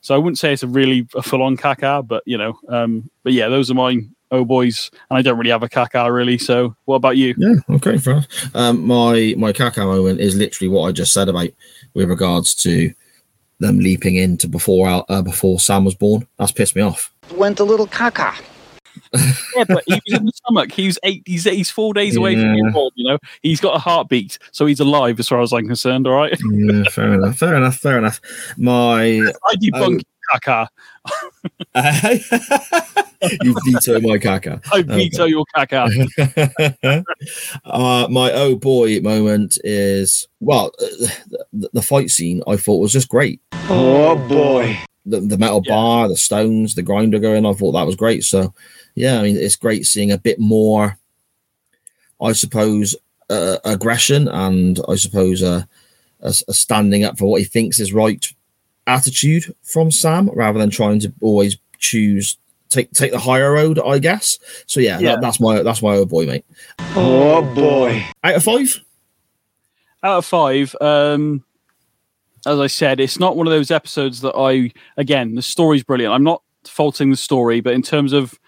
[0.00, 3.08] So I wouldn't say it's a really a full on caca, but you know, um,
[3.22, 4.14] but yeah, those are mine.
[4.34, 6.38] Oh boys, and I don't really have a caca really.
[6.38, 7.34] So what about you?
[7.38, 8.26] Yeah, okay, fair enough.
[8.56, 11.50] Um, my my caca moment is literally what I just said about
[11.94, 12.92] with regards to
[13.60, 16.26] them leaping into before Al- uh, before Sam was born.
[16.38, 17.12] That's pissed me off.
[17.36, 18.34] Went a little caca.
[19.56, 20.72] Yeah, but he was in the stomach.
[20.72, 21.22] He was eight.
[21.26, 22.90] He's he's four days away from being born.
[22.96, 26.06] You know, he's got a heartbeat, so he's alive as far as I'm concerned.
[26.06, 27.36] All right, Yeah, fair enough.
[27.38, 27.76] Fair enough.
[27.76, 28.20] Fair enough.
[28.56, 29.02] My
[29.48, 30.02] I debunk
[30.34, 30.68] caca.
[33.42, 34.60] you veto my caca.
[34.72, 37.04] I veto your caca.
[37.64, 41.08] uh, my oh boy moment is well, uh,
[41.52, 43.40] the, the fight scene I thought was just great.
[43.68, 44.78] Oh boy.
[45.06, 45.74] The, the metal Yeah.
[45.74, 47.44] bar, the stones, the grinder going.
[47.44, 48.24] I thought that was great.
[48.24, 48.54] So,
[48.94, 50.96] yeah, I mean, it's great seeing a bit more,
[52.22, 52.96] I suppose,
[53.28, 55.64] uh, aggression and I suppose uh,
[56.20, 58.26] a, a standing up for what he thinks is right
[58.86, 62.36] attitude from Sam rather than trying to always choose
[62.68, 63.78] take take the higher road.
[63.78, 64.38] I guess.
[64.66, 65.12] So yeah, Yeah.
[65.12, 66.44] That, that's my that's my oh boy, mate.
[66.96, 68.04] Oh boy.
[68.22, 68.80] Out of five.
[70.02, 71.44] out of five, um,
[72.46, 74.72] as I said, it's not one of those episodes that I.
[74.96, 76.12] Again, the story's brilliant.
[76.12, 78.38] I'm not faulting the story, but in terms of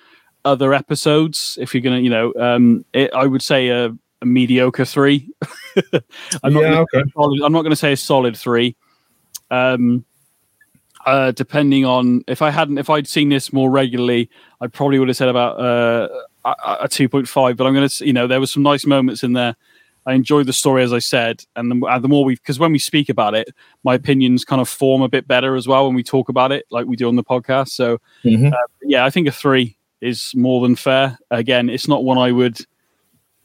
[0.45, 4.85] other episodes, if you're gonna, you know, um, it, I would say a, a mediocre
[4.85, 5.31] three.
[6.43, 6.63] I'm not.
[6.63, 7.03] Yeah, gonna, okay.
[7.45, 8.77] I'm not going to say a solid three.
[9.51, 10.05] Um,
[11.07, 14.29] uh, depending on if I hadn't, if I'd seen this more regularly,
[14.61, 16.09] I probably would have said about uh,
[16.45, 16.51] a,
[16.83, 17.57] a 2.5.
[17.57, 19.57] But I'm going to, you know, there was some nice moments in there.
[20.05, 22.79] I enjoyed the story, as I said, and the, the more we, because when we
[22.79, 23.49] speak about it,
[23.83, 26.65] my opinions kind of form a bit better as well when we talk about it,
[26.71, 27.71] like we do on the podcast.
[27.71, 28.53] So, Mhm.
[28.83, 31.19] yeah, I think a three is more than fair.
[31.33, 32.59] Again, it's not one I would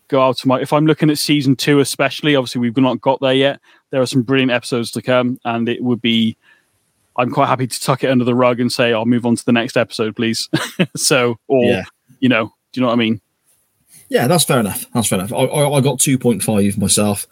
[0.07, 0.59] go out to my.
[0.61, 3.59] If I'm looking at season two, especially, obviously we've not got there yet.
[3.89, 6.37] There are some brilliant episodes to come, and it would be.
[7.17, 9.45] I'm quite happy to tuck it under the rug and say I'll move on to
[9.45, 10.49] the next episode, please.
[10.95, 11.83] so, or Yeah.
[12.19, 13.21] you know, do you know what I mean?
[14.09, 14.85] Yeah, that's fair enough.
[14.93, 15.33] That's fair enough.
[15.33, 17.25] I, I, I got 2.5 myself.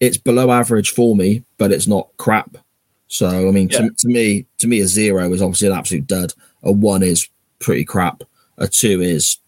[0.00, 2.56] It's below average for me, but it's not crap.
[3.08, 3.80] So, I mean, Yeah.
[3.80, 6.32] to, to me, to me, a zero is obviously an absolute dud.
[6.62, 7.28] A one is
[7.60, 8.22] pretty crap.
[8.58, 9.38] A two is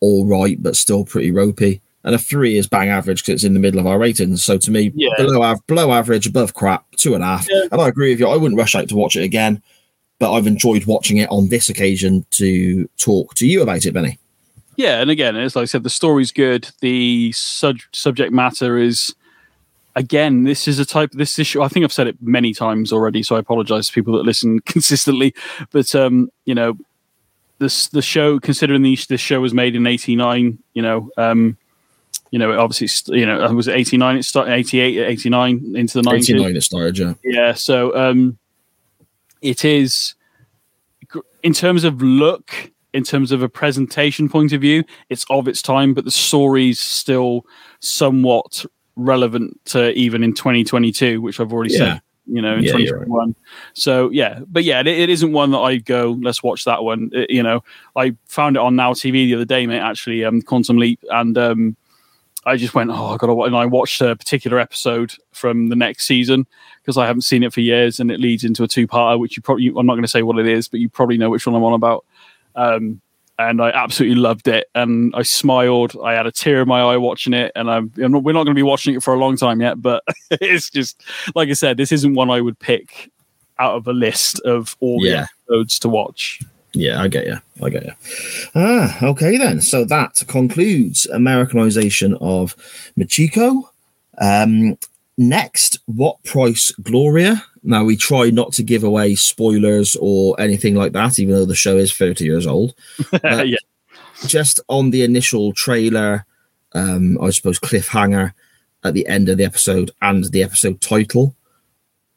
[0.00, 1.80] all right, but still pretty ropey.
[2.04, 4.42] And a three is bang average because it's in the middle of our ratings.
[4.44, 5.08] So to me, Yeah.
[5.16, 7.48] below, av- below average, above crap, two and a half.
[7.50, 7.62] Yeah.
[7.72, 8.28] And I agree with you.
[8.28, 9.62] I wouldn't rush out to watch it again,
[10.18, 14.18] but I've enjoyed watching it on this occasion to talk to you about it, Benny.
[14.76, 16.68] Yeah, and again, as I said, the story's good.
[16.80, 19.14] The sub- subject matter is,
[19.96, 21.12] again, this is a type.
[21.12, 21.62] Of this issue.
[21.62, 24.58] I think I've said it many times already, so I apologize to people that listen
[24.66, 25.32] consistently.
[25.70, 26.76] But um, you know,
[27.60, 31.56] this the show, considering the this show was made in '89, you know, um,
[32.34, 36.10] you know, obviously, you know, was it was 89, it started 88, 89 into the
[36.10, 36.30] 90s.
[36.30, 37.14] 89 it started, yeah.
[37.22, 38.38] Yeah, so um,
[39.40, 40.16] it is
[41.44, 45.62] in terms of look, in terms of a presentation point of view, it's of its
[45.62, 47.46] time, but the story's still
[47.78, 48.66] somewhat
[48.96, 51.78] relevant to even in 2022, which I've already Yeah.
[51.78, 52.00] said.
[52.26, 53.06] You know, in Yeah, you're right.
[53.06, 53.34] 2021.
[53.74, 56.18] So yeah, but yeah, it, it isn't one that I go.
[56.20, 57.10] Let's watch that one.
[57.12, 57.62] It- you know,
[57.94, 59.78] I found it on Now TV the other day, mate.
[59.78, 61.76] Actually, um, Quantum Leap, and um,
[62.46, 63.42] I just went, oh, I got to.
[63.44, 66.46] And I watched a particular episode from the next season
[66.82, 69.42] because I haven't seen it for years, and it leads into a two-parter, which you
[69.42, 69.68] probably.
[69.68, 71.64] I'm not going to say what it is, but you probably know which one I'm
[71.64, 72.04] on about.
[72.54, 73.00] Um,
[73.38, 75.96] and I absolutely loved it, and I smiled.
[76.04, 78.44] I had a tear in my eye watching it, and I'm, I'm not, we're not
[78.44, 79.82] going to be watching it for a long time yet.
[79.82, 81.02] But it's just
[81.34, 83.10] like I said, this isn't one I would pick
[83.58, 85.26] out of a list of all the Yeah.
[85.48, 86.40] episodes to watch.
[86.74, 87.36] Yeah, I get you.
[87.62, 87.92] I get you.
[88.54, 89.60] Ah, okay then.
[89.60, 92.56] So that concludes Americanization of
[92.98, 93.62] Machiko.
[94.20, 94.76] Um,
[95.16, 97.44] next, what price Gloria?
[97.62, 101.54] Now we try not to give away spoilers or anything like that, even though the
[101.54, 102.74] show is 30 years old.
[103.12, 103.56] Uh, yeah.
[104.26, 106.26] Just on the initial trailer,
[106.72, 108.32] um, I suppose cliffhanger
[108.82, 111.36] at the end of the episode and the episode title.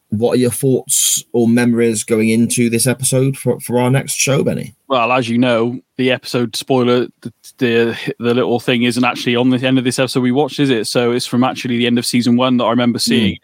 [0.09, 4.43] What are your thoughts or memories going into this episode for, for our next show,
[4.43, 4.73] Benny?
[4.87, 9.49] Well, as you know, the episode spoiler, the, the the little thing isn't actually on
[9.49, 10.85] the end of this episode we watched, is it?
[10.87, 13.37] So it's from actually the end of season one that I remember seeing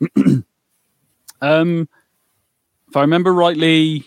[0.00, 0.44] it.
[1.42, 1.88] um,
[2.88, 4.04] if I remember rightly,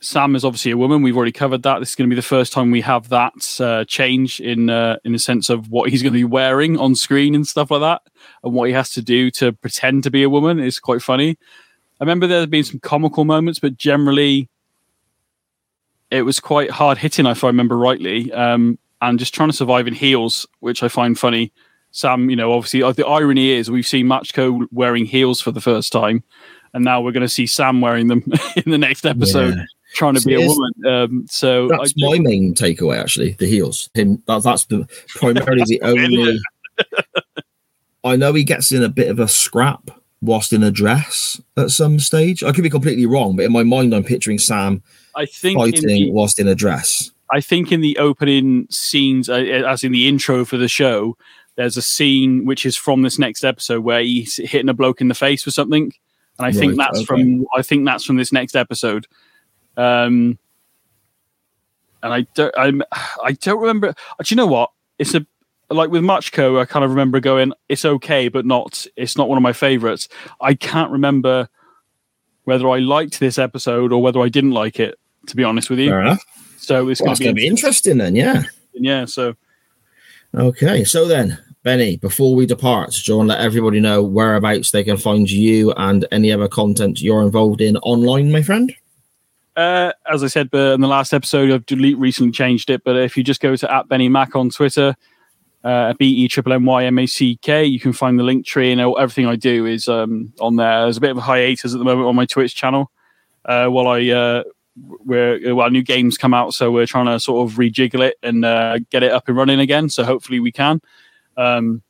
[0.00, 1.02] Sam is obviously a woman.
[1.02, 1.78] We've already covered that.
[1.78, 4.96] This is going to be the first time we have that uh, change in uh,
[5.04, 7.80] in the sense of what he's going to be wearing on screen and stuff like
[7.80, 8.02] that,
[8.44, 11.38] and what he has to do to pretend to be a woman is quite funny.
[12.00, 14.50] I remember there been some comical moments, but generally
[16.10, 19.88] it was quite hard hitting, if I remember rightly, um, and just trying to survive
[19.88, 21.52] in heels, which I find funny.
[21.90, 25.60] Sam, you know, obviously uh, the irony is we've seen Machko wearing heels for the
[25.60, 26.22] first time,
[26.74, 28.22] and now we're going to see Sam wearing them
[28.56, 29.64] in the next episode, Yeah.
[29.96, 30.72] Trying to be a woman.
[30.86, 33.32] Um, so That's I, my main takeaway, actually.
[33.32, 33.90] The heels.
[33.94, 34.22] Him.
[34.26, 36.38] That, that's the primarily the only.
[38.04, 39.90] I know he gets in a bit of a scrap
[40.20, 42.42] whilst in a dress at some stage.
[42.42, 44.82] I could be completely wrong, but in my mind, I'm picturing Sam
[45.16, 47.10] I think in fighting the, whilst in a dress.
[47.32, 51.16] I think in the opening scenes, uh, as in the intro for the show,
[51.56, 55.08] there's a scene which is from this next episode where he's hitting a bloke in
[55.08, 55.92] the face with something,
[56.38, 57.06] and I think that's okay.
[57.06, 59.06] from I think that's from this next episode.
[59.76, 60.38] Um,
[62.02, 62.82] and I don't I'm
[63.22, 63.88] I don't remember.
[63.92, 64.70] Do you know what?
[64.98, 65.26] It's a
[65.68, 69.36] like with Machko, I kind of remember going, it's okay, but not it's not one
[69.36, 70.08] of my favorites.
[70.40, 71.48] I can't remember
[72.44, 74.98] whether I liked this episode or whether I didn't like it.
[75.28, 76.22] To be honest with you, Fair enough.
[76.56, 78.44] so it's Well, going to be be interesting then, yeah.
[78.74, 79.04] yeah.
[79.06, 79.34] So
[80.32, 84.70] Okay, so then, Benny, before we depart, do you want to let everybody know whereabouts
[84.70, 88.72] they can find you and any other content you're involved in online, my friend?
[89.56, 92.84] Uh, as I said in the last episode, I've delete recently changed it.
[92.84, 94.94] But if you just go to at Benny Mac on Twitter,
[95.64, 98.46] uh, B E triple M Y M A C K, you can find the link
[98.46, 100.82] tree and everything I do is um, on there.
[100.82, 102.90] There's a bit of a hiatus at the moment on my Twitch channel
[103.46, 104.42] uh, while I uh,
[104.76, 108.78] well, new games come out, so we're trying to sort of rejiggle it and uh,
[108.90, 109.88] get it up and running again.
[109.88, 110.80] So hopefully we can.
[111.36, 111.82] Um,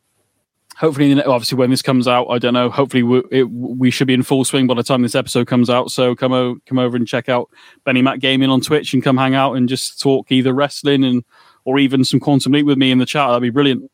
[0.76, 2.70] hopefully, obviously, when this comes out, I don't know.
[2.70, 5.68] Hopefully, we, it, we should be in full swing by the time this episode comes
[5.68, 5.90] out.
[5.90, 7.50] So come o- come over and check out
[7.84, 11.24] Benny Mac Gaming on Twitch and come hang out and just talk either wrestling and
[11.64, 13.28] or even some Quantum Leap with me in the chat.
[13.28, 13.90] That'd be brilliant.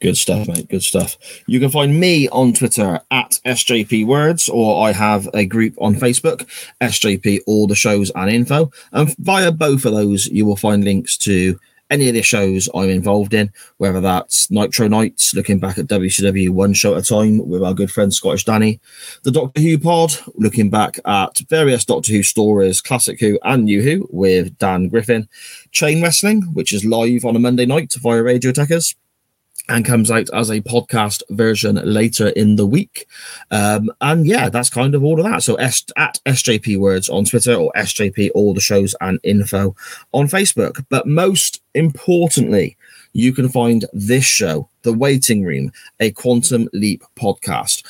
[0.00, 0.68] Good stuff, mate.
[0.68, 1.16] Good stuff.
[1.48, 5.96] You can find me on Twitter at SJP Words, or I have a group on
[5.96, 6.46] Facebook,
[6.80, 8.70] SJP All the Shows and Info.
[8.92, 11.58] And via both of those, you will find links to
[11.90, 16.50] any of the shows I'm involved in, whether that's Nitro Nights, looking back at WCW
[16.50, 18.80] one show at a time with our good friend Scottish Danny,
[19.22, 23.82] the Doctor Who pod, looking back at various Doctor Who stories, Classic Who and New
[23.82, 25.28] Who with Dan Griffin,
[25.72, 28.94] Chain Wrestling, which is live on a Monday night via Radio Techers
[29.68, 33.06] and comes out as a podcast version later in the week.
[33.50, 35.42] Um, and yeah, that's kind of all of that.
[35.42, 39.74] So S- at SJP Words on Twitter or SJP All the Shows and Info
[40.12, 40.84] on Facebook.
[40.88, 42.76] But most importantly,
[43.12, 47.84] you can find this show, The Waiting Room, a Quantum Leap podcast.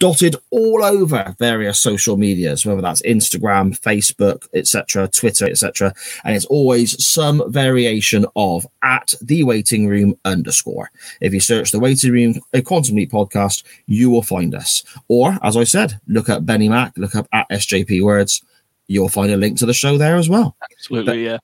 [0.00, 5.92] Dotted all over various social medias, whether that's Instagram, Facebook, etc., Twitter, etc.,
[6.24, 10.90] and it's always some variation of at the waiting room underscore.
[11.20, 14.82] If you search the waiting room, a quantum leap podcast, you will find us.
[15.06, 18.42] Or, as I said, look up Benny Mac, look up at SJP Words.
[18.88, 20.56] You'll find a link to the show there as well.
[20.72, 21.38] Absolutely, yeah.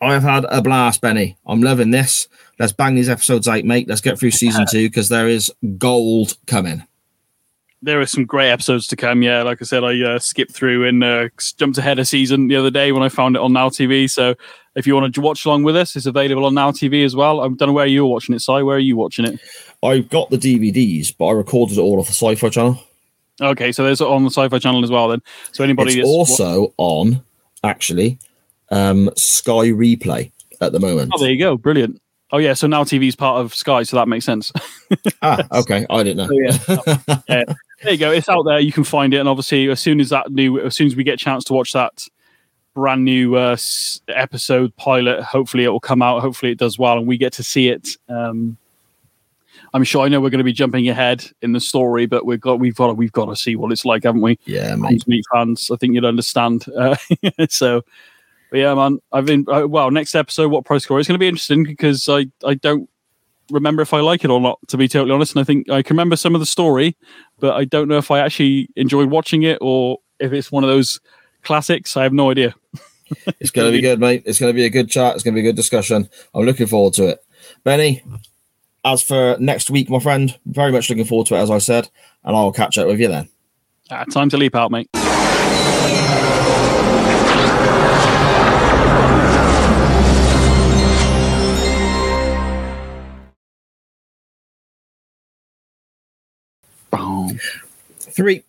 [0.00, 1.36] I have had a blast, Benny.
[1.44, 2.28] I'm loving this.
[2.58, 3.88] Let's bang these episodes out, mate.
[3.88, 6.84] Let's get through season two because there is gold coming.
[7.82, 9.22] There are some great episodes to come.
[9.22, 12.56] Yeah, like I said, I uh, skipped through and uh, jumped ahead a season the
[12.56, 14.10] other day when I found it on Now TV.
[14.10, 14.34] So
[14.74, 17.40] if you want to watch along with us, it's available on Now TV as well.
[17.40, 18.52] I don't know where you're watching it, Si.
[18.52, 19.40] Where are you watching it?
[19.82, 22.82] I've got the DVDs, but I recorded it all off the Sci-Fi Channel.
[23.40, 25.08] Okay, so there's on the Sci-Fi Channel as well.
[25.08, 27.22] Then, so anybody It's also on
[27.64, 28.18] actually
[28.70, 30.30] um, Sky Replay
[30.60, 31.12] at the moment.
[31.14, 32.00] oh, there you go, brilliant.
[32.32, 34.52] Oh yeah, so Now TV is part of Sky, so that makes sense.
[35.22, 36.30] ah, okay, I didn't know.
[36.30, 37.20] Yeah.
[37.28, 37.44] yeah.
[37.82, 38.10] There you go.
[38.10, 38.60] It's out there.
[38.60, 41.04] You can find it, and obviously, as soon as that new, as soon as we
[41.04, 42.06] get a chance to watch that
[42.74, 43.56] brand new uh,
[44.08, 46.20] episode pilot, hopefully it will come out.
[46.20, 47.96] Hopefully it does well, and we get to see it.
[48.08, 48.58] Um,
[49.72, 50.04] I'm sure.
[50.04, 52.74] I know we're going to be jumping ahead in the story, but we've got we've
[52.74, 54.38] got we've got to see what it's like, haven't we?
[54.44, 55.06] Yeah, mate.
[55.06, 56.66] Meat fans, I think you'd understand.
[56.76, 56.96] Uh,
[57.48, 57.82] so,
[58.50, 58.98] but yeah, man.
[59.12, 59.90] I've been uh, well.
[59.90, 62.90] Next episode, what pro score is going to be interesting because I I don't
[63.50, 64.58] remember if I like it or not.
[64.68, 66.96] To be totally honest, and I think I can remember some of the story,
[67.38, 70.70] but I don't know if I actually enjoyed watching it or if it's one of
[70.70, 71.00] those
[71.42, 71.96] classics.
[71.96, 72.54] I have no idea.
[73.40, 74.22] It's going to be good, mate.
[74.24, 75.16] It's going to be a good chat.
[75.16, 76.08] It's going to be a good discussion.
[76.32, 77.24] I'm looking forward to it.
[77.64, 78.04] Benny,
[78.84, 81.88] as for next week, my friend, very much looking forward to it, as I said,
[82.22, 83.28] and I'll catch up with you then.
[83.90, 84.88] Ah, time to leap out, mate.
[97.98, 98.42] Three,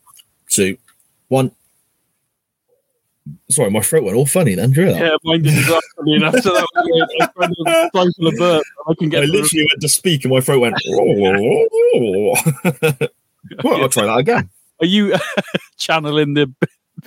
[0.50, 0.78] two,
[1.28, 1.52] one.
[3.50, 4.72] Sorry, my throat went all funny then.
[4.72, 4.90] Drew.
[4.90, 6.16] Yeah, mine did exactly.
[6.16, 8.64] And after that, I kind of stifle a burp.
[8.88, 9.34] I can get through.
[9.34, 10.76] literally went to speak and my throat went.
[13.64, 14.50] well, I'll try that again.
[14.82, 15.16] Are you
[15.78, 16.52] channeling the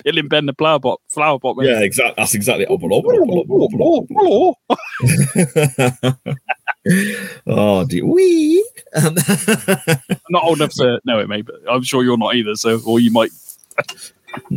[0.03, 1.01] Bill and Ben the flower pot?
[1.09, 1.67] Flower mate?
[1.67, 2.13] Yeah, exactly.
[2.17, 2.65] That's exactly.
[7.47, 8.05] oh, dear.
[8.05, 8.67] we.
[8.95, 12.55] Um, I'm not old enough to know it, mate, but I'm sure you're not either.
[12.55, 13.31] So, or you might.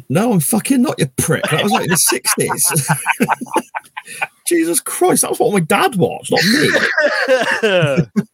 [0.08, 1.44] no, I'm fucking not, you prick.
[1.50, 3.62] That was like in the 60s.
[4.46, 6.70] Jesus Christ, that was what my dad watched, not me.